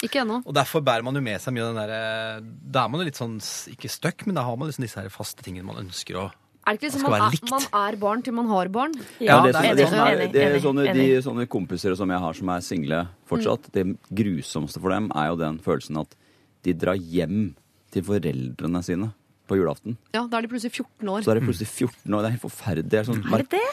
[0.00, 0.40] Ikke ennå.
[0.46, 3.08] Og Derfor bærer man jo med seg mye av den derre Da er man jo
[3.10, 3.36] litt sånn,
[3.74, 6.76] ikke stuck, men da har man liksom disse her faste tingene man ønsker å Er
[6.76, 8.94] det ikke liksom Man man er, er barn til man har barn?
[9.18, 10.86] Ja, det, det er- det, er, det er sånne.
[10.94, 15.28] De sånne kompiser som jeg har som er single fortsatt, det grusomste for dem er
[15.32, 16.14] jo den følelsen at
[16.62, 17.54] de drar hjem
[17.90, 19.12] til foreldrene sine
[19.50, 19.98] på julaften.
[20.14, 21.24] Ja, Da er de plutselig 14 år.
[21.26, 22.22] Så er de plutselig 14 år.
[22.22, 22.90] Det er helt forferdelig.
[22.90, 23.66] Det er, sånn, Er det det?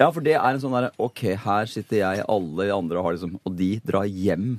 [0.00, 3.16] Ja, for det er en sånn derre OK, her sitter jeg, alle de andre har
[3.16, 4.54] liksom Og de drar hjem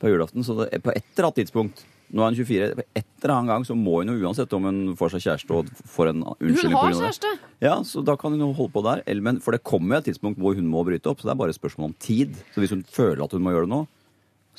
[0.00, 0.44] på julaften.
[0.46, 2.74] Så det, på et eller annet tidspunkt Nå er hun 24.
[2.74, 5.54] På et eller annet gang så må hun jo uansett om hun får seg kjæreste
[5.54, 6.74] og får en unnskyldning.
[6.74, 7.30] Hun har kjæreste!
[7.62, 9.04] Ja, så da kan hun jo holde på der.
[9.22, 11.38] Men, for det kommer jo et tidspunkt hvor hun må bryte opp, så det er
[11.38, 12.34] bare et spørsmål om tid.
[12.50, 13.84] Så hvis hun føler at hun må gjøre det nå,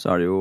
[0.01, 0.39] så er det jo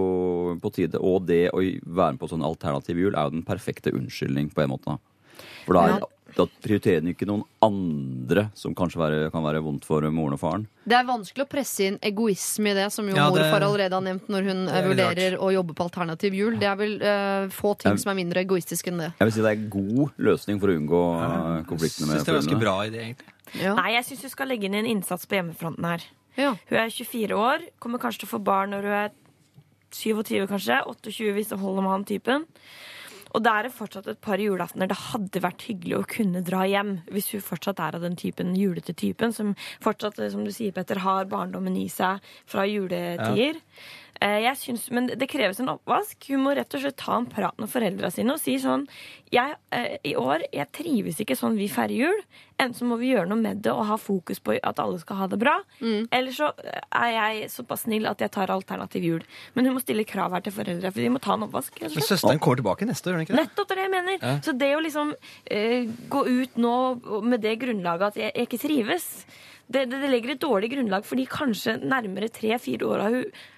[0.62, 1.00] på tide.
[1.00, 4.64] Og det å være med på sånn alternativ jul er jo den perfekte unnskyldning på
[4.64, 4.96] en måte.
[4.96, 5.46] da.
[5.66, 6.04] For da, er,
[6.36, 10.40] da prioriterer den ikke noen andre som kanskje være, kan være vondt for moren og
[10.42, 10.66] faren.
[10.88, 13.54] Det er vanskelig å presse inn egoisme i det, som jo Ja, mor det- og
[13.54, 16.58] far allerede har nevnt når hun eh, vurderer å jobbe på alternativ jul.
[16.60, 19.12] Det er vel uh, få ting jeg, som er mindre egoistiske enn det.
[19.18, 22.26] Jeg vil si det er en god løsning for å unngå eh, konfliktene med Syns
[22.26, 23.36] det er ganske bra idé, egentlig.
[23.60, 23.74] Ja.
[23.74, 26.04] Nei, jeg syns du skal legge inn en innsats på hjemmefronten her.
[26.38, 26.54] Ja.
[26.70, 29.10] Hun er 24 år, kommer kanskje til å få barn når hun er
[29.96, 30.80] 27, kanskje.
[30.86, 32.48] 28 hvis det holder med han typen.
[33.30, 36.96] Og det er fortsatt et par julaftener det hadde vært hyggelig å kunne dra hjem.
[37.14, 41.02] Hvis hun fortsatt er av den typen julete typen som fortsatt, som du sier, Petter,
[41.04, 43.60] har barndommen i seg fra juletider.
[43.60, 46.26] Eh, Jeg synes, men det kreves en oppvask.
[46.28, 48.82] Hun må rett og slett ta en prat med foreldra sine og si sånn
[49.32, 52.20] jeg, eh, I år jeg trives ikke sånn vi feirer jul.
[52.60, 55.16] Enten så må vi gjøre noe med det og ha fokus på at alle skal
[55.22, 55.54] ha det bra.
[56.12, 59.22] Eller så er jeg såpass snill at jeg tar alternativ jul.
[59.54, 61.78] Men hun må stille krav her til foreldra, for de må ta en oppvask.
[61.80, 63.44] Men søsteren kommer tilbake neste år, gjør hun ikke det?
[63.46, 64.26] Nettopp det er det jeg mener.
[64.44, 65.14] Så det å liksom
[65.46, 66.74] eh, gå ut nå
[67.30, 69.08] med det grunnlaget at jeg, jeg ikke trives,
[69.70, 73.48] det, det, det legger et dårlig grunnlag fordi kanskje nærmere tre-fire år har hun eh,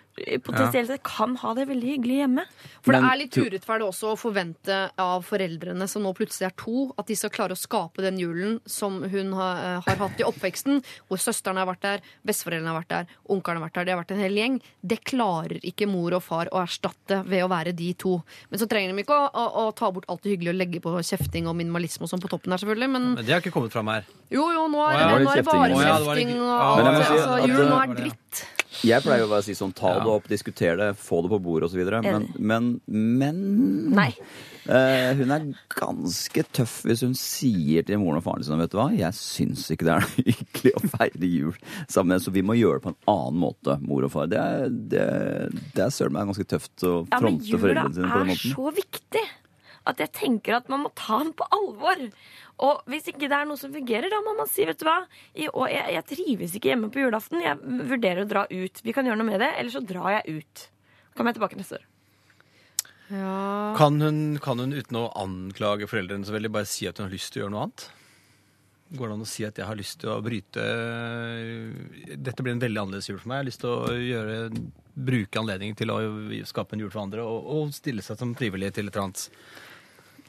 [0.45, 2.45] potensielt sett kan ha det veldig hyggelig hjemme.
[2.85, 6.91] For det er litt urettferdig også å forvente av foreldrene som nå plutselig er to,
[7.01, 10.27] at de skal klare å skape den julen som hun har, eh, har hatt i
[10.29, 13.95] oppveksten, hvor søsteren har vært der, besteforeldrene har vært der, onkelen har vært der, det
[13.97, 14.61] har vært en hel gjeng.
[14.85, 18.23] Det klarer ikke mor og far å erstatte ved å være de to.
[18.51, 20.83] Men så trenger de ikke å, å, å ta bort alt det hyggelige og legge
[20.85, 23.53] på kjefting og minimalisme og sånn på toppen her, selvfølgelig, men Men det har ikke
[23.55, 24.05] kommet fram her.
[24.31, 25.09] jo, jo, nå er, Å, ja.
[25.17, 26.77] det, nå er det bare Å, ja, det var litt- kjefting og.
[26.77, 28.45] Men altså, at, julen nå er dritt.
[28.81, 31.39] Jeg pleier jo bare å si sånn ta det opp, diskuter det, få det på
[31.45, 31.83] bordet osv.
[32.05, 33.43] Men, men, men
[33.93, 34.09] Nei.
[34.65, 35.45] eh, hun er
[35.77, 39.69] ganske tøff hvis hun sier til moren og faren sin vet du hva, jeg syns
[39.75, 42.95] ikke det er noe hyggelig å feire jul sammen, så vi må gjøre det på
[42.95, 44.33] en annen måte, mor og far.
[44.33, 45.07] Det er, det,
[45.77, 48.45] det er søren meg ganske tøft å men fronte ja, foreldrene sine på den er
[48.57, 49.27] så viktig
[49.91, 52.07] at jeg tenker at man må ta den på alvor.
[52.63, 55.01] Og hvis ikke det er noe som fungerer, da må man si vet du hva,
[55.35, 57.41] jeg, jeg trives ikke hjemme på julaften.
[57.43, 58.83] Jeg vurderer å dra ut.
[58.85, 60.69] Vi kan gjøre noe med det, eller så drar jeg ut.
[61.17, 61.89] Kommer jeg tilbake neste år.
[63.77, 67.13] Kan hun, kan hun uten å anklage foreldrene så veldig bare si at hun har
[67.13, 67.85] lyst til å gjøre noe annet?
[68.93, 70.63] Går det an å si at jeg har lyst til å bryte
[72.13, 73.41] Dette blir en veldig annerledes jul for meg.
[73.41, 74.39] Jeg har lyst til å gjøre,
[75.13, 75.99] bruke anledningen til å
[76.49, 79.27] skape en jul for andre og, og stille seg som frivillig til et eller annet.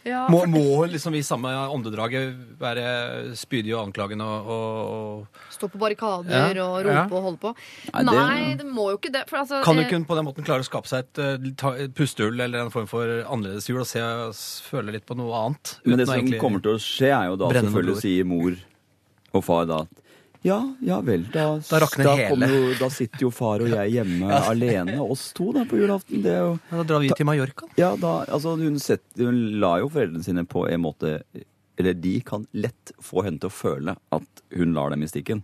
[0.03, 5.79] Må, må hun liksom i samme åndedraget være spydige og anklagende og, og, Stå på
[5.79, 7.05] barrikader Ja, og rope ja.
[7.07, 7.53] og holde på.
[7.93, 9.23] Nei, det- Nei, det må jo ikke det.
[9.29, 11.23] For altså, og Kan du eh, ikke på den måten klare å skape seg et,
[11.23, 14.03] eh, et pustehull eller en form for annerledes jul og se,
[14.67, 15.77] føle litt på noe annet?
[15.85, 18.59] Men det som egentlig- kommer til å skje, er jo da selvfølgelig å sier mor
[19.33, 20.02] og far da at
[20.43, 22.49] ja, ja vel, da, Da rakner hele.
[22.51, 26.19] Jo, da sitter jo far og jeg hjemme alene, oss to da på julaften.
[26.25, 27.69] Det jo Ja, Da drar vi til Mallorca.
[27.79, 31.15] Ja, da, altså hun, set, hun la jo foreldrene sine på en måte
[31.77, 35.41] Eller de kan lett få henne til å føle at hun lar dem i stikken.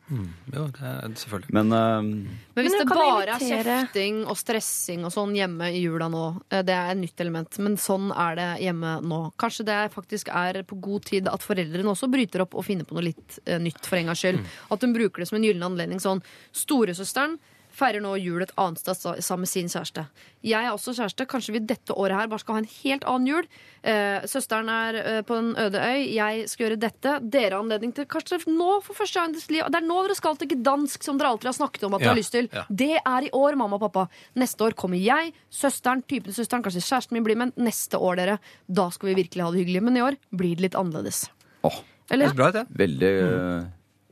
[0.53, 1.55] Jo, det er selvfølgelig.
[1.57, 5.81] Men uh, Men hvis Men det bare er kjefting og stressing og sånn hjemme i
[5.81, 9.21] jula nå, eh, det er et nytt element, men sånn er det hjemme nå.
[9.41, 12.97] Kanskje det faktisk er på god tid at foreldrene også bryter opp og finner på
[12.97, 14.43] noe litt uh, nytt for en gangs skyld.
[14.69, 16.03] At hun bruker det som en gyllen anledning.
[16.03, 16.21] Sånn
[16.53, 17.39] storesøsteren
[17.79, 20.03] feirer nå jul et annet sted sammen med sin kjæreste.
[20.43, 21.25] Jeg er også kjæreste.
[21.31, 23.47] Kanskje vi dette året her bare skal ha en helt annen jul.
[23.87, 26.03] Eh, søsteren er eh, på en øde øy.
[26.15, 27.15] Jeg skal gjøre dette.
[27.31, 29.99] Dere har anledning til kanskje nå for første gang i deres liv Det er nå
[30.05, 32.35] dere skal til Gdansk, som dere alltid har snakket om at dere Ja, har lyst
[32.35, 32.49] til.
[32.53, 32.65] ja.
[32.69, 34.07] Det er i år, mamma og pappa.
[34.35, 37.55] Neste år kommer jeg, søsteren, typen søsteren, kanskje kjæresten min blir med.
[37.57, 38.39] Neste år, dere.
[38.67, 39.83] Da skal vi virkelig ha det hyggelig.
[39.87, 41.29] Men i år blir det litt annerledes.
[41.63, 42.31] åh, Det Eller?
[42.31, 42.65] er bra, det.
[42.73, 43.65] veldig eh,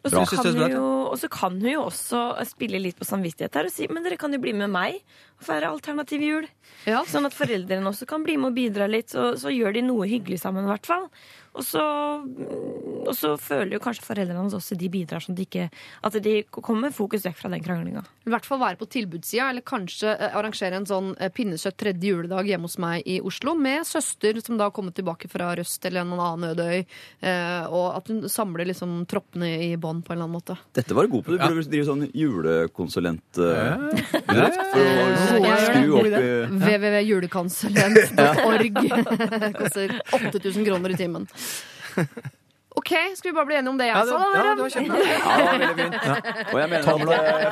[0.06, 4.20] Og så, kan hun jo også spille litt på samvittighet her og si men dere
[4.20, 5.02] kan jo bli med meg
[5.38, 6.48] og feire alternativ jul.
[6.88, 7.04] Ja.
[7.08, 10.08] Sånn at foreldrene også kan bli med og bidra litt, så, så gjør de noe
[10.10, 11.10] hyggelig sammen i hvert fall.
[11.58, 15.46] Og så, og så føler jo kanskje foreldrene hans også de bidrar sånn at de
[15.48, 15.64] ikke
[16.06, 18.04] At de kommer fokus vekk fra den kranglinga.
[18.28, 22.12] I hvert fall være på tilbudssida, eller kanskje eh, arrangere en sånn eh, pinnekjøtt tredje
[22.12, 25.88] juledag hjemme hos meg i Oslo, med søster som da har kommet tilbake fra Røst
[25.90, 26.86] eller en annen ødøy.
[27.26, 30.60] eh, og at hun samler liksom troppene i bånd på en eller annen måte.
[30.78, 31.38] Dette var du god på.
[31.38, 33.74] Du burde drive sånn julekonsulent Ja.
[35.28, 36.08] Skru opp i
[36.58, 38.78] www.julekonsulent.org
[39.62, 41.28] koster 8000 kroner i timen.
[42.78, 44.38] OK, skal vi bare bli enige om det jeg Ja, sa, det, da?
[44.38, 45.06] ja, det var kjempebra.
[45.18, 45.96] Ja, det var veldig fint.
[46.54, 46.90] Og jeg mener at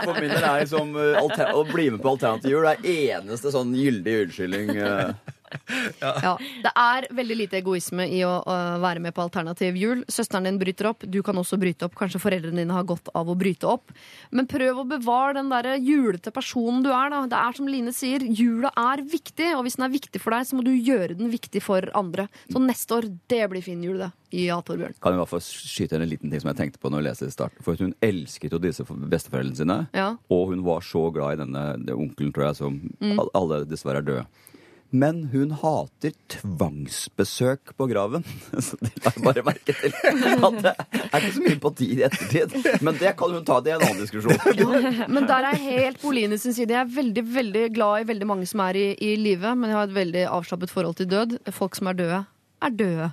[0.06, 1.18] for min del er liksom eh,
[1.58, 2.82] å bli med på alternativ jul det er
[3.18, 4.68] eneste sånn gyldig unnskyldning.
[4.78, 5.10] eh.
[6.02, 10.04] Ja, Det er veldig lite egoisme i å å være med på alternativ jul.
[10.12, 11.96] Søsteren din bryter opp, du kan også bryte opp.
[11.98, 13.94] Kanskje foreldrene dine har godt av å bryte opp.
[14.36, 17.12] Men prøv å bevare den der julete personen du er.
[17.14, 17.24] da.
[17.32, 20.48] Det er som Line sier, jula er viktig, og hvis den er viktig for deg,
[20.48, 22.28] så må du gjøre den viktig for andre.
[22.52, 24.12] Så neste år, det blir fin jul, det.
[24.36, 24.98] Ja, Torbjørn.
[25.04, 27.08] Kan i hvert fall skyte inn en liten ting som jeg tenkte på når jeg
[27.10, 27.64] leste i starten.
[27.64, 29.78] For hun elsket jo disse besteforeldrene sine.
[29.96, 30.10] Ja.
[30.34, 33.22] Og hun var så glad i denne onkelen, tror jeg, som mm.
[33.38, 34.52] alle dessverre er døde.
[34.94, 38.26] Men hun hater tvangsbesøk på graven.
[38.66, 39.96] Så det la jeg bare merke til.
[39.96, 42.56] At det er ikke så mye empati i ettertid.
[42.86, 43.60] Men det kan hun ta.
[43.66, 44.38] Er en annen diskusjon.
[45.16, 46.70] Men der er jeg helt på side.
[46.70, 49.78] Jeg er veldig veldig glad i veldig mange som er i, i live, men jeg
[49.78, 51.38] har et veldig avslappet forhold til død.
[51.56, 52.24] Folk som er døde.
[52.64, 53.10] Er døde.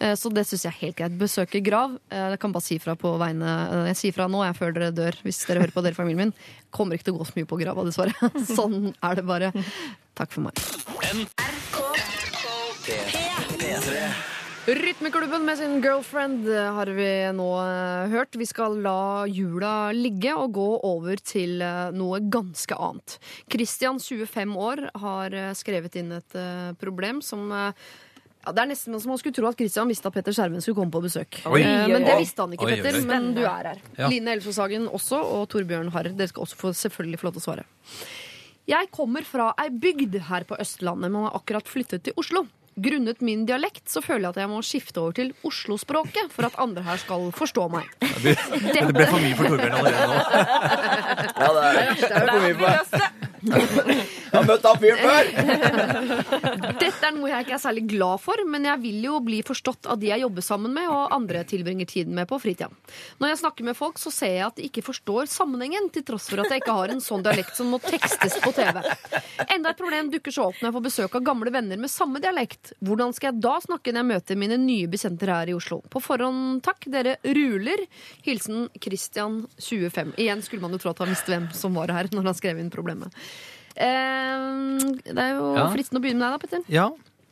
[0.00, 1.18] Eh, Så det syns jeg er helt greit.
[1.18, 1.96] Besøke grav.
[2.10, 4.72] eh, Jeg kan bare si fra på vegne eh, Jeg sier fra nå, jeg før
[4.76, 6.34] dere dør, hvis dere hører på dere familien min.
[6.70, 8.14] Kommer ikke til å gå så mye på grava, dessverre.
[8.56, 9.52] Sånn er det bare.
[10.16, 10.54] Takk for meg.
[12.86, 14.00] P3.
[14.66, 17.06] Rytmeklubben med sin girlfriend har vi
[17.38, 17.46] nå
[18.10, 18.34] hørt.
[18.34, 21.62] Vi skal la jula ligge og gå over til
[21.94, 23.14] noe ganske annet.
[23.52, 26.34] Christian, 25 år, har skrevet inn et
[26.82, 27.46] problem som
[28.46, 30.78] ja, Det er nesten som man skulle tro at Christian visste at Petter Skjerven skulle
[30.78, 31.40] komme på besøk.
[31.50, 31.62] Oi.
[31.66, 33.00] Eh, Men det visste han ikke, Oi, oi, Petter.
[33.00, 33.06] oi.
[33.10, 33.80] Men du er her.
[33.98, 34.08] Ja.
[34.12, 36.12] Line Elfsåshagen også, og Torbjørn Harr.
[36.14, 37.66] Dere skal også få, selvfølgelig få lov til å svare.
[38.66, 42.46] Jeg kommer fra ei bygd her på Østlandet, men har akkurat flyttet til Oslo.
[42.76, 46.58] Grunnet min dialekt så føler jeg at jeg må skifte over til Oslo-språket for at
[46.60, 47.86] andre her skal forstå meg.
[48.02, 48.34] Det
[48.92, 50.18] ble for mye for Torbjørn allerede nå.
[51.40, 52.76] Ja, det er, det er for mye for meg.
[53.46, 55.24] Jeg har møtt han fyren før!
[57.26, 60.12] Noe jeg ikke er særlig glad for, men jeg vil jo bli forstått av de
[60.12, 62.68] jeg jobber sammen med og andre tilbringer tiden med på fritida.
[63.18, 66.28] Når jeg snakker med folk, så ser jeg at de ikke forstår sammenhengen, til tross
[66.30, 68.78] for at jeg ikke har en sånn dialekt som må tekstes på TV.
[69.56, 72.22] Enda et problem dukker så opp når jeg får besøk av gamle venner med samme
[72.22, 72.70] dialekt.
[72.86, 75.80] Hvordan skal jeg da snakke når jeg møter mine nye bekjenter her i Oslo?
[75.90, 77.82] På forhånd takk, dere ruler.
[78.22, 80.14] Hilsen Christian 25.
[80.22, 82.62] Igjen skulle man jo tro at han visste hvem som var her når han skrev
[82.62, 83.10] inn problemet.
[83.76, 85.66] Eh, det er jo Ja.
[85.74, 86.62] fristende å begynne med deg, da, Petter.
[86.72, 86.86] Ja,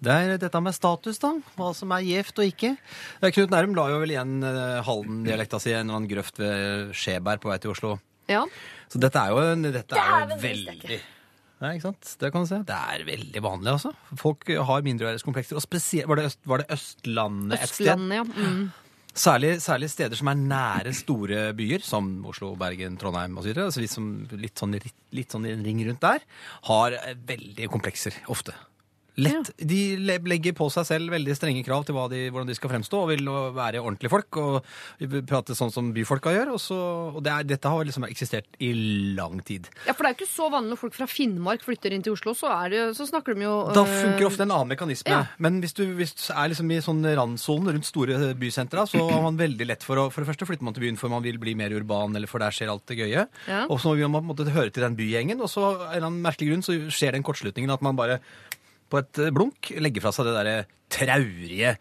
[0.04, 1.32] det er dette med status, da.
[1.58, 2.74] Hva som er gjevt og ikke.
[3.20, 6.40] Eh, Knut Nærum la jo vel igjen eh, Halden-dialekta si i en eller annen grøft
[6.42, 7.96] ved Skjeberg på vei til Oslo.
[8.30, 8.44] Ja.
[8.92, 11.02] Så dette er jo, en, dette er jo veldig
[11.64, 12.08] Nei, ikke sant?
[12.20, 12.60] Det kan du se.
[12.66, 13.92] Det er veldig vanlig, altså.
[14.20, 15.56] Folk har mindreverdighetskomplekser.
[15.56, 16.20] Og spesielt Var
[16.50, 17.92] var det Østlandet et sted?
[17.94, 18.24] Østlandet, ja.
[18.50, 18.66] Mm.
[19.14, 23.52] Særlig, særlig steder som er nære store byer, som Oslo, Bergen, Trondheim osv.
[23.62, 26.24] Altså vi som litt sånn, litt, litt sånn i en ring rundt der,
[26.66, 28.56] har eh, veldig komplekser ofte.
[29.20, 29.52] Lett.
[29.58, 33.12] De legger på seg selv veldig strenge krav til de, hvordan de skal fremstå, og
[33.12, 34.64] vil være ordentlige folk og
[35.28, 36.54] prate sånn som byfolka gjør.
[36.56, 36.78] Og, så,
[37.14, 38.72] og det er, dette har liksom eksistert i
[39.14, 39.68] lang tid.
[39.86, 42.16] Ja, for det er jo ikke så vanlig når folk fra Finnmark flytter inn til
[42.16, 45.10] Oslo, så, det, så snakker de jo Da øh, funker ofte en annen mekanisme.
[45.12, 45.22] ja.
[45.38, 49.22] Men hvis du, hvis du er liksom i sånn randsonen rundt store bysentra, så har
[49.24, 51.38] man veldig lett for å For det første flytter man til byen for man vil
[51.42, 53.26] bli mer urban, eller for der skjer alt det gøye.
[53.48, 53.62] Ja.
[53.70, 55.96] Og så vil man på en måte høre til den bygjengen, og så av en
[55.96, 58.20] eller annen merkelig grunn så skjer den kortslutningen at man bare
[58.92, 60.58] på et eh, blunk legge fra seg det derre
[60.94, 61.76] traurige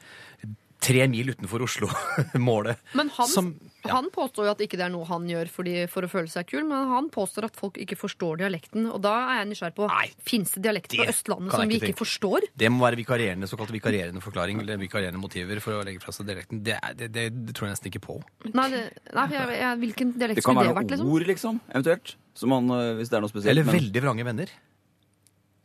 [0.84, 2.76] tre mil utenfor Oslo-målet.
[3.00, 3.54] Men han, Som-
[3.86, 3.94] ja.
[3.96, 6.44] han påstår jo at ikke det er noe han gjør fordi, for å føle seg
[6.50, 8.90] kul, men han påstår at folk ikke forstår dialekten.
[8.92, 9.88] Og da er jeg nysgjerrig på
[10.28, 12.00] Fins det dialekter på Østlandet kan som vi ikke tenke.
[12.02, 12.48] forstår?
[12.66, 16.28] Det må være vikarierende, såkalt vikarierende forklaring eller vikarierende motiver for å legge fra seg
[16.28, 16.60] dialekten.
[16.68, 18.20] Det, er- det, det, det tror jeg nesten ikke på.
[18.52, 18.84] Nei, det,
[19.16, 21.16] nei jeg, jeg, hvilken dialekt Det kan skulle være det vært, noen liksom?
[21.16, 22.16] ord, liksom, eventuelt.
[22.44, 23.56] Som man, øh, hvis det er noe spesielt.
[23.56, 24.56] Eller men- veldig vrange venner.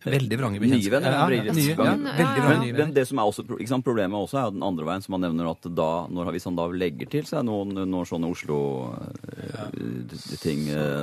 [0.04, 0.92] Veldig vrange Nye bekjentskap.
[0.94, 3.84] venner, Ja, ja, ja, nye, ja, Men- vrange nye det som er også, ikke sant,
[3.84, 6.66] problemet også er den andre veien, som han nevner at da, når, hvis han da
[6.70, 9.48] legger til seg noen, noen sånne Oslo-ting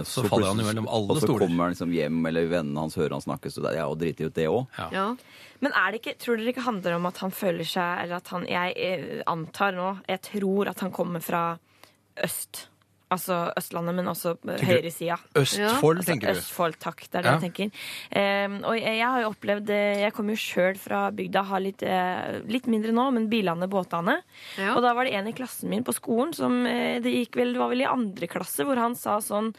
[0.05, 1.39] Så- så faller han jo mellom alle Og så stoler.
[1.47, 4.23] kommer han liksom hjem, eller vennene hans hører han snakke, så det er jo driti
[4.25, 4.67] ut det òg.
[4.91, 5.15] Ja.
[5.61, 8.27] Men er det ikke, tror dere ikke handler om at han føler seg Eller at
[8.27, 11.57] han Jeg eh, antar nå Jeg tror at han kommer fra
[12.21, 12.67] øst.
[13.13, 15.17] Altså Østlandet, men også eh, høyresida.
[15.37, 16.05] Østfold, ja.
[16.07, 16.39] tenker du.
[16.39, 17.03] Østfold, takk.
[17.05, 17.37] Det er det Ja.
[17.37, 17.83] jeg tenker.
[18.49, 21.61] Um, og jeg, jeg har jo opplevd eh, Jeg kommer jo sjøl fra bygda, har
[21.61, 24.17] litt, eh, litt mindre nå, men bilene, båtene.
[24.57, 24.73] Ja.
[24.75, 27.53] Og da var det en i klassen min på skolen som eh, Det gikk vel,
[27.53, 29.53] det var vel i andre klasse, hvor han sa sånn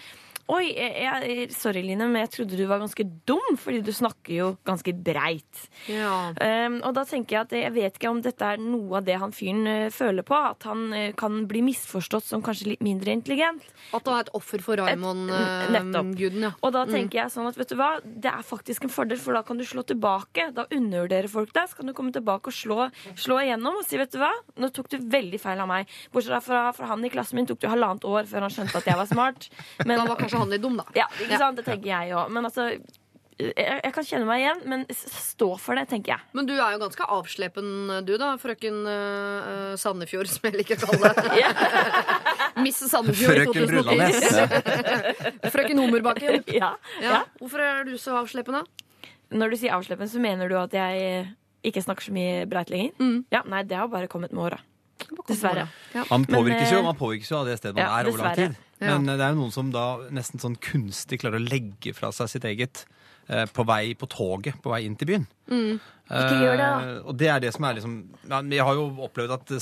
[0.47, 4.49] Oi, jeg, sorry Line, men jeg trodde du var ganske dum, fordi du snakker jo
[4.67, 5.63] ganske breit.
[5.91, 6.31] Ja.
[6.39, 9.17] Um, og da tenker jeg at jeg vet ikke om dette er noe av det
[9.19, 10.39] han fyren uh, føler på.
[10.39, 13.67] At han uh, kan bli misforstått som kanskje litt mindre intelligent.
[13.91, 16.53] At han er et offer for Raymond-guden, ja.
[16.63, 19.35] Og da tenker jeg sånn at vet du hva, det er faktisk en fordel, for
[19.35, 20.53] da kan du slå tilbake.
[20.55, 21.73] Da undervurderer folk deg.
[21.73, 22.87] Så kan du komme tilbake og slå,
[23.19, 24.31] slå igjennom og si vet du hva,
[24.63, 25.91] nå tok du veldig feil av meg.
[26.15, 28.79] Bortsett fra, fra han i klassen min tok det jo halvannet år før han skjønte
[28.79, 29.51] at jeg var smart.
[29.89, 30.07] Men
[30.37, 30.87] kanskje han litt dum, da.
[30.97, 31.59] ja, ikke sant?
[31.59, 32.31] Det tenker jeg òg.
[32.37, 32.71] Men altså
[33.37, 33.53] jeg,
[33.85, 36.25] jeg kan kjenne meg igjen, men stå for det, tenker jeg.
[36.39, 37.67] Men du er jo ganske avslepen,
[38.09, 41.51] du da, frøken uh, Sandefjord, som jeg liker å kalle det.
[42.65, 45.51] Miss Sandefjord i Frøken 2010.
[45.55, 46.41] frøken Hummerbakken.
[46.49, 46.73] Ja,
[47.03, 47.11] Ja.
[47.11, 47.21] ja.
[47.43, 48.65] Hvorfor er du så avslepen, da?
[49.37, 51.29] Når du sier avslepen, så mener du at jeg eh,
[51.67, 52.95] ikke snakker så mye breit lenger?
[53.03, 53.19] Mm.
[53.35, 54.63] Ja, Nei, det har bare kommet med åra.
[55.29, 55.67] Dessverre.
[56.09, 58.25] Man Men, påvirkes jo, eh, man påvirkes jo av det stedet man ja, er over
[58.25, 58.63] lang tid.
[58.83, 62.13] Men eh, det er jo noen som da nesten sånn kunstig klarer å legge fra
[62.15, 62.85] seg sitt eget
[63.29, 65.29] eh, på vei på toget på vei inn til byen.
[65.51, 65.77] Mm.
[66.07, 66.81] Ikke gjør det, da.
[66.87, 67.95] Eh, og det er det som er liksom
[68.51, 69.61] Vi har jo opplevd at det,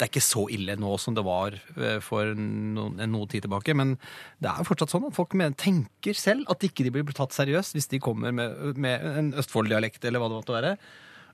[0.00, 3.74] er ikke så ille nå som det var eh, for noen, en noe tid tilbake,
[3.78, 3.94] men
[4.42, 7.76] det er jo fortsatt sånn at folk tenker selv at ikke de blir tatt seriøst
[7.76, 10.74] hvis de kommer med, med en Østfold-dialekt eller hva det måtte være,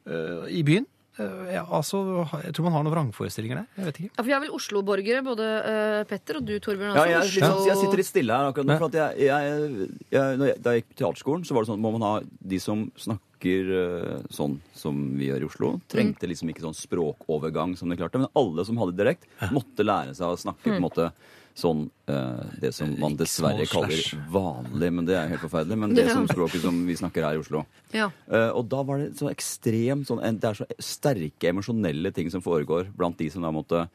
[0.04, 0.88] eh, i byen.
[1.20, 1.98] Eh, Ja, altså,
[2.44, 3.66] jeg tror man har noen vrangforestillinger der.
[3.76, 4.10] Jeg vet ikke.
[4.16, 6.94] Ja, for jeg er vel Oslo-borgere, både uh, Petter og du, Torbjørn.
[6.96, 8.78] Ja, jeg, Oslo- sånn- jeg sitter litt stille her akkurat nå.
[8.80, 11.70] For at jeg, jeg, jeg, når jeg, da jeg gikk på teaterskolen, så var det
[11.72, 12.14] sånn at må man ha
[12.54, 15.72] de som snakker uh, sånn som vi gjør i Oslo.
[15.92, 18.20] Trengte liksom ikke sånn språkovergang som de klarte.
[18.22, 21.10] Men alle som hadde dialekt, måtte lære seg å snakke på en måte
[21.58, 24.00] sånn eh, Det som man dessverre kaller
[24.32, 25.78] vanlig, men det er helt forferdelig.
[25.78, 27.64] Men det som språket som vi snakker her i Oslo.
[27.94, 28.08] Ja.
[28.28, 32.44] Eh, og da var det så ekstremt sånn, Det er så sterke emosjonelle ting som
[32.44, 33.86] foregår blant de som da måtte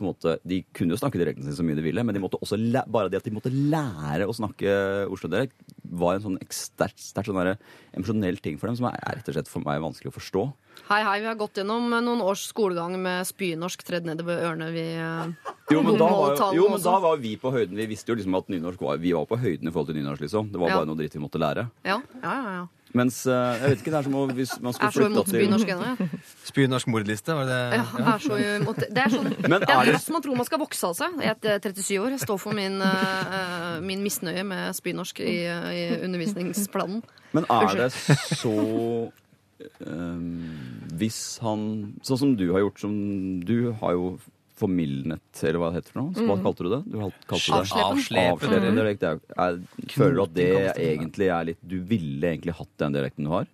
[0.00, 2.22] på en måte, De kunne jo snakke direkten sin så mye de ville, men de
[2.22, 2.58] måtte også
[2.90, 4.72] bare det at de måtte lære å snakke
[5.12, 5.54] Oslo-dialekt,
[5.90, 7.56] var en sånn sterkt sånn
[7.96, 10.44] emosjonell ting for dem som er rett og slett for meg vanskelig å forstå.
[10.88, 14.70] Hei, hei, vi har gått gjennom noen års skolegang med spynorsk tredd nedover ørene.
[14.74, 17.76] Vi, eh, Jo, men, da var, jo, men da var vi på høyden.
[17.78, 20.24] Vi visste jo liksom at nynorsk var Vi var på høyden i forhold til nynorsk,
[20.24, 20.50] liksom.
[20.50, 20.76] Det var Ja.
[20.78, 21.70] bare noe dritt vi måtte lære.
[21.84, 22.66] ja, ja, ja, ja.
[22.98, 25.10] Mens eh, jeg vet ikke, det er som om hvis man Jeg er så flytta
[25.12, 25.90] imot til spynorsk ennå.
[25.90, 26.20] jeg.
[26.48, 27.58] Spynorsk mordliste, var det?
[27.76, 28.88] Ja, jeg er så imot det.
[28.96, 31.20] Det er sånn Men det er det- man tror man skal vokse av seg.
[31.22, 32.10] Jeg er 37 år.
[32.16, 37.02] Jeg står for min, uh, min misnøye med spynorsk i, i undervisningsplanen.
[37.32, 38.50] Men er det så
[39.86, 40.50] um,
[40.98, 41.64] Hvis han
[42.02, 42.94] Sånn som du har gjort, som
[43.46, 44.16] Du har jo
[44.60, 46.26] formildnet, eller hva det heter for noe?
[46.28, 46.82] Hva kalte du det?
[46.92, 47.78] Du har kalte det.
[47.84, 48.26] Avslepet.
[48.34, 49.00] Avslepet dialekt.
[49.00, 50.50] Det er, er, føler du at det
[50.84, 53.48] egentlig er litt Du ville egentlig hatt den dialekten du har?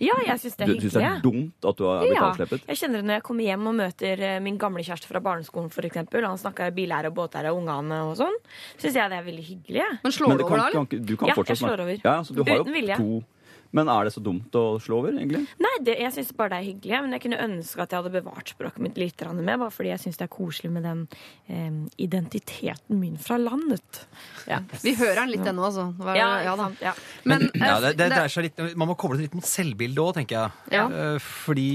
[0.00, 0.80] Ja, jeg syns det er hyggelig.
[0.80, 2.62] Du synes syns det er dumt at du har blitt Ja, avsleppet?
[2.70, 5.68] jeg kjenner det når jeg kommer hjem og møter eh, min gamle kjæreste fra barneskolen,
[5.90, 6.24] eksempel.
[6.24, 8.38] Han snakker bilære og båtære og ungene og sånn.
[8.80, 9.84] Syns jeg det er veldig hyggelig.
[10.06, 12.00] Men slår Men du over kan, da, du kan Ja, fortsatt jeg slår over.
[12.08, 12.96] Ja, så du har Uten vilje.
[12.96, 13.41] jo to
[13.72, 15.46] Men er det så dumt å slå over, egentlig?
[15.62, 16.98] Nei, det, jeg syns bare det er hyggelig.
[17.06, 20.02] Men jeg kunne ønske at jeg hadde bevart språket mitt litt mer, bare fordi jeg
[20.04, 21.00] syns det er koselig med den
[21.48, 24.02] eh, identiteten min fra landet.
[24.50, 24.60] Ja.
[24.84, 25.88] Vi hører den litt ennå, altså.
[25.98, 26.70] Hva, Ja, ja da.
[26.84, 26.92] ja.
[27.24, 29.48] Men, Ja, eh, det, det, det- dreier seg litt, Man må koble det litt mot
[29.48, 30.76] selvbildet òg, tenker jeg.
[30.76, 30.86] Ja.
[30.88, 31.68] Eh, Fordi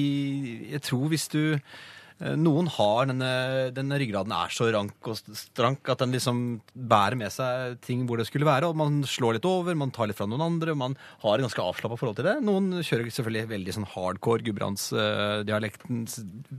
[0.75, 1.61] jeg tror hvis du eh,
[2.17, 3.31] noen har denne,
[3.75, 6.39] denne ryggraden er så rank og strank at den liksom
[6.73, 8.69] bærer med seg ting hvor det skulle være.
[8.71, 11.65] Og man slår litt over, man tar litt fra noen andre, man har et ganske
[11.65, 12.37] avslappa forhold til det.
[12.47, 16.05] Noen kjører selvfølgelig veldig sånn hardcore gudbrandsdialekten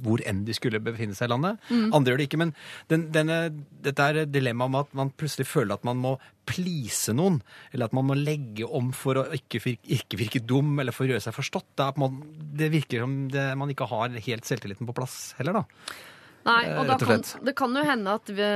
[0.05, 1.65] hvor enn de skulle befinne seg i landet.
[1.71, 2.43] Andre gjør det ikke.
[2.45, 2.55] Men
[2.93, 3.41] den, denne,
[3.87, 6.17] dette er dilemmaet dilemma med at man plutselig føler at man må
[6.49, 7.41] please noen,
[7.73, 11.07] eller at man må legge om for å ikke virke, ikke virke dum, eller for
[11.07, 11.71] å gjøre seg forstått.
[11.75, 14.97] Det, er på en måte, det virker som det, man ikke har helt selvtilliten på
[14.97, 15.99] plass heller, da.
[16.49, 18.49] Nei, Eh, og da rett og kan, det kan jo hende at vi,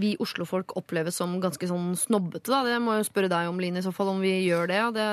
[0.00, 2.50] vi Oslo-folk oppleves som ganske sånn snobbete.
[2.50, 2.62] Da.
[2.66, 4.80] Det må jeg spørre deg om, Line, i så fall, om vi gjør det.
[4.96, 5.06] Det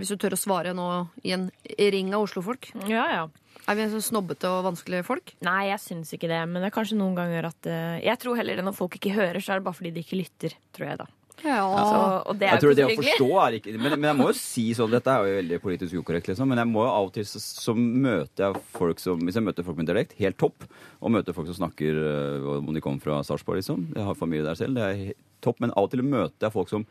[0.00, 0.88] hvis du tør å svare nå
[1.24, 1.48] i en
[1.78, 2.72] ring av Oslo-folk.
[2.86, 3.28] ja, ja.
[3.68, 5.34] Er vi så snobbete og vanskelige folk?
[5.44, 6.38] Nei, jeg syns ikke det.
[6.48, 9.12] Men det er kanskje noen ganger at eh, Jeg tror heller det når folk ikke
[9.12, 11.08] hører, så er det bare fordi de ikke lytter, tror jeg da.
[11.44, 11.62] Ja.
[11.64, 11.98] Altså,
[12.30, 14.36] og det er Jeg tror det å forstå er ikke men, men jeg må jo
[14.38, 17.12] si sånn, dette er jo veldig politisk ukorrekt, liksom, men jeg må jo av og
[17.14, 20.66] til så, så møter jeg folk som Hvis jeg møter folk med dialekt, helt topp,
[20.98, 23.86] og møter folk som snakker øh, om de kommer fra Sarpsborg, liksom.
[23.94, 26.72] Jeg har familie der selv, det er topp, men av og til møter jeg folk
[26.72, 26.86] som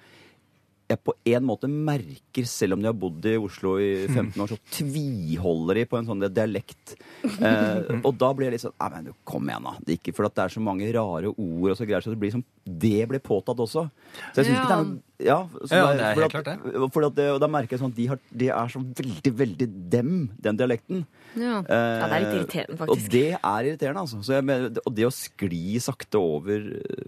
[0.87, 4.53] jeg på en måte merker, selv om de har bodd i Oslo i 15 år,
[4.53, 6.93] så tviholder de på en sånn dialekt.
[7.27, 9.73] Eh, og da blir jeg litt sånn Nei, men du, kom igjen, da.
[9.83, 12.13] Det er ikke, for at det er så mange rare ord og så greier, så
[12.13, 13.83] det blir sånn Det blir påtatt også.
[14.31, 15.37] Så jeg syns ikke det er noe Ja,
[15.73, 18.07] Ja, det er helt at- klart for det, og da merker jeg sånn at de,
[18.11, 21.03] har, de er så veldig, veldig dem, den dialekten.
[21.35, 21.57] Ja.
[21.65, 23.07] Eh, Ja, det er litt irriterende, faktisk.
[23.07, 24.21] Og det er irriterende, altså.
[24.23, 26.63] Så jeg og det å skli sakte over,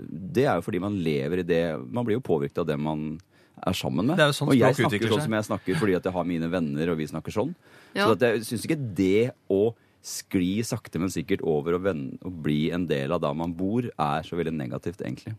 [0.10, 3.20] det er jo fordi man lever i det Man blir jo påvirket av det man
[3.68, 4.18] er sammen med.
[4.18, 6.28] Det er jo sånn og jeg snakker sånn som jeg snakker fordi at jeg har
[6.28, 7.54] mine venner, og vi snakker sånn.
[7.94, 8.06] Ja.
[8.06, 9.62] Så at jeg syns ikke det å
[10.06, 11.88] skli sakte, men sikkert over og,
[12.24, 15.36] og bli en del av da man bor, er så veldig negativt, egentlig.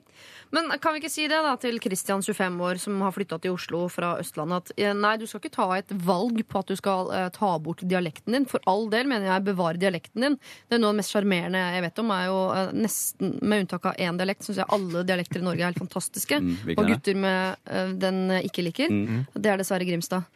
[0.53, 3.55] Men kan vi ikke si det da til Christian, 25 år, som har flytta til
[3.55, 6.77] Oslo fra Østlandet, at eh, nei, du skal ikke ta et valg på at du
[6.79, 8.49] skal uh, ta bort dialekten din.
[8.51, 10.39] For all del mener jeg bevare dialekten din.
[10.69, 13.65] Det er noe av det mest sjarmerende jeg vet om, er jo uh, nesten, med
[13.65, 16.41] unntak av én dialekt, syns jeg alle dialekter i Norge er helt fantastiske.
[16.43, 18.93] Mm, og er gutter med uh, den ikke liker.
[18.93, 19.23] Mm.
[19.39, 20.29] Det er dessverre Grimstad.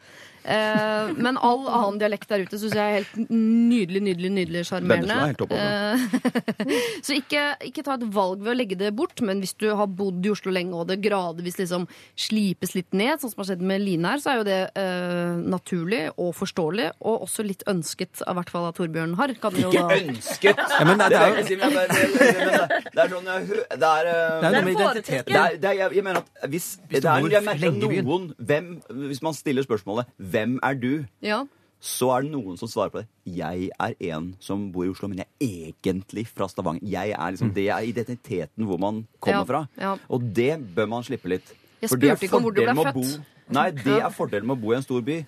[0.44, 5.16] Eh, men all annen dialekt der ute syns jeg er helt nydelig, nydelig, nydelig sjarmerende.
[5.56, 6.04] Eh,
[7.06, 9.88] så ikke, ikke ta et valg ved å legge det bort, men hvis du har
[9.88, 11.86] bodd i Oslo lenge og det gradvis liksom
[12.20, 15.40] slipes litt ned, sånn som har skjedd med Line her, så er jo det eh,
[15.54, 19.34] naturlig og forståelig, og også litt ønsket, av hvert fall av Torbjørn Harr.
[19.40, 20.60] Kan jo da ønsket!
[20.60, 23.66] Ja, men det, det er jo Det er, det, det, det er sånn jeg hø-
[23.80, 25.32] Det er, eh, det er noe med identiteten.
[25.34, 28.68] det det jeg, mener at hvis, Hvis det er, jeg merker noen hvem,
[29.08, 31.44] Hvis man stiller spørsmålet 'Hvem er du?' Ja.
[31.80, 33.06] så er det noen som svarer på det.
[33.26, 36.80] Jeg er en som bor i Oslo, men jeg er egentlig fra Stavanger.
[36.82, 39.68] Jeg er liksom, Det er identiteten hvor man kommer Ja, fra.
[39.78, 39.96] ja.
[40.10, 41.52] Og det bør man slippe litt.
[41.82, 42.94] Jeg spurte ikke om hvor du ble født.
[42.94, 45.26] bo- Nei, det er fordelen med å bo i en stor by.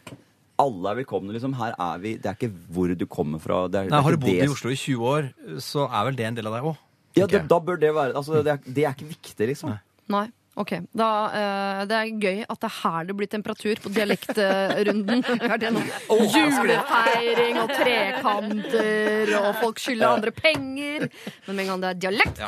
[0.59, 1.53] alle er velkomne, liksom.
[1.55, 3.69] Her er vi Det er ikke hvor du kommer fra.
[3.69, 6.17] Det er, Nei, har du bodd det- i Oslo i 20 år, så er vel
[6.17, 6.77] det en del av deg òg.
[7.15, 9.79] Ja, det, da bør det være Altså, det er, det er ikke viktig, liksom.
[10.09, 10.29] Nei.
[10.57, 11.07] Ok, da,
[11.37, 15.21] eh, Det er gøy at det er her det blir temperatur på dialektrunden.
[15.45, 15.85] Er det noe?
[16.33, 21.09] Julefeiring og trekanter, og folk skylder andre penger.
[21.47, 22.41] Men med en gang det er dialekt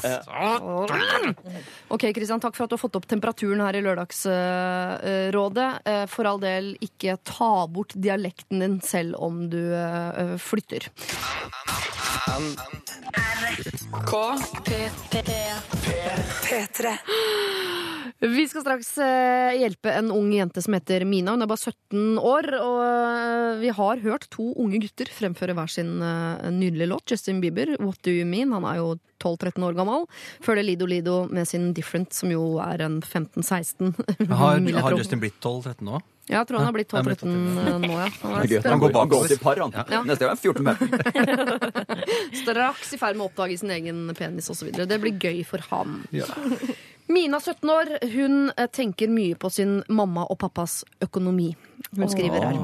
[1.93, 5.69] Ok, Kristian, Takk for at du har fått opp temperaturen her i Lørdagsrådet.
[5.85, 10.89] Eh, For all del, ikke ta bort dialekten din selv om du eh, flytter.
[16.49, 16.97] P3.
[18.19, 21.35] Vi skal straks eh, hjelpe en ung jente som heter Mina.
[21.35, 22.51] Hun er bare 17 år.
[22.59, 27.07] Og eh, vi har hørt to unge gutter fremføre hver sin eh, nydelige låt.
[27.11, 28.53] Justin Bieber, What Do You Mean?
[28.57, 28.93] Han er jo
[29.23, 30.07] 12-13 år gammel.
[30.45, 33.95] Følger Lido Lido med sin Different, som jo er en 15-16.
[34.31, 34.99] Har, har.
[34.99, 36.01] Justin blitt 12-13 nå?
[36.29, 38.09] Ja, jeg tror han har blitt Ja, han er blitt 12-13 nå, ja.
[38.21, 38.59] Han Det gøy.
[38.67, 39.31] Han går, bakover.
[39.33, 39.73] til par, han.
[39.89, 40.03] Ja.
[40.05, 42.37] Neste gang er 14-15.
[42.43, 44.69] straks i ferd med å oppdage sin egen penis osv.
[44.77, 46.03] Det blir gøy for ham.
[47.09, 51.55] Mina, 17 år, hun eh, tenker mye på sin mamma og pappas økonomi.
[51.97, 52.59] Hun skriver her.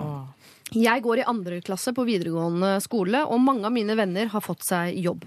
[0.74, 4.64] Jeg går i andre klasse på videregående skole, og mange av mine venner har fått
[4.66, 5.24] seg jobb.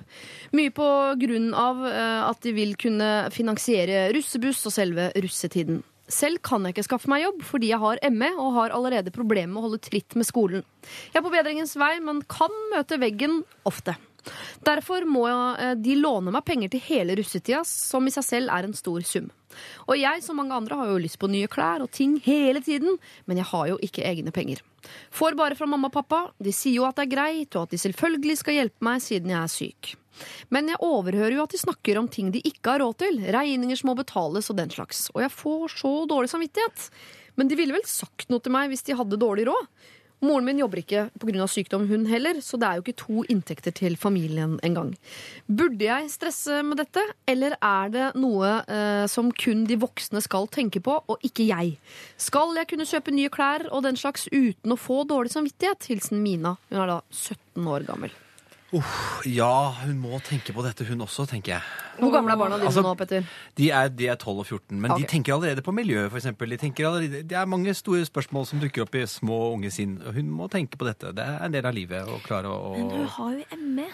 [0.58, 0.88] Mye på
[1.22, 5.82] grunn av eh, at de vil kunne finansiere russebuss og selve russetiden.
[6.08, 9.52] Selv kan jeg ikke skaffe meg jobb fordi jeg har ME og har allerede problemer
[9.52, 10.62] med å holde tritt med skolen.
[11.10, 13.98] Jeg er på bedringens vei, men kan møte veggen ofte.
[14.68, 18.68] Derfor må eh, de låne meg penger til hele russetida, som i seg selv er
[18.68, 19.30] en stor sum.
[19.88, 22.98] Og jeg, som mange andre, har jo lyst på nye klær og ting hele tiden,
[23.26, 24.62] men jeg har jo ikke egne penger.
[25.14, 26.26] Får bare fra mamma og pappa.
[26.44, 29.34] De sier jo at det er greit, og at de selvfølgelig skal hjelpe meg siden
[29.34, 29.96] jeg er syk.
[30.54, 33.20] Men jeg overhører jo at de snakker om ting de ikke har råd til.
[33.34, 35.08] Regninger som må betales og den slags.
[35.14, 36.88] Og jeg får så dårlig samvittighet.
[37.38, 39.70] Men de ville vel sagt noe til meg hvis de hadde dårlig råd.
[40.26, 41.46] Moren min jobber ikke pga.
[41.48, 44.96] sykdom, hun heller, så det er jo ikke to inntekter til familien engang.
[45.46, 50.50] Burde jeg stresse med dette, eller er det noe eh, som kun de voksne skal
[50.50, 51.78] tenke på, og ikke jeg?
[52.18, 55.86] Skal jeg kunne kjøpe nye klær og den slags uten å få dårlig samvittighet?
[55.92, 56.58] Hilsen Mina.
[56.72, 58.16] Hun er da 17 år gammel.
[58.74, 59.52] Ja,
[59.86, 61.76] hun må tenke på dette, hun også, tenker jeg.
[62.02, 63.30] Hvor gamle er barna dine Altså, nå, Petter?
[63.56, 65.06] De er, de er 12 og 14, men okay.
[65.06, 66.52] de tenker allerede på miljøet, for eksempel.
[66.52, 69.98] De allerede, det er mange store spørsmål som dukker opp i små unge sinn.
[70.04, 71.16] Hun må tenke på dette.
[71.16, 73.88] Det er en del av livet å klare å Men hun har jo ME.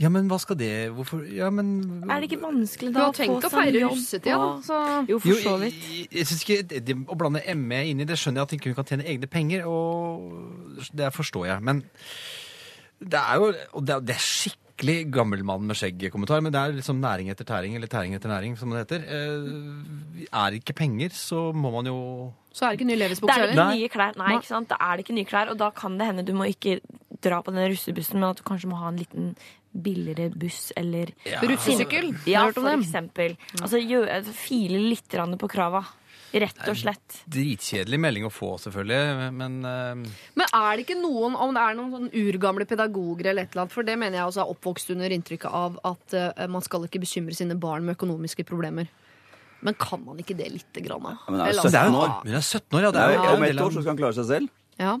[0.00, 1.66] Ja, men hva skal det Hvorfor Ja, men
[2.08, 4.46] Er det ikke vanskelig Du da har tenkt å feire russetida, da.
[4.64, 4.78] Så
[5.10, 5.76] Jo, for Jo, så vidt.
[5.84, 8.54] jeg, jeg synes ikke det, det, Å blande ME inn i det skjønner jeg at
[8.56, 11.64] ikke hun kan tjene egne penger, og det forstår jeg.
[11.68, 11.84] Men
[13.08, 16.58] det er jo og det er, det er skikkelig gammel mann med skjegg-kommentar, men det
[16.60, 19.04] er liksom næring etter tæring, eller tæring etter næring, som det heter.
[19.06, 23.02] Eh, er det ikke penger, så må man jo Så er det ikke ny Det
[23.04, 24.16] Levis-bukse er ikke nye klær.
[24.18, 24.68] Nei, ikke sant?
[24.68, 26.80] Da er det ikke nye klær, og da kan det hende du må ikke
[27.22, 29.34] dra på den russebussen, men at du kanskje må ha en liten
[29.72, 32.10] billigere buss eller Russesykkel?
[32.28, 32.82] Ja, Har du hørt om for dem?
[32.82, 33.36] eksempel.
[33.62, 35.84] Altså gjøre- file litt grann på krava.
[36.32, 37.18] Rett og slett.
[37.28, 40.16] Dritkjedelig melding å få, selvfølgelig, men uh...
[40.38, 43.66] Men er det ikke noen, om det er noen sånn urgamle pedagoger eller et eller
[43.66, 46.88] annet, for det mener jeg også er oppvokst under inntrykket av at uh, man skal
[46.88, 48.88] ikke bekymre sine barn med økonomiske problemer.
[49.62, 51.04] Men kan man ikke det lite grann?
[51.04, 51.14] da?
[51.28, 52.90] men det er jo Eller, Men er jo, altså, hun er 17 år, ja.
[52.90, 54.54] Det er jo, jo, om ett år så skal han klare seg selv.
[54.80, 54.96] Ja.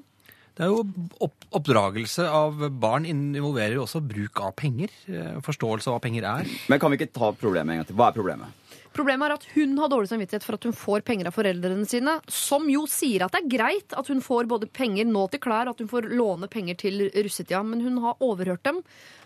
[0.52, 0.82] Det er jo
[1.24, 4.92] opp, Oppdragelse av barn involverer jo også bruk av penger.
[5.08, 6.48] eh, Forståelse av hva penger er.
[6.68, 7.96] Men kan vi ikke ta problemet en gang til?
[7.98, 8.61] Hva er problemet?
[8.92, 12.18] Problemet er at hun har dårlig samvittighet for at hun får penger av foreldrene sine,
[12.28, 15.70] som jo sier at det er greit at hun får både penger nå til klær,
[15.72, 18.82] at hun får låne penger til russetida, men hun har overhørt dem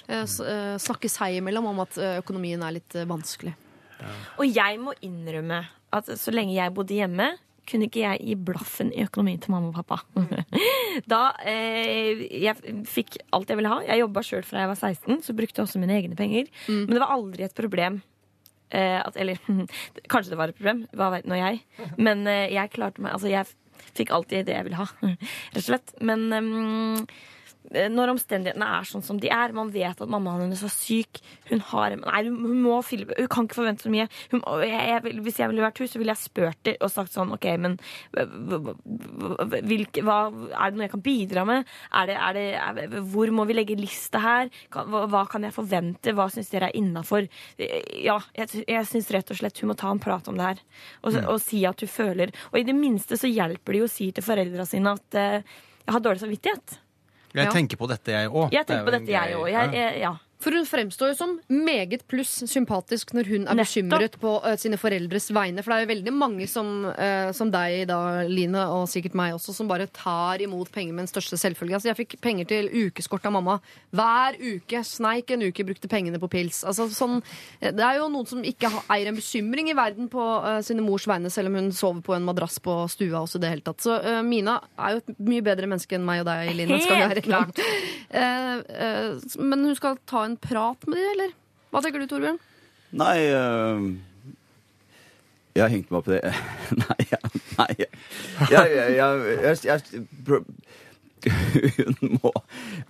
[0.07, 3.57] eh, eh, snakke seg imellom om at eh, økonomien er litt vanskelig.
[3.57, 3.57] vanskelig.
[4.39, 5.65] Og jeg må innrømme
[5.97, 7.33] at så lenge jeg bodde hjemme,
[7.67, 10.03] kunne ikke jeg gi blaffen i økonomien til mamma og pappa.
[11.11, 13.83] Da eh, jeg fikk alt jeg ville ha.
[13.85, 16.47] Jeg jobba sjøl fra jeg var 16, så brukte jeg også mine egne penger.
[16.71, 17.99] Men det var aldri et problem.
[18.71, 19.39] Eh, at, eller
[20.13, 21.63] kanskje det var et problem, hva vet nå jeg.
[21.99, 23.47] Men eh, jeg klarte meg Altså, jeg
[23.97, 25.95] fikk alltid det jeg ville ha, rett og slett.
[26.05, 27.07] Men ehm,
[27.73, 31.21] når omstendighetene er sånn som de er, man vet at mammaen hennes var syk
[31.51, 34.07] Hun har Nei, hun må Hun kan ikke forvente så mye.
[34.33, 37.15] Hun, jeg, jeg, hvis jeg ville vært hun, så ville jeg spurt det og sagt
[37.15, 37.77] sånn OK, men
[39.67, 40.19] hvilke, hva,
[40.51, 41.73] er det noe jeg kan bidra med?
[42.01, 44.51] Er det, er det, er, hvor må vi legge lista her?
[44.73, 46.15] Kan, hva, hva kan jeg forvente?
[46.17, 47.29] Hva syns dere er innafor?
[47.59, 50.65] Ja, jeg, jeg syns rett og slett hun må ta en prat om det her.
[51.03, 53.93] Og, og si at hun føler Og i det minste så hjelper det jo å
[53.93, 55.55] si til foreldra sine at eh,
[55.87, 56.81] jeg har dårlig samvittighet.
[57.37, 57.53] Jeg Ja.
[57.53, 58.49] tenker på dette, jeg òg.
[58.53, 59.51] Jeg tenker på dette, jeg òg.
[60.01, 60.17] Ja.
[60.39, 63.71] For hun fremstår jo som meget pluss sympatisk når hun er Nettopp.
[63.89, 65.63] bekymret på uh, sine foreldres vegne.
[65.65, 67.99] For det er jo veldig mange som, uh, som deg, da,
[68.29, 71.79] Line, og sikkert meg også, som bare tar imot penger med den største selvfølge.
[71.79, 73.57] Altså, jeg fikk penger til ukeskort av mamma
[73.97, 74.83] hver uke.
[74.85, 76.61] Sneik en uke, brukte pengene på pils.
[76.69, 77.23] Altså, sånn,
[77.65, 80.85] det er jo noen som ikke har- eier en bekymring i verden på uh, sine
[80.85, 83.65] mors vegne, selv om hun sover på en madrass på stua også i det hele
[83.67, 83.81] tatt.
[83.81, 86.79] Så eh, Mina er jo et mye bedre menneske enn meg og deg, Line.
[86.85, 87.59] Helt klart.
[88.11, 91.33] Eh, eh, men hun skal ta en prat med dem, eller?
[91.73, 92.39] Hva tenker du, Torbjørn?
[92.97, 93.87] Nei øh,
[95.57, 96.35] Jeg har hengt meg opp i det
[96.85, 97.07] Nei,
[97.57, 97.91] nei jeg,
[98.53, 100.41] jeg, jeg, jeg,
[101.27, 102.31] Hun må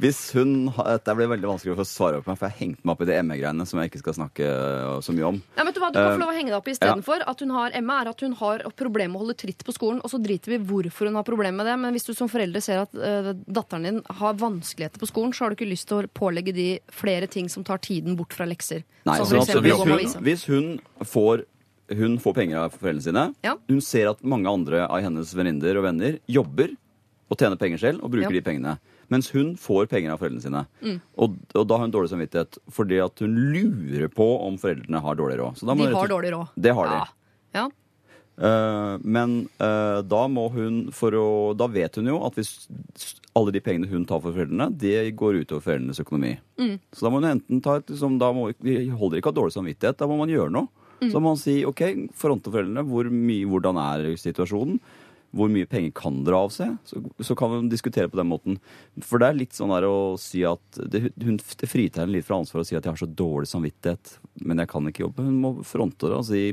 [0.03, 2.83] Hvis hun Dette blir veldig vanskelig å få svare på meg, for jeg har hengt
[2.83, 5.41] meg opp i det ME-greiene som jeg ikke skal snakke øh, så mye om.
[5.57, 7.25] Ja, vet Du hva, du kan Eh, få lov å henge deg opp i istedenfor.
[7.33, 10.03] At hun har ME, er at hun har problemer med å holde tritt på skolen,
[10.05, 11.77] og så driter vi hvorfor hun har problemer med det.
[11.83, 15.47] Men hvis du som forelder ser at uh, datteren din har vanskeligheter på skolen, så
[15.47, 18.49] har du ikke lyst til å pålegge de flere ting som tar tiden bort fra
[18.49, 18.85] lekser.
[19.07, 20.73] Nei, Som så altså, hvis, hun, hvis hun
[21.05, 21.47] får
[21.95, 23.23] hun får penger av foreldrene sine.
[23.47, 23.55] Ja.
[23.71, 26.73] Hun ser at mange andre av hennes venninner og venner jobber
[27.31, 28.37] og tjener penger selv og bruker Ja.
[28.39, 28.77] de pengene.
[29.09, 30.67] Mens hun får penger av foreldrene sine.
[30.83, 31.01] Mm.
[31.17, 35.19] Og, og da har hun dårlig samvittighet fordi at hun lurer på om foreldrene har
[35.19, 35.63] dårlig råd.
[35.63, 36.55] De har rett dårlig råd.
[36.55, 37.01] Det har de.
[37.01, 37.07] Ja.
[37.57, 37.67] Ja.
[38.37, 42.51] Eh, men uh, da må hun for å Da vet hun jo at hvis
[43.37, 46.35] alle de pengene hun tar for foreldrene, det går utover foreldrenes økonomi.
[46.61, 46.75] Mm.
[46.93, 49.57] Så da må hun enten ta et liksom, da må, Vi holder ikke av dårlig
[49.57, 50.69] samvittighet, da må man gjøre noe.
[51.03, 51.11] Mm.
[51.13, 51.83] Så må man si OK,
[52.17, 52.85] fronte foreldrene.
[52.89, 54.79] Hvor mye, hvordan er situasjonen?
[55.37, 56.75] Hvor mye penger kan dere av seg?
[56.89, 58.59] Så, så kan vi diskutere på den måten.
[59.05, 62.29] For det er litt sånn der å si at det, hun, det fritar henne litt
[62.29, 64.17] fra ansvaret å si at jeg har så dårlig samvittighet,
[64.49, 65.27] men jeg kan ikke jobbe.
[65.29, 66.47] Hun må fronte det og si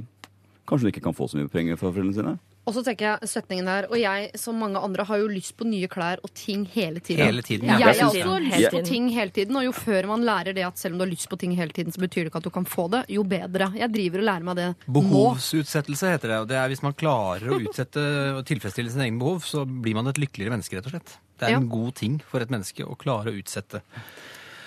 [0.63, 2.37] Kanskje hun ikke kan få så mye penger fra foreldrene sine?
[2.63, 5.65] Og så tenker jeg setningen der, og jeg som mange andre har jo lyst på
[5.67, 7.25] nye klær og ting hele tiden.
[7.25, 7.75] Hele tiden, ja.
[7.81, 10.79] Jeg har også lyst på ting hele tiden, og jo før man lærer det at
[10.79, 12.53] selv om du har lyst på ting hele tiden, så betyr det ikke at du
[12.55, 13.67] kan få det, jo bedre.
[13.75, 14.93] Jeg driver og lærer meg det nå.
[15.01, 16.39] Behovsutsettelse heter det.
[16.39, 18.05] og det er Hvis man klarer å utsette
[18.39, 21.17] og tilfredsstille sine egne behov, så blir man et lykkeligere menneske, rett og slett.
[21.39, 21.57] Det er Ja.
[21.59, 23.81] en god ting for et menneske å klare å utsette.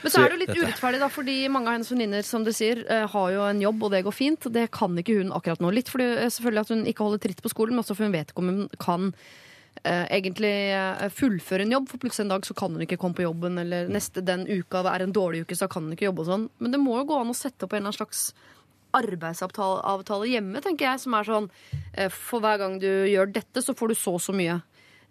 [0.06, 2.52] Men så er det jo litt urettferdig, da, fordi mange av hennes venninner som du
[2.54, 4.46] sier, eh, har jo en jobb, og det går fint.
[4.54, 5.72] Det kan ikke hun akkurat nå.
[5.74, 8.14] Litt fordi eh, selvfølgelig at hun ikke holder tritt på skolen, men også for hun
[8.14, 9.12] vet ikke om hun kan
[9.84, 10.72] Uh, egentlig
[11.12, 13.90] fullføre en jobb, for plutselig en dag så kan hun ikke komme på jobben, eller
[13.92, 16.46] neste den uka er en dårlig uke, så kan hun ikke jobbe og sånn.
[16.64, 18.22] Men det må jo gå an å sette opp en eller annen slags
[18.96, 23.76] arbeidsavtale hjemme, tenker jeg, som er sånn uh, For hver gang du gjør dette, så
[23.76, 24.56] får du så og så mye.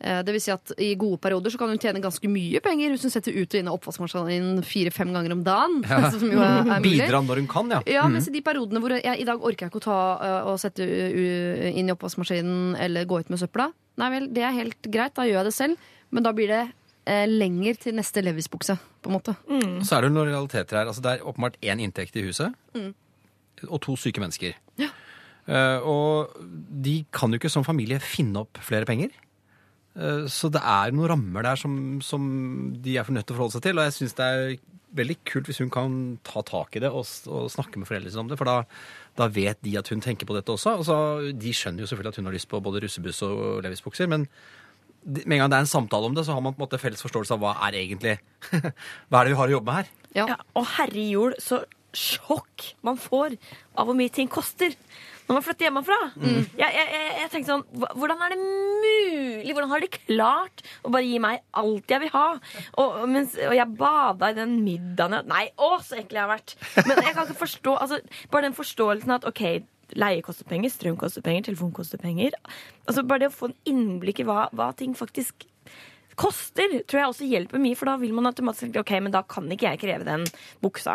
[0.05, 2.91] Eh, Det vil si at I gode perioder så kan hun tjene ganske mye penger
[2.93, 5.79] hvis hun setter ut og inn av oppvaskmaskinen fire-fem ganger om dagen.
[6.13, 6.99] som jo er, mulig.
[7.01, 7.81] Bidra når hun kan, ja.
[7.89, 8.13] Ja, Mm.
[8.19, 9.97] mens i de periodene hvor jeg, i dag orker jeg ikke å ta
[10.51, 13.71] og sette uh, inn i oppvaskmaskinen eller gå ut med søpla.
[13.97, 15.77] Nei vel, det er helt greit, da gjør jeg det selv.
[16.11, 16.61] Men da blir det
[17.07, 19.33] eh, lenger til neste Levis-bukse, på en måte.
[19.85, 20.89] Så er det noen realiteter her.
[20.91, 22.93] Altså, det er åpenbart én inntekt i huset Mm.
[23.69, 24.53] og to syke mennesker.
[25.47, 26.33] Eh, og
[26.83, 29.09] de kan jo ikke som familie finne opp flere penger.
[29.95, 32.25] Eh, så det er noen rammer der som, som
[32.83, 33.79] de er for nødt til å forholde seg til.
[33.79, 34.57] Og jeg syns det er
[34.95, 38.25] veldig kult hvis hun kan ta tak i det og, og snakke med foreldrene sine
[38.25, 38.39] om det.
[38.39, 38.59] For da,
[39.19, 40.77] da vet de at hun tenker på dette også.
[40.79, 40.99] Og så,
[41.31, 44.11] de skjønner jo selvfølgelig at hun har lyst på både russebuss og Levis-bukser.
[44.11, 44.29] men
[45.05, 46.79] med en gang det er en samtale om det, så har man på en måte
[46.81, 48.15] felles forståelse av hva er egentlig
[49.11, 49.91] Hva er det vi har å jobbe med her?
[50.17, 50.25] Ja.
[50.31, 51.59] Ja, og herre jul, så
[51.95, 53.35] sjokk man får
[53.77, 54.73] av hvor mye ting koster
[55.25, 55.95] når man flytter hjemmefra.
[56.21, 57.63] Jeg, jeg, jeg, jeg tenkte sånn,
[57.97, 59.53] Hvordan er det mulig?
[59.55, 62.25] Hvordan har de klart å bare gi meg alt jeg vil ha?
[62.83, 66.33] Og mens, og jeg bada i den middagen jeg- Nei, å, så ekkel jeg har
[66.35, 66.53] vært.
[66.85, 67.99] Men jeg kan ikke forstå altså,
[68.29, 69.41] Bare den forståelsen at OK,
[69.97, 72.37] leie koster penger, strøm koster penger, telefon koster penger.
[72.85, 75.45] Altså Bare det å få en innblikk i hva, hva ting faktisk
[76.15, 79.19] koster, tror jeg også hjelper mye, for da vil man automatisk tenke OK, men da
[79.27, 80.23] kan ikke jeg kreve den
[80.63, 80.93] buksa.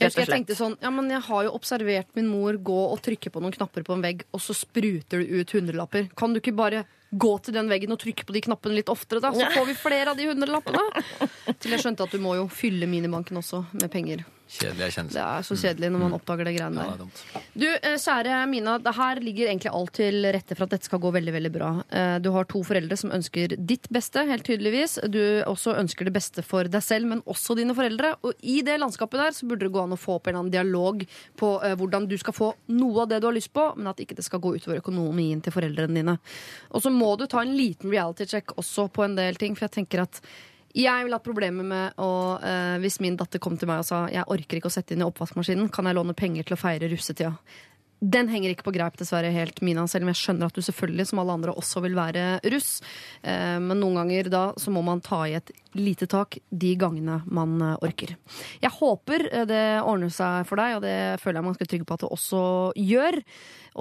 [0.00, 2.98] Jeg husker jeg tenkte sånn, ja, men jeg har jo observert min mor gå og
[3.04, 6.08] trykke på noen knapper på en vegg, og så spruter det ut hundrelapper.
[6.18, 6.84] Kan du ikke bare
[7.14, 9.30] gå til den veggen og trykke på de knappene litt oftere, da?
[9.34, 10.82] Så får vi flere av de hundrelappene.
[11.62, 14.24] Til jeg skjønte at du må jo fylle minibanken også med penger.
[14.54, 17.00] Kjedelig Det er så kjedelig når man oppdager det greiene der.
[17.00, 17.46] det er.
[17.58, 21.00] Du, eh, kjære Mina, det her ligger egentlig alt til rette for at dette skal
[21.02, 21.70] gå veldig veldig bra.
[21.90, 24.98] Eh, Du har to foreldre som ønsker ditt beste, helt tydeligvis.
[25.10, 25.18] Du
[25.50, 28.14] også ønsker det beste for deg selv, men også dine foreldre.
[28.22, 30.44] Og i det landskapet der så burde det gå an å få opp en eller
[30.44, 31.04] annen dialog
[31.36, 33.98] på eh, hvordan du skal få noe av det du har lyst på, men at
[33.98, 36.18] ikke det skal gå utover økonomien til foreldrene dine.
[36.70, 39.66] Og så må du ta en liten reality check også på en del ting, for
[39.66, 40.20] jeg tenker at
[40.74, 42.10] jeg ville hatt problemer med å
[42.42, 45.04] eh, Hvis min datter kom til meg og sa jeg orker ikke å sette inn
[45.04, 47.36] i oppvaskmaskinen, kan jeg låne penger til å feire russetida?
[48.04, 51.06] Den henger ikke på greip, dessverre, helt, Mina, selv om jeg skjønner at du selvfølgelig,
[51.08, 52.82] som alle andre, også vil være russ.
[53.22, 57.22] Eh, Men noen ganger da så må man ta i et lite tak de gangene
[57.24, 58.16] man eh, orker.
[58.60, 61.88] Jeg håper eh, det ordner seg for deg, og det føler jeg man skal trygge
[61.88, 62.42] på at det også
[62.82, 63.20] gjør.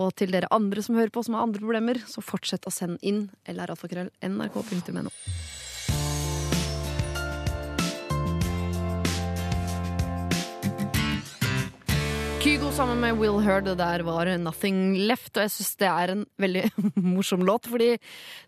[0.06, 3.02] Og til dere andre som hører på, som har andre problemer, så fortsett å sende
[3.04, 5.12] inn lralfakrøll.nrk.no.
[12.44, 15.30] Kygo sammen med Will Heard, det der var Nothing Left.
[15.38, 16.64] Og jeg syns det er en veldig
[17.16, 17.94] morsom låt, fordi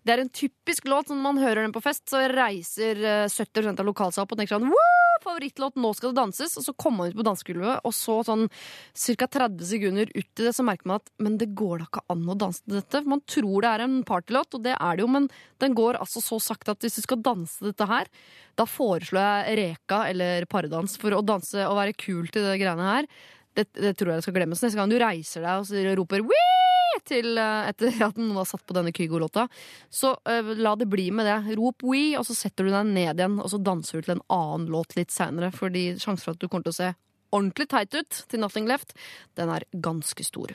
[0.04, 3.72] det er en typisk låt når man hører den på fest, så reiser eh, 70
[3.72, 4.92] av lokalsalen opp og tenker sånn Woo!
[5.24, 6.58] Favorittlåt, nå skal det danses.
[6.60, 9.30] Og så kommer man ut på dansegulvet, og så sånn ca.
[9.38, 12.28] 30 sekunder ut i det, så merker man at men det går da ikke an
[12.28, 13.02] å danse til dette.
[13.08, 15.30] Man tror det er en partylåt, og det er det jo, men
[15.64, 18.12] den går altså så sakte at hvis du skal danse dette her,
[18.60, 22.92] da foreslår jeg Reka eller paredans for å danse og være kul til det greiene
[22.92, 23.10] her.
[23.56, 24.62] Det, det tror jeg skal glemmes.
[24.64, 26.52] Neste gang du reiser deg og roper Wee!
[27.06, 29.48] til eh, etter at noen har satt på denne Kygo-låta,
[29.94, 31.58] så uh, la det bli med det.
[31.60, 34.26] Rop We, og så setter du deg ned igjen, og så danser du til en
[34.34, 35.52] annen låt litt seinere.
[35.56, 36.94] Fordi sjansen for at du kommer til å se
[37.36, 38.96] ordentlig teit ut til Nothing Left,
[39.36, 40.54] den er ganske stor.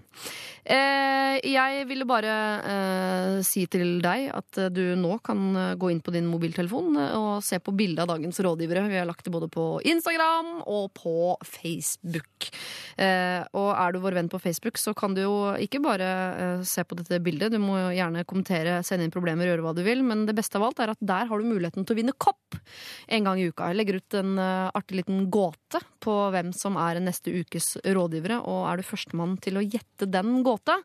[0.65, 2.35] Eh, jeg ville bare
[2.73, 6.97] eh, si til deg at eh, du nå kan eh, gå inn på din mobiltelefon
[7.01, 8.87] eh, og se på bildet av dagens rådgivere.
[8.91, 11.15] Vi har lagt det både på Instagram og på
[11.47, 12.51] Facebook.
[12.97, 16.11] Eh, og er du vår venn på Facebook, så kan du jo ikke bare
[16.67, 17.53] se på dette bildet.
[17.55, 20.05] Du må jo gjerne kommentere, sende inn problemer, gjøre hva du vil.
[20.07, 22.59] Men det beste av alt er at der har du muligheten til å vinne kopp
[23.11, 23.71] en gang i uka.
[23.71, 28.41] Jeg legger ut en artig liten gåte på hvem som er neste ukes rådgivere.
[28.51, 30.79] Og er du førstemann til å gjette den gåta,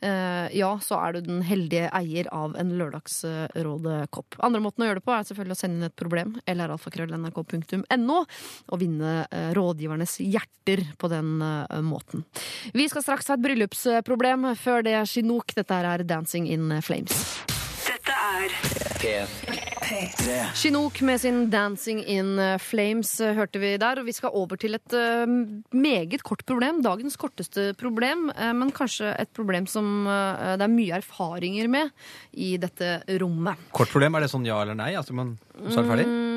[0.00, 4.38] eh, ja, så er du den heldige eier av en Lørdagsrådet-kopp.
[4.46, 8.20] Andre måten å gjøre det på er selvfølgelig å sende inn et problem, eller alfakrøll.nrk.no,
[8.72, 12.26] og vinne eh, rådgivernes hjerter på den eh, måten.
[12.76, 14.52] Vi skal straks ha et bryllupsproblem.
[14.60, 15.54] Før det Chinook.
[15.56, 17.55] Dette er Dancing in Flames.
[18.26, 18.50] Er
[19.86, 20.54] P3.
[20.58, 24.00] Chinook med sin 'Dancing in Flames' eh, hørte vi der.
[24.00, 25.26] Og vi skal over til et eh,
[25.70, 26.80] meget kort problem.
[26.82, 31.94] Dagens korteste problem, eh, men kanskje et problem som eh, det er mye erfaringer med
[32.32, 33.62] i dette rommet.
[33.70, 34.96] Kort problem, er det sånn ja eller nei?
[34.98, 35.36] Altså, man,
[35.68, 36.08] så er det ferdig?
[36.10, 36.35] Mm,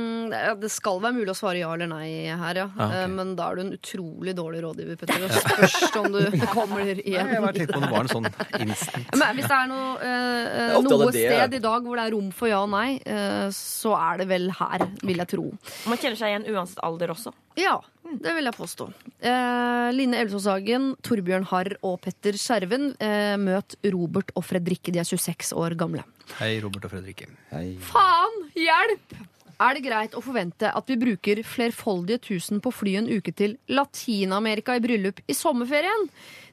[0.61, 2.68] det skal være mulig å svare ja eller nei her, ja.
[2.77, 2.95] Ah, ok.
[2.99, 5.26] Eh, Men da er du en utrolig dårlig rådgiver, Petter.
[5.30, 6.19] Det spørs om du
[6.53, 7.30] kommer Nei, igjen.
[7.34, 8.30] jeg bare tenkte på det var en sånn
[8.64, 9.11] instant.
[9.19, 12.07] Men hvis det er noe, eh, er noe det det sted i dag hvor det
[12.07, 15.47] er rom for ja og nei, eh, så er det vel her, vil jeg tro.
[15.89, 17.34] Man kjenner seg igjen uansett alder også.
[17.60, 17.76] Ja,
[18.23, 18.85] det vil jeg påstå.
[19.19, 24.93] Eh, Line Elvsåshagen, Torbjørn Harr og Petter Skjerven eh, møt Robert og Fredrikke.
[24.95, 26.06] De er 26 år gamle.
[26.39, 27.27] Hei, Robert og Fredrikke.
[27.51, 27.73] Hei.
[27.89, 28.39] Faen!
[28.56, 29.18] Hjelp!
[29.60, 33.57] Er det greit å forvente at vi bruker flerfoldige tusen på fly en uke til
[33.68, 36.06] Latin-Amerika i bryllup i sommerferien?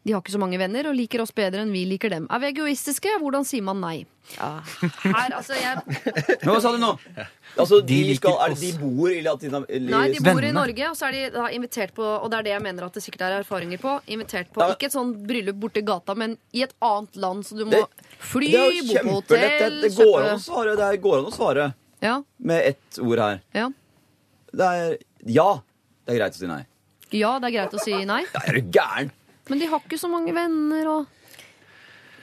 [0.06, 2.26] De har ikke så mange venner og liker oss bedre enn vi liker dem.
[2.30, 3.10] Er vi egoistiske?
[3.22, 4.04] Hvordan sier man nei?
[4.38, 5.78] Her, altså, jeg
[6.42, 6.92] hva sa du nå?
[7.56, 9.62] Altså, de, De skal, er de bor i Latina...
[9.70, 12.46] Nei, de bor i Norge, og så er de da invitert på Og det er
[12.48, 13.96] det jeg mener at det sikkert er erfaringer på.
[14.14, 14.72] Invitert på Ja.
[14.74, 18.14] ikke et sånn bryllup borti gata, men i et annet land, så du må Det-
[18.18, 20.74] fly, bo på hotell Det, det går an å svare.
[20.82, 21.72] Det går an å svare
[22.04, 23.40] Ja, med ett ord her.
[23.56, 23.70] ja.
[24.56, 24.96] Det er
[25.26, 25.48] ja.
[26.06, 26.62] Det er greit å si nei.
[27.12, 29.10] ja, det er greit å si nei, Ja, er du gæren?
[29.48, 31.06] men de har ikke så mange venner og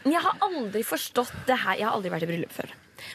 [0.05, 1.77] Jeg har aldri forstått det her.
[1.79, 2.71] Jeg har aldri vært i bryllup før.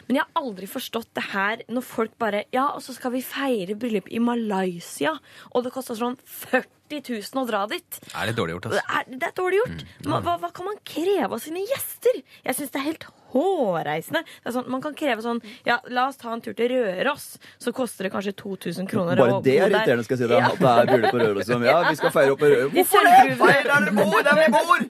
[0.07, 3.21] Men jeg har aldri forstått det her når folk bare Ja, og så skal vi
[3.21, 5.11] feire bryllup i Malaysia,
[5.53, 7.99] og det koster sånn 40 000 å dra dit.
[8.17, 8.97] Er det dårlig gjort, Det altså?
[8.97, 9.83] er, det er dårlig gjort.
[10.07, 12.21] Hva, hva, hva kan man kreve av sine gjester?
[12.45, 14.23] Jeg syns det er helt hårreisende.
[14.43, 17.27] Det sånn, man kan kreve sånn Ja, la oss ta en tur til Røros,
[17.61, 19.19] så koster det kanskje 2000 kroner.
[19.19, 20.39] Bare det er irriterende, skal jeg si deg.
[20.39, 20.49] Ja.
[20.49, 21.51] At det er bryllup på Røros.
[21.69, 22.73] Ja, vi skal feire opp på Røros.
[22.77, 23.37] Hvorfor det?
[23.39, 24.19] Feir der dere bor!
[24.29, 24.79] Der vi bor!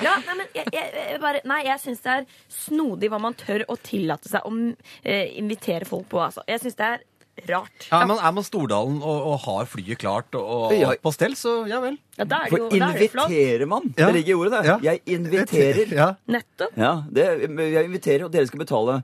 [0.00, 3.36] Ja, nei, men jeg, jeg, jeg bare, nei, jeg syns det er snodig hva man
[3.38, 6.20] tør å tillate seg å eh, invitere folk på.
[6.22, 6.44] Altså.
[6.48, 7.04] Jeg syns det er
[7.48, 7.86] rart.
[7.90, 10.90] Ja, men Er man Stordalen og, og har flyet klart og, og Ja.
[10.90, 11.96] alt på stell, så ja vel.
[12.18, 13.30] Ja, da er det For da er det jo flott.
[13.30, 13.94] inviterer man?
[13.96, 14.06] Ja.
[14.06, 14.64] Det ligger i ordet, det.
[14.66, 14.78] Ja.
[14.82, 15.92] Jeg inviterer.
[15.96, 16.08] Ja.
[16.28, 16.76] Nettopp.
[16.76, 17.26] Ja, det,
[17.72, 19.02] jeg inviterer, og dere skal betale.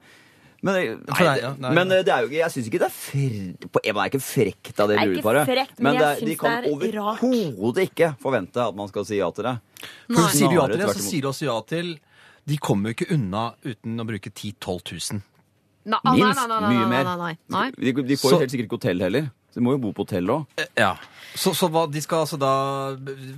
[0.63, 1.71] Men, nei, For nei, ja, nei.
[1.77, 4.09] men eh, det er jo ikke, jeg syns ikke det er fre- på- Man er
[4.11, 5.47] ikke frekt av det Det er ikke brudeparet.
[5.47, 7.23] frekt, men Men jeg det, er- de syns kan det er rart.
[7.23, 9.59] overhodet ikke forvente at man skal si ja til det.
[10.17, 11.11] For sier du ja til det, så imot.
[11.11, 11.99] sier du også ja til
[12.49, 15.23] De kommer jo ikke unna uten å bruke 10 000-12 000.
[15.87, 16.41] Nei, nei, Minst.
[16.41, 17.05] nei, nei, nei, Mye nei, mer.
[17.05, 17.93] nei, nei, nei.
[17.93, 19.29] De, de får Så- jo helt sikkert ikke hotell heller.
[19.53, 20.47] Så de må jo bo på hotell òg.
[20.77, 20.97] Ja.
[21.39, 22.51] Så, så hva, de skal altså da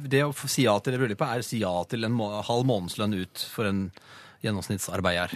[0.09, 2.31] Det å få si ja til det bryllupet er å si ja til en må,
[2.49, 3.85] halv månedslønn ut for en
[4.45, 5.33] gjennomsnittsarbeid er.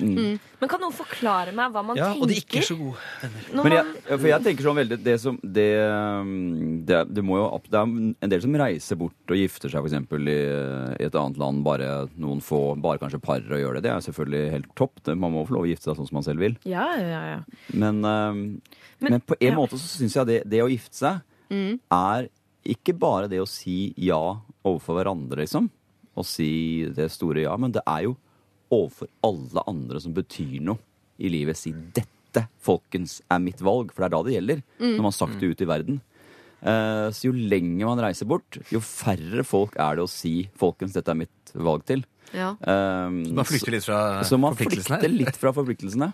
[0.61, 2.23] Men kan noen forklare meg hva man Ja, tenker?
[2.23, 3.62] og de ikke er så gode venner.
[3.65, 3.87] Men jeg,
[4.20, 5.66] for jeg tenker sånn veldig Det, som, det,
[6.23, 7.91] um, det, det må jo opp- Det er
[8.23, 9.97] en del som reiser bort og gifter seg f.eks.
[10.23, 10.37] I,
[11.03, 11.65] i et annet land.
[11.66, 13.83] Bare noen få, bare kanskje par og gjør det.
[13.89, 15.03] Det er selvfølgelig helt topp.
[15.03, 16.57] Det, man må få lov å gifte seg sånn som man selv vil.
[16.69, 17.41] ja, ja, ja.
[17.74, 18.43] Men, um,
[19.03, 19.59] men, Men- på en ja.
[19.59, 21.20] måte så syns jeg det, det å gifte seg
[21.91, 22.29] er
[22.65, 24.20] ikke bare det å si ja
[24.65, 25.66] overfor hverandre, liksom.
[26.16, 27.57] Å si det store ja.
[27.59, 28.15] Men det er jo
[28.73, 30.81] overfor alle andre som betyr noe
[31.23, 31.59] i livet.
[31.59, 33.93] Si 'dette, folkens, er mitt valg'.
[33.93, 34.62] For det er da det gjelder.
[34.81, 36.01] Når man har sagt det ut i verden.
[36.62, 40.94] Uh, så jo lenger man reiser bort, jo færre folk er det å si 'folkens,
[40.94, 42.05] dette er mitt valg' til.
[42.32, 42.55] Ja.
[42.62, 46.12] Um, Man flykter litt fra så, så man flykter litt fra forpliktelsene.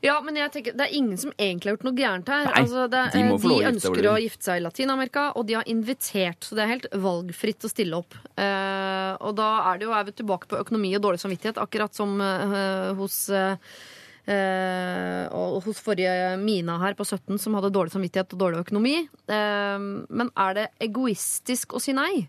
[0.00, 2.46] Ja, men jeg tenker, det er ingen som egentlig har gjort noe gærent her.
[2.48, 6.40] Nei, altså, det, de de ønsker å gifte seg i Latin-Amerika, og de har invitert.
[6.46, 8.16] Så det er helt valgfritt å stille opp.
[8.32, 11.96] Uh, og da er det jo, er vi tilbake på økonomi og dårlig samvittighet, akkurat
[11.96, 13.52] som uh, hos uh,
[14.24, 18.96] eh, og hos forrige Mina her på 17 som hadde dårlig samvittighet og dårlig økonomi.
[19.28, 22.28] Men er det egoistisk å si nei?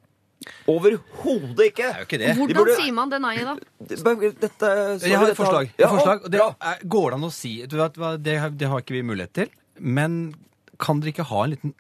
[0.72, 1.86] Overhodet ikke!
[1.86, 2.32] Det er jo ikke det.
[2.40, 3.56] Hvordan burde- sier man det nei, da?
[3.92, 4.72] Dette,
[5.06, 5.70] Jeg har et forslag.
[5.78, 8.50] Et forslag og det er, går det an å si du vet hva, det, har-
[8.58, 9.50] det har ikke vi mulighet til.
[9.80, 10.34] Men
[10.82, 11.74] kan dere ikke ha en liten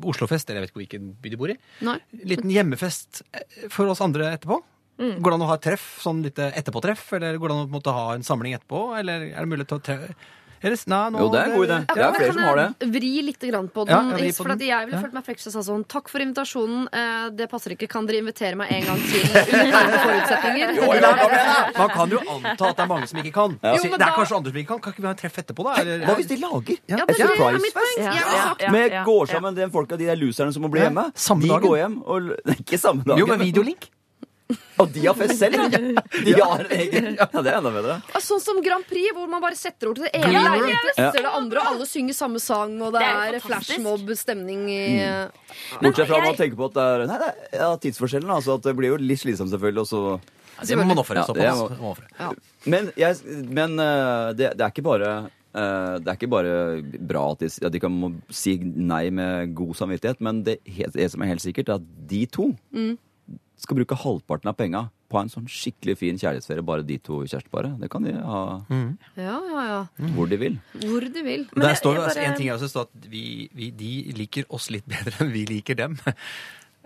[0.00, 1.96] Oslofest, eller jeg vet ikke hvilken by de bor i, Nei.
[2.24, 4.60] liten hjemmefest eh, for oss andre etterpå?
[5.00, 7.06] Går det an å ha et treff, sånn litt etterpåtreff?
[7.16, 8.80] Eller går det an å på en måte, ha en samling etterpå?
[9.00, 9.96] Eller er det mulig til å tre...
[10.62, 11.76] Eller, nei, nå, Jo, det er en god idé.
[11.88, 12.88] Det er flere som har det.
[12.92, 13.94] Vri litt grann på den?
[13.96, 14.58] ja, vri på for den.
[14.60, 15.02] at jeg ville Ja.
[15.06, 17.88] følt meg frekk hvis jeg sa sånn Takk for invitasjonen, eh, det passer ikke.
[17.88, 19.24] Kan dere invitere meg en gang til
[19.60, 20.74] under forutsetninger?
[21.78, 23.56] Man kan jo anta at det er mange som ikke kan.
[23.62, 24.80] Jo, det er da- kanskje andre som ikke kan.
[24.80, 25.74] Kan ikke vi ha en treff etterpå, da?
[25.80, 27.96] Eller, Hva hvis de lager Ja, et det, det er surprise mitt poeng.
[28.04, 28.70] Ja, ja, ja.
[28.70, 31.10] med går sammen de folka, de der loserne som må bli hjemme?
[31.14, 31.62] samme de dagen.
[31.68, 32.30] går hjem og
[32.60, 33.18] Ikke samme dagen.
[33.18, 33.88] Jo, med videolink.
[34.80, 35.56] Og de har fest selv!
[36.24, 37.96] De har en egen Ja, det er enda bedre.
[38.16, 40.74] Og Sånn som Grand Prix, hvor man bare setter over til det ene Ja.
[41.08, 44.82] etter det andre, og alle synger samme sang, og det, Det er er flashmob-stemning i
[45.80, 48.30] Bortsett fra at man tenker på at det er Nei, det er ja, tidsforskjellen.
[48.36, 49.84] Altså at det blir jo litt slitsomt, selvfølgelig.
[49.84, 51.16] Og så Det må man ofre.
[51.20, 51.80] Ja, Såpass.
[51.80, 51.96] må-.
[52.18, 52.30] Ja.
[52.66, 53.16] Men, jeg,
[53.48, 55.12] men eh, det, det er ikke bare
[55.56, 56.56] eh, det er ikke bare
[57.08, 60.58] bra at de, at de kan må si nei med god samvittighet, men det,
[60.94, 62.50] det som er helt sikkert, er at de to
[63.60, 67.74] skal bruke halvparten av penga på en sånn skikkelig fin kjærlighetsferie, bare de to kjæresteparet.
[67.82, 69.80] Det kan de ha Ja, ja, ja.
[70.14, 70.56] hvor de vil.
[70.84, 71.44] Hvor de vil.
[71.54, 73.92] Men Der står det altså, bare- en ting jeg også, står at vi, vi, de
[74.16, 75.98] liker oss litt bedre enn vi liker dem.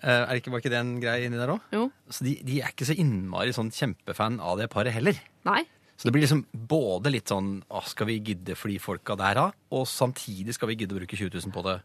[0.05, 1.60] Eh, er det ikke, var ikke det en greie inni der òg?
[1.72, 1.86] Jo.
[2.12, 5.16] Så de, de er ikke så innmari sånn kjempefan av det paret heller.
[5.46, 5.62] Nei.
[5.96, 9.44] Så det blir liksom både litt sånn Skal vi gidde de folka der da?
[9.72, 11.78] Og samtidig skal vi gidde å bruke 20 000 på det.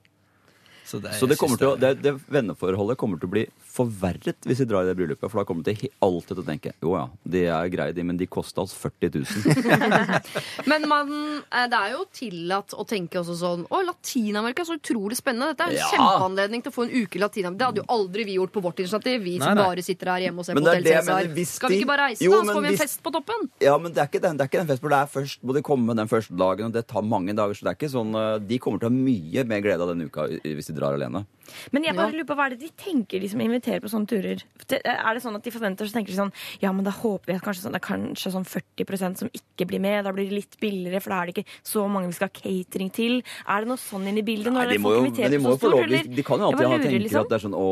[0.89, 4.47] Så det, Så det, kommer til å, det, det venneforholdet kommer til å bli forverret
[4.49, 5.29] hvis de drar i det bryllupet.
[5.29, 8.17] For da kommer de alltid til å tenke jo ja, de er greie, de, men
[8.17, 9.99] de kosta oss 40 000.
[10.69, 11.11] Men man,
[11.53, 15.51] eh, det er jo tillatt å tenke også sånn Å, Latin-Amerika er så utrolig spennende.
[15.53, 15.89] Dette er en Ja.
[15.93, 17.59] kjempeanledning til å få en uke i Latin-Amerika.
[17.59, 19.21] Det hadde jo aldri vi gjort på vårt initiativ.
[19.23, 19.67] Vi som Nei, nei.
[19.69, 21.29] bare sitter her hjemme og ser Men på Hotell Cæsar.
[21.53, 22.41] Skal vi ikke bare reise, Jo, da?
[22.49, 23.49] Så får vi en hvis- fest på toppen.
[23.61, 25.43] Ja, men det er ikke den, det er ikke den festen, for det er først
[25.45, 27.91] må de komme den første dagen, og det tar mange dager, så det er ikke
[27.93, 30.78] sånn uh, De kommer til å ha mye mer glede av denne uka hvis de
[30.79, 31.25] drar alene.
[31.73, 32.17] Men jeg bare Ja.
[32.19, 34.43] lurer på hva er det de tenker de som inviterer på sånne turer?
[34.69, 37.33] Er det sånn at de forventer så tenker de sånn Ja, men da håper vi
[37.33, 40.05] at kanskje sånn, det er kanskje sånn 40% som ikke blir med.
[40.05, 42.37] Da blir det litt billigere, for da er det ikke så mange vi skal ha
[42.39, 43.23] catering til.
[43.47, 45.57] Er det noe sånn inn i bildet Nei, de må jo, men de må jo
[45.57, 47.21] få lov de, de kan jo alltid ha tenkt liksom.
[47.25, 47.69] at det er sånn Å,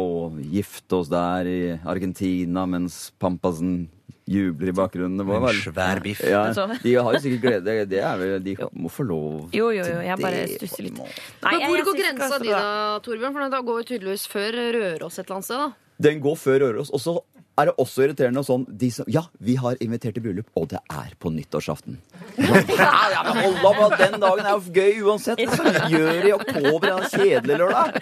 [0.51, 3.89] gifte oss der i Argentina mens Pampasen
[4.27, 5.17] jubler i bakgrunnen.
[5.17, 6.19] Det må En være- svær biff.
[6.23, 6.67] Ja, Altså.
[6.83, 7.85] de har jo sikkert glede.
[7.89, 10.83] Det, er vel, de må få lov Jo, jo, jo, jeg til bare det, stusser
[10.83, 10.95] litt.
[10.95, 11.21] på en måte.
[11.43, 12.61] Nei, Men jeg- hvor jeg går synes ikke grensa det di så bra.
[12.61, 13.33] da, Torbjørn?
[13.33, 15.71] For da går jo tydeligvis før Røros et eller annet sted, da.
[16.03, 16.93] Den går før Røros.
[16.93, 17.17] Og så
[17.57, 20.79] er det også irriterende sånn de som, Ja, vi har invitert til bryllup, og det
[20.93, 21.97] er på nyttårsaften.
[22.37, 25.41] Ja, ja, men hold Den dagen er jo gøy uansett.
[25.49, 27.97] Så gjør de i oktober en kjedelig lørdag.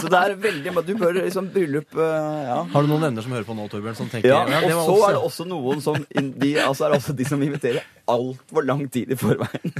[0.00, 2.58] Så det er veldig Du bør liksom bryllup uh, Ja.
[2.72, 4.96] Har du noen venner som hører på nå, Torbjørn, som tenker Ja, det og så
[5.06, 8.84] er det også noen som de, altså er det også de som inviterer altfor lang
[8.90, 9.76] tid i forveien.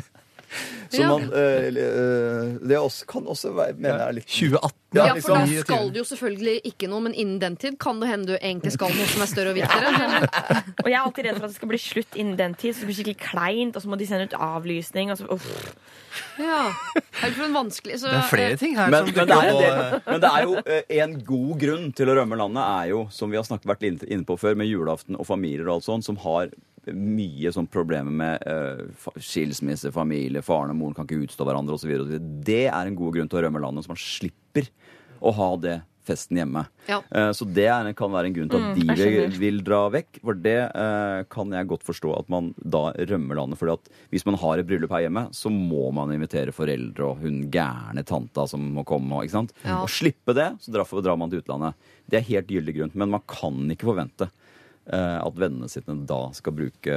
[0.90, 1.08] Så Ja.
[1.10, 4.76] man eh, eh, Det også, kan også være mener jeg er litt 2018.
[4.96, 5.34] Ja, liksom.
[5.34, 8.30] for da skal du jo selvfølgelig ikke noe, men innen den tid kan det hende
[8.30, 10.22] du egentlig skal noe som er større og viktigere.
[10.84, 12.84] Og jeg er alltid redd for at det skal bli slutt innen den tid, så
[12.84, 15.10] det blir skikkelig kleint, og så må de sende ut avlysning.
[15.12, 15.48] Og så, uff.
[16.40, 16.70] Ja.
[16.94, 20.00] Det er, en vanskelig så, Det er flere ting her men, som men, det er
[20.06, 23.32] men det er jo eh, en god grunn til å rømme landet, er jo, som
[23.32, 26.06] vi har snakket, vært inne inne på før, med julaften og familier og alt sånt,
[26.06, 26.52] som har
[26.94, 31.92] mye sånn problemer med uh, skilsmisse, familie, faren og moren kan ikke utstå hverandre osv.
[32.46, 34.70] Det er en god grunn til å rømme landet, så man slipper
[35.24, 36.62] å ha det festen hjemme.
[36.86, 37.00] Ja.
[37.10, 39.80] Uh, Så det er, kan være en grunn til at Mm, de vil, vil dra
[39.90, 40.20] vekk.
[40.22, 43.58] For det uh, kan jeg godt forstå at man da rømmer landet.
[43.58, 43.74] For
[44.14, 48.06] hvis man har et bryllup her hjemme, så må man invitere foreldre og hun gærne
[48.06, 49.24] tanta som må komme.
[49.24, 49.54] Ikke sant?
[49.64, 49.80] Ja.
[49.82, 51.74] og slippe det, så drar, drar man til utlandet.
[52.06, 52.94] Det er helt gyldig grunn.
[52.94, 54.30] Men man kan ikke forvente
[54.86, 56.96] at vennene sine da skal bruke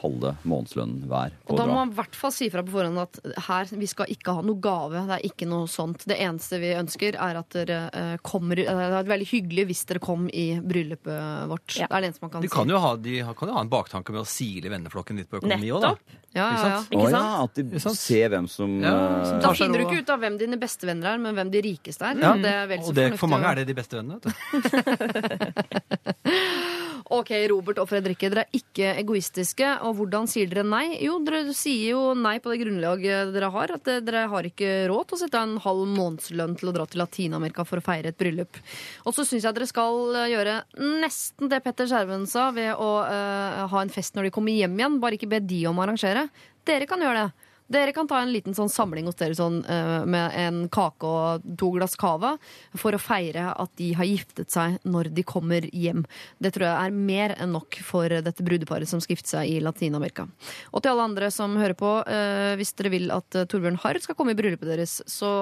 [0.00, 3.00] halve månedslønnen hver på Og da må man i hvert fall si fra på forhånd
[3.02, 5.02] at her, vi skal ikke ha noe gave.
[5.08, 6.04] Det er ikke noe sånt.
[6.06, 9.82] Det eneste vi ønsker, er at dere eh, kommer Det Det er veldig hyggelig hvis
[9.90, 11.78] dere kom i bryllupet vårt.
[11.80, 11.88] Ja.
[11.90, 12.70] Det er det eneste man kan De si.
[12.70, 15.72] jo ha, de kan jo ha en baktanke med å sile venneflokken litt på økonomi
[15.74, 15.92] òg, da.
[15.96, 16.22] Nettopp.
[16.36, 16.78] Ja, ja, ja.
[16.82, 16.92] sant?
[16.92, 20.10] Å ja, at de ser hvem som Ja, eh, som Da finner du ikke ut
[20.12, 22.20] av hvem dine beste venner er, men hvem de rikeste er.
[22.20, 22.34] Ja.
[22.36, 24.20] Det er Og det, for mange er det de beste vennene.
[24.20, 24.32] vet du.
[27.14, 29.68] Ok, Robert og Fredrikke, dere er ikke egoistiske.
[29.86, 30.96] Og hvordan sier dere nei?
[31.04, 33.74] Jo, dere sier jo nei på det grunnlaget dere har.
[33.76, 37.04] At dere har ikke råd til å sette en halv månedslønn til å dra til
[37.04, 38.58] Latin-Amerika for å feire et bryllup.
[39.06, 40.58] Og så syns jeg dere skal eh, gjøre
[41.04, 44.74] nesten det Petter Skjerven sa, ved å uh, ha en fest når de kommer hjem
[44.74, 45.00] igjen.
[45.02, 46.26] Bare ikke be de om å arrangere.
[46.66, 47.45] Dere kan gjøre det.
[47.66, 51.46] Dere kan ta en liten sånn samling hos dere sånn, eh, med en kake og
[51.58, 52.36] to glass cava
[52.78, 56.04] for å feire at de har giftet seg når de kommer hjem.
[56.38, 59.58] Det tror jeg er mer enn nok for dette brudeparet som skal gifte seg i
[59.64, 60.28] Latin-Amerika.
[60.72, 63.98] Og til alle andre som hører på, eh, hvis dere vil at eh, Torbjørn Harr
[63.98, 65.34] skal komme i bryllupet deres, så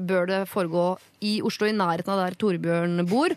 [0.00, 3.30] bør det foregå i Oslo, i nærheten av der Torbjørn bor.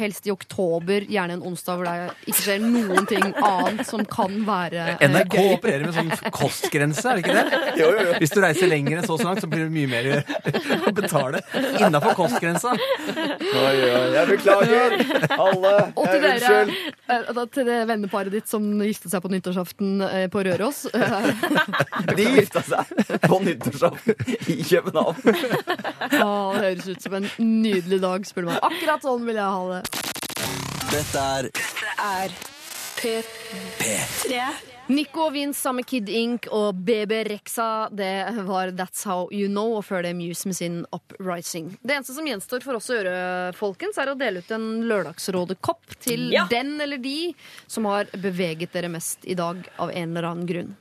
[0.00, 4.36] Helst i oktober, gjerne en onsdag hvor det ikke skjer noen ting annet som kan
[4.46, 5.50] være NRK gøy.
[5.58, 7.43] opererer med sånn kostgrense, er det ikke det?
[8.20, 10.08] Hvis du reiser lenger enn så så langt, så blir det mye mer
[10.88, 11.42] å betale.
[11.78, 12.74] Innafor kostgrensa.
[12.74, 14.96] Oi, oi, jeg beklager,
[15.36, 15.74] alle.
[15.94, 16.74] Og til dere, unnskyld.
[17.16, 20.84] eh, til det venneparet ditt som giftet seg på nyttårsaften eh, på Røros.
[22.18, 25.20] De gifta seg på nyttårsaften i København.
[26.14, 28.60] Ja, det høres ut som en nydelig dag, spør du meg.
[28.64, 29.82] Akkurat sånn vil jeg ha det.
[30.94, 31.50] Dette er
[32.04, 32.28] er
[32.96, 34.73] P3.
[34.86, 38.10] Nico Vince sammen med Kid Ink og BB Rexa, det
[38.44, 41.70] var That's How You Know, og før det Muse med sin Uprising.
[41.80, 43.14] Det eneste som gjenstår for oss å gjøre,
[43.56, 46.44] folkens, er å dele ut en Lørdagsrådet-kopp til Ja.
[46.50, 47.34] den eller de
[47.66, 50.76] som har beveget dere mest i dag av en eller annen grunn.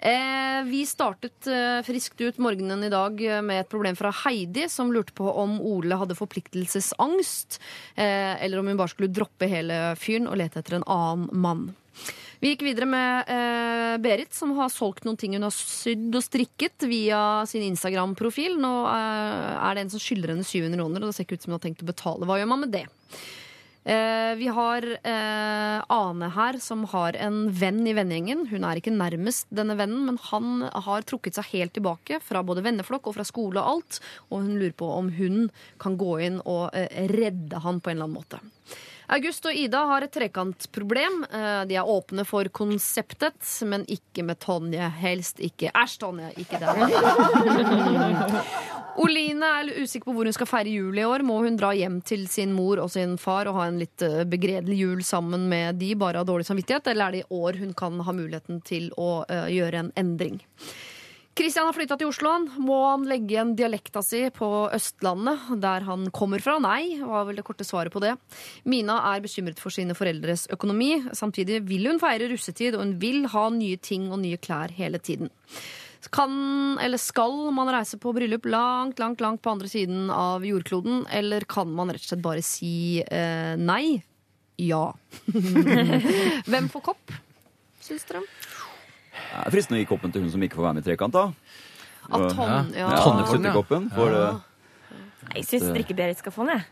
[0.00, 4.68] Eh, vi startet eh, friskt ut morgenen i dag eh, med et problem fra Heidi,
[4.68, 7.60] som lurte på om Ole hadde forpliktelsesangst,
[7.94, 11.68] eh, eller om hun bare skulle droppe hele fyren og lete etter en annen mann.
[12.38, 16.22] Vi gikk videre med eh, Berit, som har solgt noen ting hun har sydd og
[16.22, 18.54] strikket via sin Instagram-profil.
[18.62, 21.46] Nå eh, er det en som skylder henne 700 kroner, og det ser ikke ut
[21.46, 22.28] som hun har tenkt å betale.
[22.28, 22.84] Hva gjør man med det?
[23.88, 28.46] Eh, vi har eh, Ane her, som har en venn i vennegjengen.
[28.50, 32.62] Hun er ikke nærmest denne vennen, men han har trukket seg helt tilbake fra både
[32.66, 33.98] venneflokk og fra skole og alt.
[34.28, 35.48] Og hun lurer på om hun
[35.82, 38.42] kan gå inn og eh, redde han på en eller annen måte.
[39.08, 41.22] August og Ida har et trekantproblem.
[41.32, 44.84] Eh, De er åpne for konseptet, men ikke med Tonje.
[45.00, 45.70] Helst ikke.
[45.72, 46.28] Æsj, Tonje!
[46.36, 46.78] Ikke den.
[48.98, 51.22] Oline er usikker på hvor hun skal feire jul i år.
[51.24, 54.24] Må hun dra hjem til sin mor og sin far og ha en litt eh,
[54.28, 56.90] begredelig jul sammen med de, bare av dårlig samvittighet?
[56.92, 60.40] Eller er det i år hun kan ha muligheten til å eh, gjøre en endring?
[61.38, 62.32] Kristian har flytta til Oslo.
[62.58, 66.56] Må han legge igjen dialekta si på Østlandet, der han kommer fra?
[66.58, 68.16] Nei, var vel det korte svaret på det.
[68.66, 70.96] Mina er bekymret for sine foreldres økonomi.
[71.14, 74.98] Samtidig vil hun feire russetid, og hun vil ha nye ting og nye klær hele
[74.98, 75.30] tiden.
[76.10, 76.34] Kan,
[76.82, 81.46] eller skal man reise på bryllup langt, langt, langt på andre siden av jordkloden, eller
[81.46, 82.74] kan man rett og slett bare si
[83.04, 84.00] eh, nei?
[84.58, 84.88] Ja.
[86.50, 87.18] Hvem får kopp,
[87.84, 88.26] syns dere?
[89.38, 91.12] Det er fristende å gi koppen til hun som ikke får være med i Trekant,
[91.14, 91.26] da.
[92.08, 92.88] Av Ton, ja.
[92.88, 93.28] Ja, får ja.
[93.34, 94.18] Suttekoppen får.
[95.34, 96.66] Jeg syns Strikke-Berit skal få den, jeg.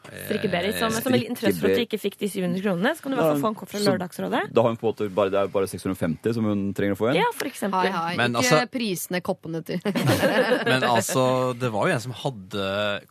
[0.00, 2.92] Strikke-Berit som, som en liten trøst for at du ikke fikk de 700 kronene.
[2.96, 4.40] Så kan du i hvert fall få en kopp fra Lørdagsrådet.
[4.56, 6.98] Da har hun på en måte bare, det er bare 650 som hun trenger å
[6.98, 7.18] få igjen.
[7.20, 7.84] Ja, for eksempel.
[7.84, 8.14] Hei, hei.
[8.16, 9.82] Men ikke altså- prisene koppene til.
[10.70, 11.24] Men altså,
[11.60, 12.70] det var jo en som hadde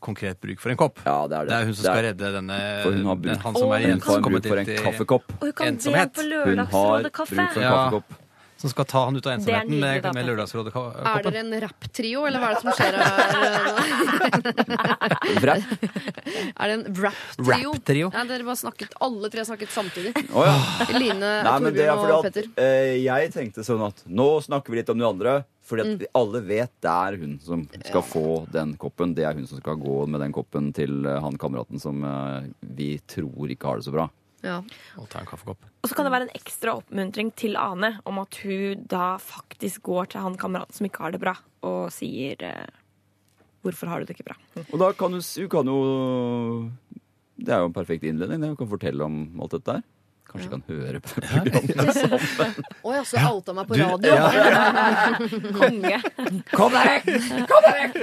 [0.10, 1.04] konkret bruk for en kopp.
[1.06, 1.52] Ja, det er det.
[1.54, 3.60] Det er hun som Det er- skal redde denne For hun har bruk, den, han
[3.62, 5.30] som er hun igjen har som kommer bruk for en til kaffekopp.
[5.38, 6.14] Og hun kan Ensomhet.
[6.18, 7.76] på Hun har bruk for en Ja.
[7.78, 8.18] kaffekopp.
[8.60, 10.74] Som skal ta han ut av ensomheten nydelig, med, med Lørdagsrådet.
[10.76, 13.08] Er dere en rapptrio, eller hva er det som skjer her?
[16.60, 17.72] Er det en rap-trio?
[17.72, 18.10] Rap-trio?
[18.14, 20.12] Ja, dere bare snakket, alle tre snakket samtidig.
[20.36, 20.58] Oh, ja.
[20.92, 22.50] Line, Nei, men det Torbjørn og Petter.
[22.52, 25.40] at eh, jeg tenkte sånn at nå snakker vi litt om de andre.
[25.70, 26.06] Fordi at mm.
[26.18, 29.14] alle vet det er hun som skal få den koppen.
[29.18, 32.50] Det er hun som skal gå med den koppen til eh, han kameraten som eh,
[32.76, 34.08] vi tror ikke har det så bra.
[34.46, 34.62] Ja.
[34.98, 35.66] Og ta en kaffekopp.
[35.84, 39.82] Og så kan det være en ekstra oppmuntring til Ane om at hun da faktisk
[39.90, 41.34] går til han kameraten som ikke har det bra,
[41.68, 42.70] og sier eh,
[43.66, 44.38] hvorfor har du det ikke bra.
[44.70, 46.72] Og da kan du, s- du kan jo
[47.40, 48.40] Det er jo en perfekt innledning.
[48.42, 48.50] det.
[48.56, 49.84] Du kan fortelle om alt dette her.
[50.30, 52.64] Kanskje kan høre på programmet sammen.
[52.86, 54.14] Å ja, så outa meg på radio.
[55.60, 56.00] Konge.
[56.54, 57.96] Kom deg vekk!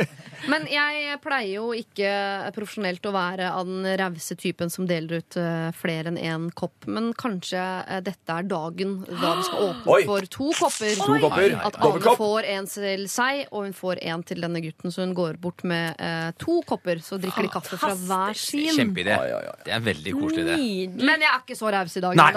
[0.51, 2.11] Men jeg pleier jo ikke
[2.57, 6.87] profesjonelt å være av den rause typen som deler ut eh, flere enn én kopp.
[6.91, 10.03] Men kanskje eh, dette er dagen da vi skal åpne Oi!
[10.09, 10.95] for to kopper.
[11.01, 11.57] To kopper.
[11.67, 14.93] At Ane får en til seg, og hun får en til denne gutten.
[14.95, 18.75] Så hun går bort med eh, to kopper, så drikker de kaffe fra hver sin.
[18.77, 19.15] Kjempeidé.
[19.65, 20.57] Det er en veldig koselig idé.
[21.01, 22.13] Men jeg er ikke så raus i dag.
[22.17, 22.31] Nei.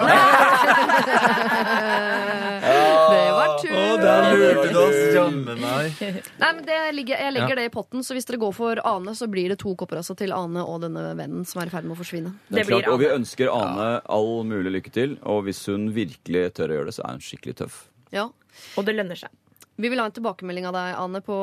[3.10, 4.00] det var tull.
[4.40, 5.86] lurte du oss, jammen meg.
[6.40, 9.14] Nei, men det ligger, Jeg legger det i potten, så hvis dere går for Ane,
[9.18, 11.88] så blir det to kopper altså til Ane og denne vennen som er i ferd
[11.88, 12.34] med å forsvinne.
[12.46, 15.18] Det Det blir klart, og vi ønsker Ane all mulig lykke til.
[15.26, 17.84] Og hvis hun virkelig tør å gjøre det, så er hun skikkelig tøff.
[18.14, 18.28] Ja.
[18.78, 19.34] Og det lønner seg.
[19.80, 21.36] Vi vil ha en tilbakemelding av deg, Anne, på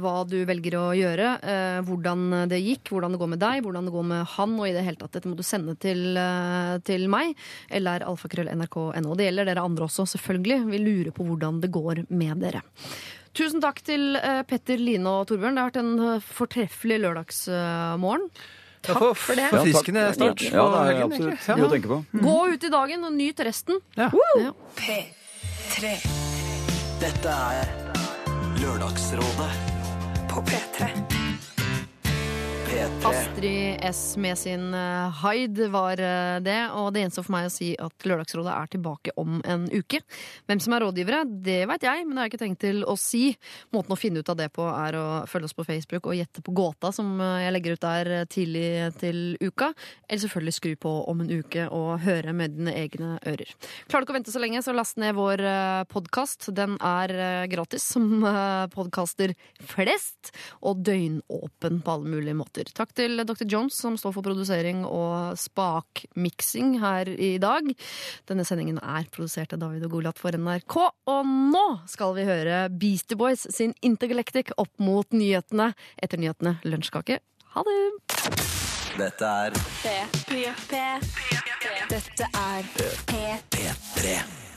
[0.00, 1.32] hva du velger å gjøre.
[1.44, 4.68] Eh, hvordan det gikk, hvordan det går med deg, hvordan det går med han, og
[4.68, 5.12] i det hele tatt.
[5.18, 7.34] Dette må du sende til, eh, til meg,
[7.68, 9.16] eller alfakrøll.nrk.no.
[9.18, 10.62] Det gjelder dere andre også, selvfølgelig.
[10.72, 12.64] Vi lurer på hvordan det går med dere.
[13.36, 15.56] Tusen takk til eh, Petter, Line og Torbjørn.
[15.56, 18.26] Det har vært en eh, fortreffelig lørdagsmorgen.
[18.82, 19.46] Ja, for, for det.
[19.48, 19.60] takk.
[19.62, 20.42] Forfriskende start.
[20.50, 22.00] Ja, det er absolutt noe å tenke på.
[22.26, 23.80] Gå ut i dagen og nyt resten.
[23.96, 24.10] Ja.
[24.42, 24.52] Ja.
[24.80, 25.94] P3
[27.02, 27.72] Dette er
[28.62, 29.50] Lørdagsrådet
[30.30, 31.11] på P3.
[32.82, 33.12] P3.
[33.32, 37.52] Astrid S med sin eh, Hyde var eh, det, og det gjenstår for meg å
[37.52, 40.00] si at Lørdagsrådet er tilbake om en uke.
[40.50, 42.96] Hvem som er rådgivere, det veit jeg, men det har jeg ikke tenkt til å
[42.98, 43.22] si.
[43.74, 46.42] Måten å finne ut av det på er å følge oss på Facebook og gjette
[46.42, 48.66] på gåta som eh, jeg legger ut der tidlig
[49.02, 49.72] til uka.
[50.08, 53.54] Eller selvfølgelig skru på om en uke og høre med dine egne ører.
[53.86, 55.44] Klarer du ikke å vente så lenge, så last ned vår
[55.92, 56.50] podkast.
[56.56, 58.26] Den er gratis, som
[58.74, 59.36] podkaster
[59.70, 62.71] flest, og døgnåpen på alle mulige måter.
[62.76, 63.44] Takk til Dr.
[63.48, 67.68] Jones, som står for produsering og spakmiksing her i dag.
[68.28, 70.78] Denne sendingen er produsert av David og Goliat for NRK.
[71.12, 75.72] Og nå skal vi høre Beastie Boys sin Intergalactic opp mot nyhetene.
[76.02, 77.20] Etter nyhetene lunsjkake.
[77.52, 77.80] Ha det!
[78.92, 79.56] Dette er
[81.92, 83.68] Dette er P3.
[83.96, 84.51] P3.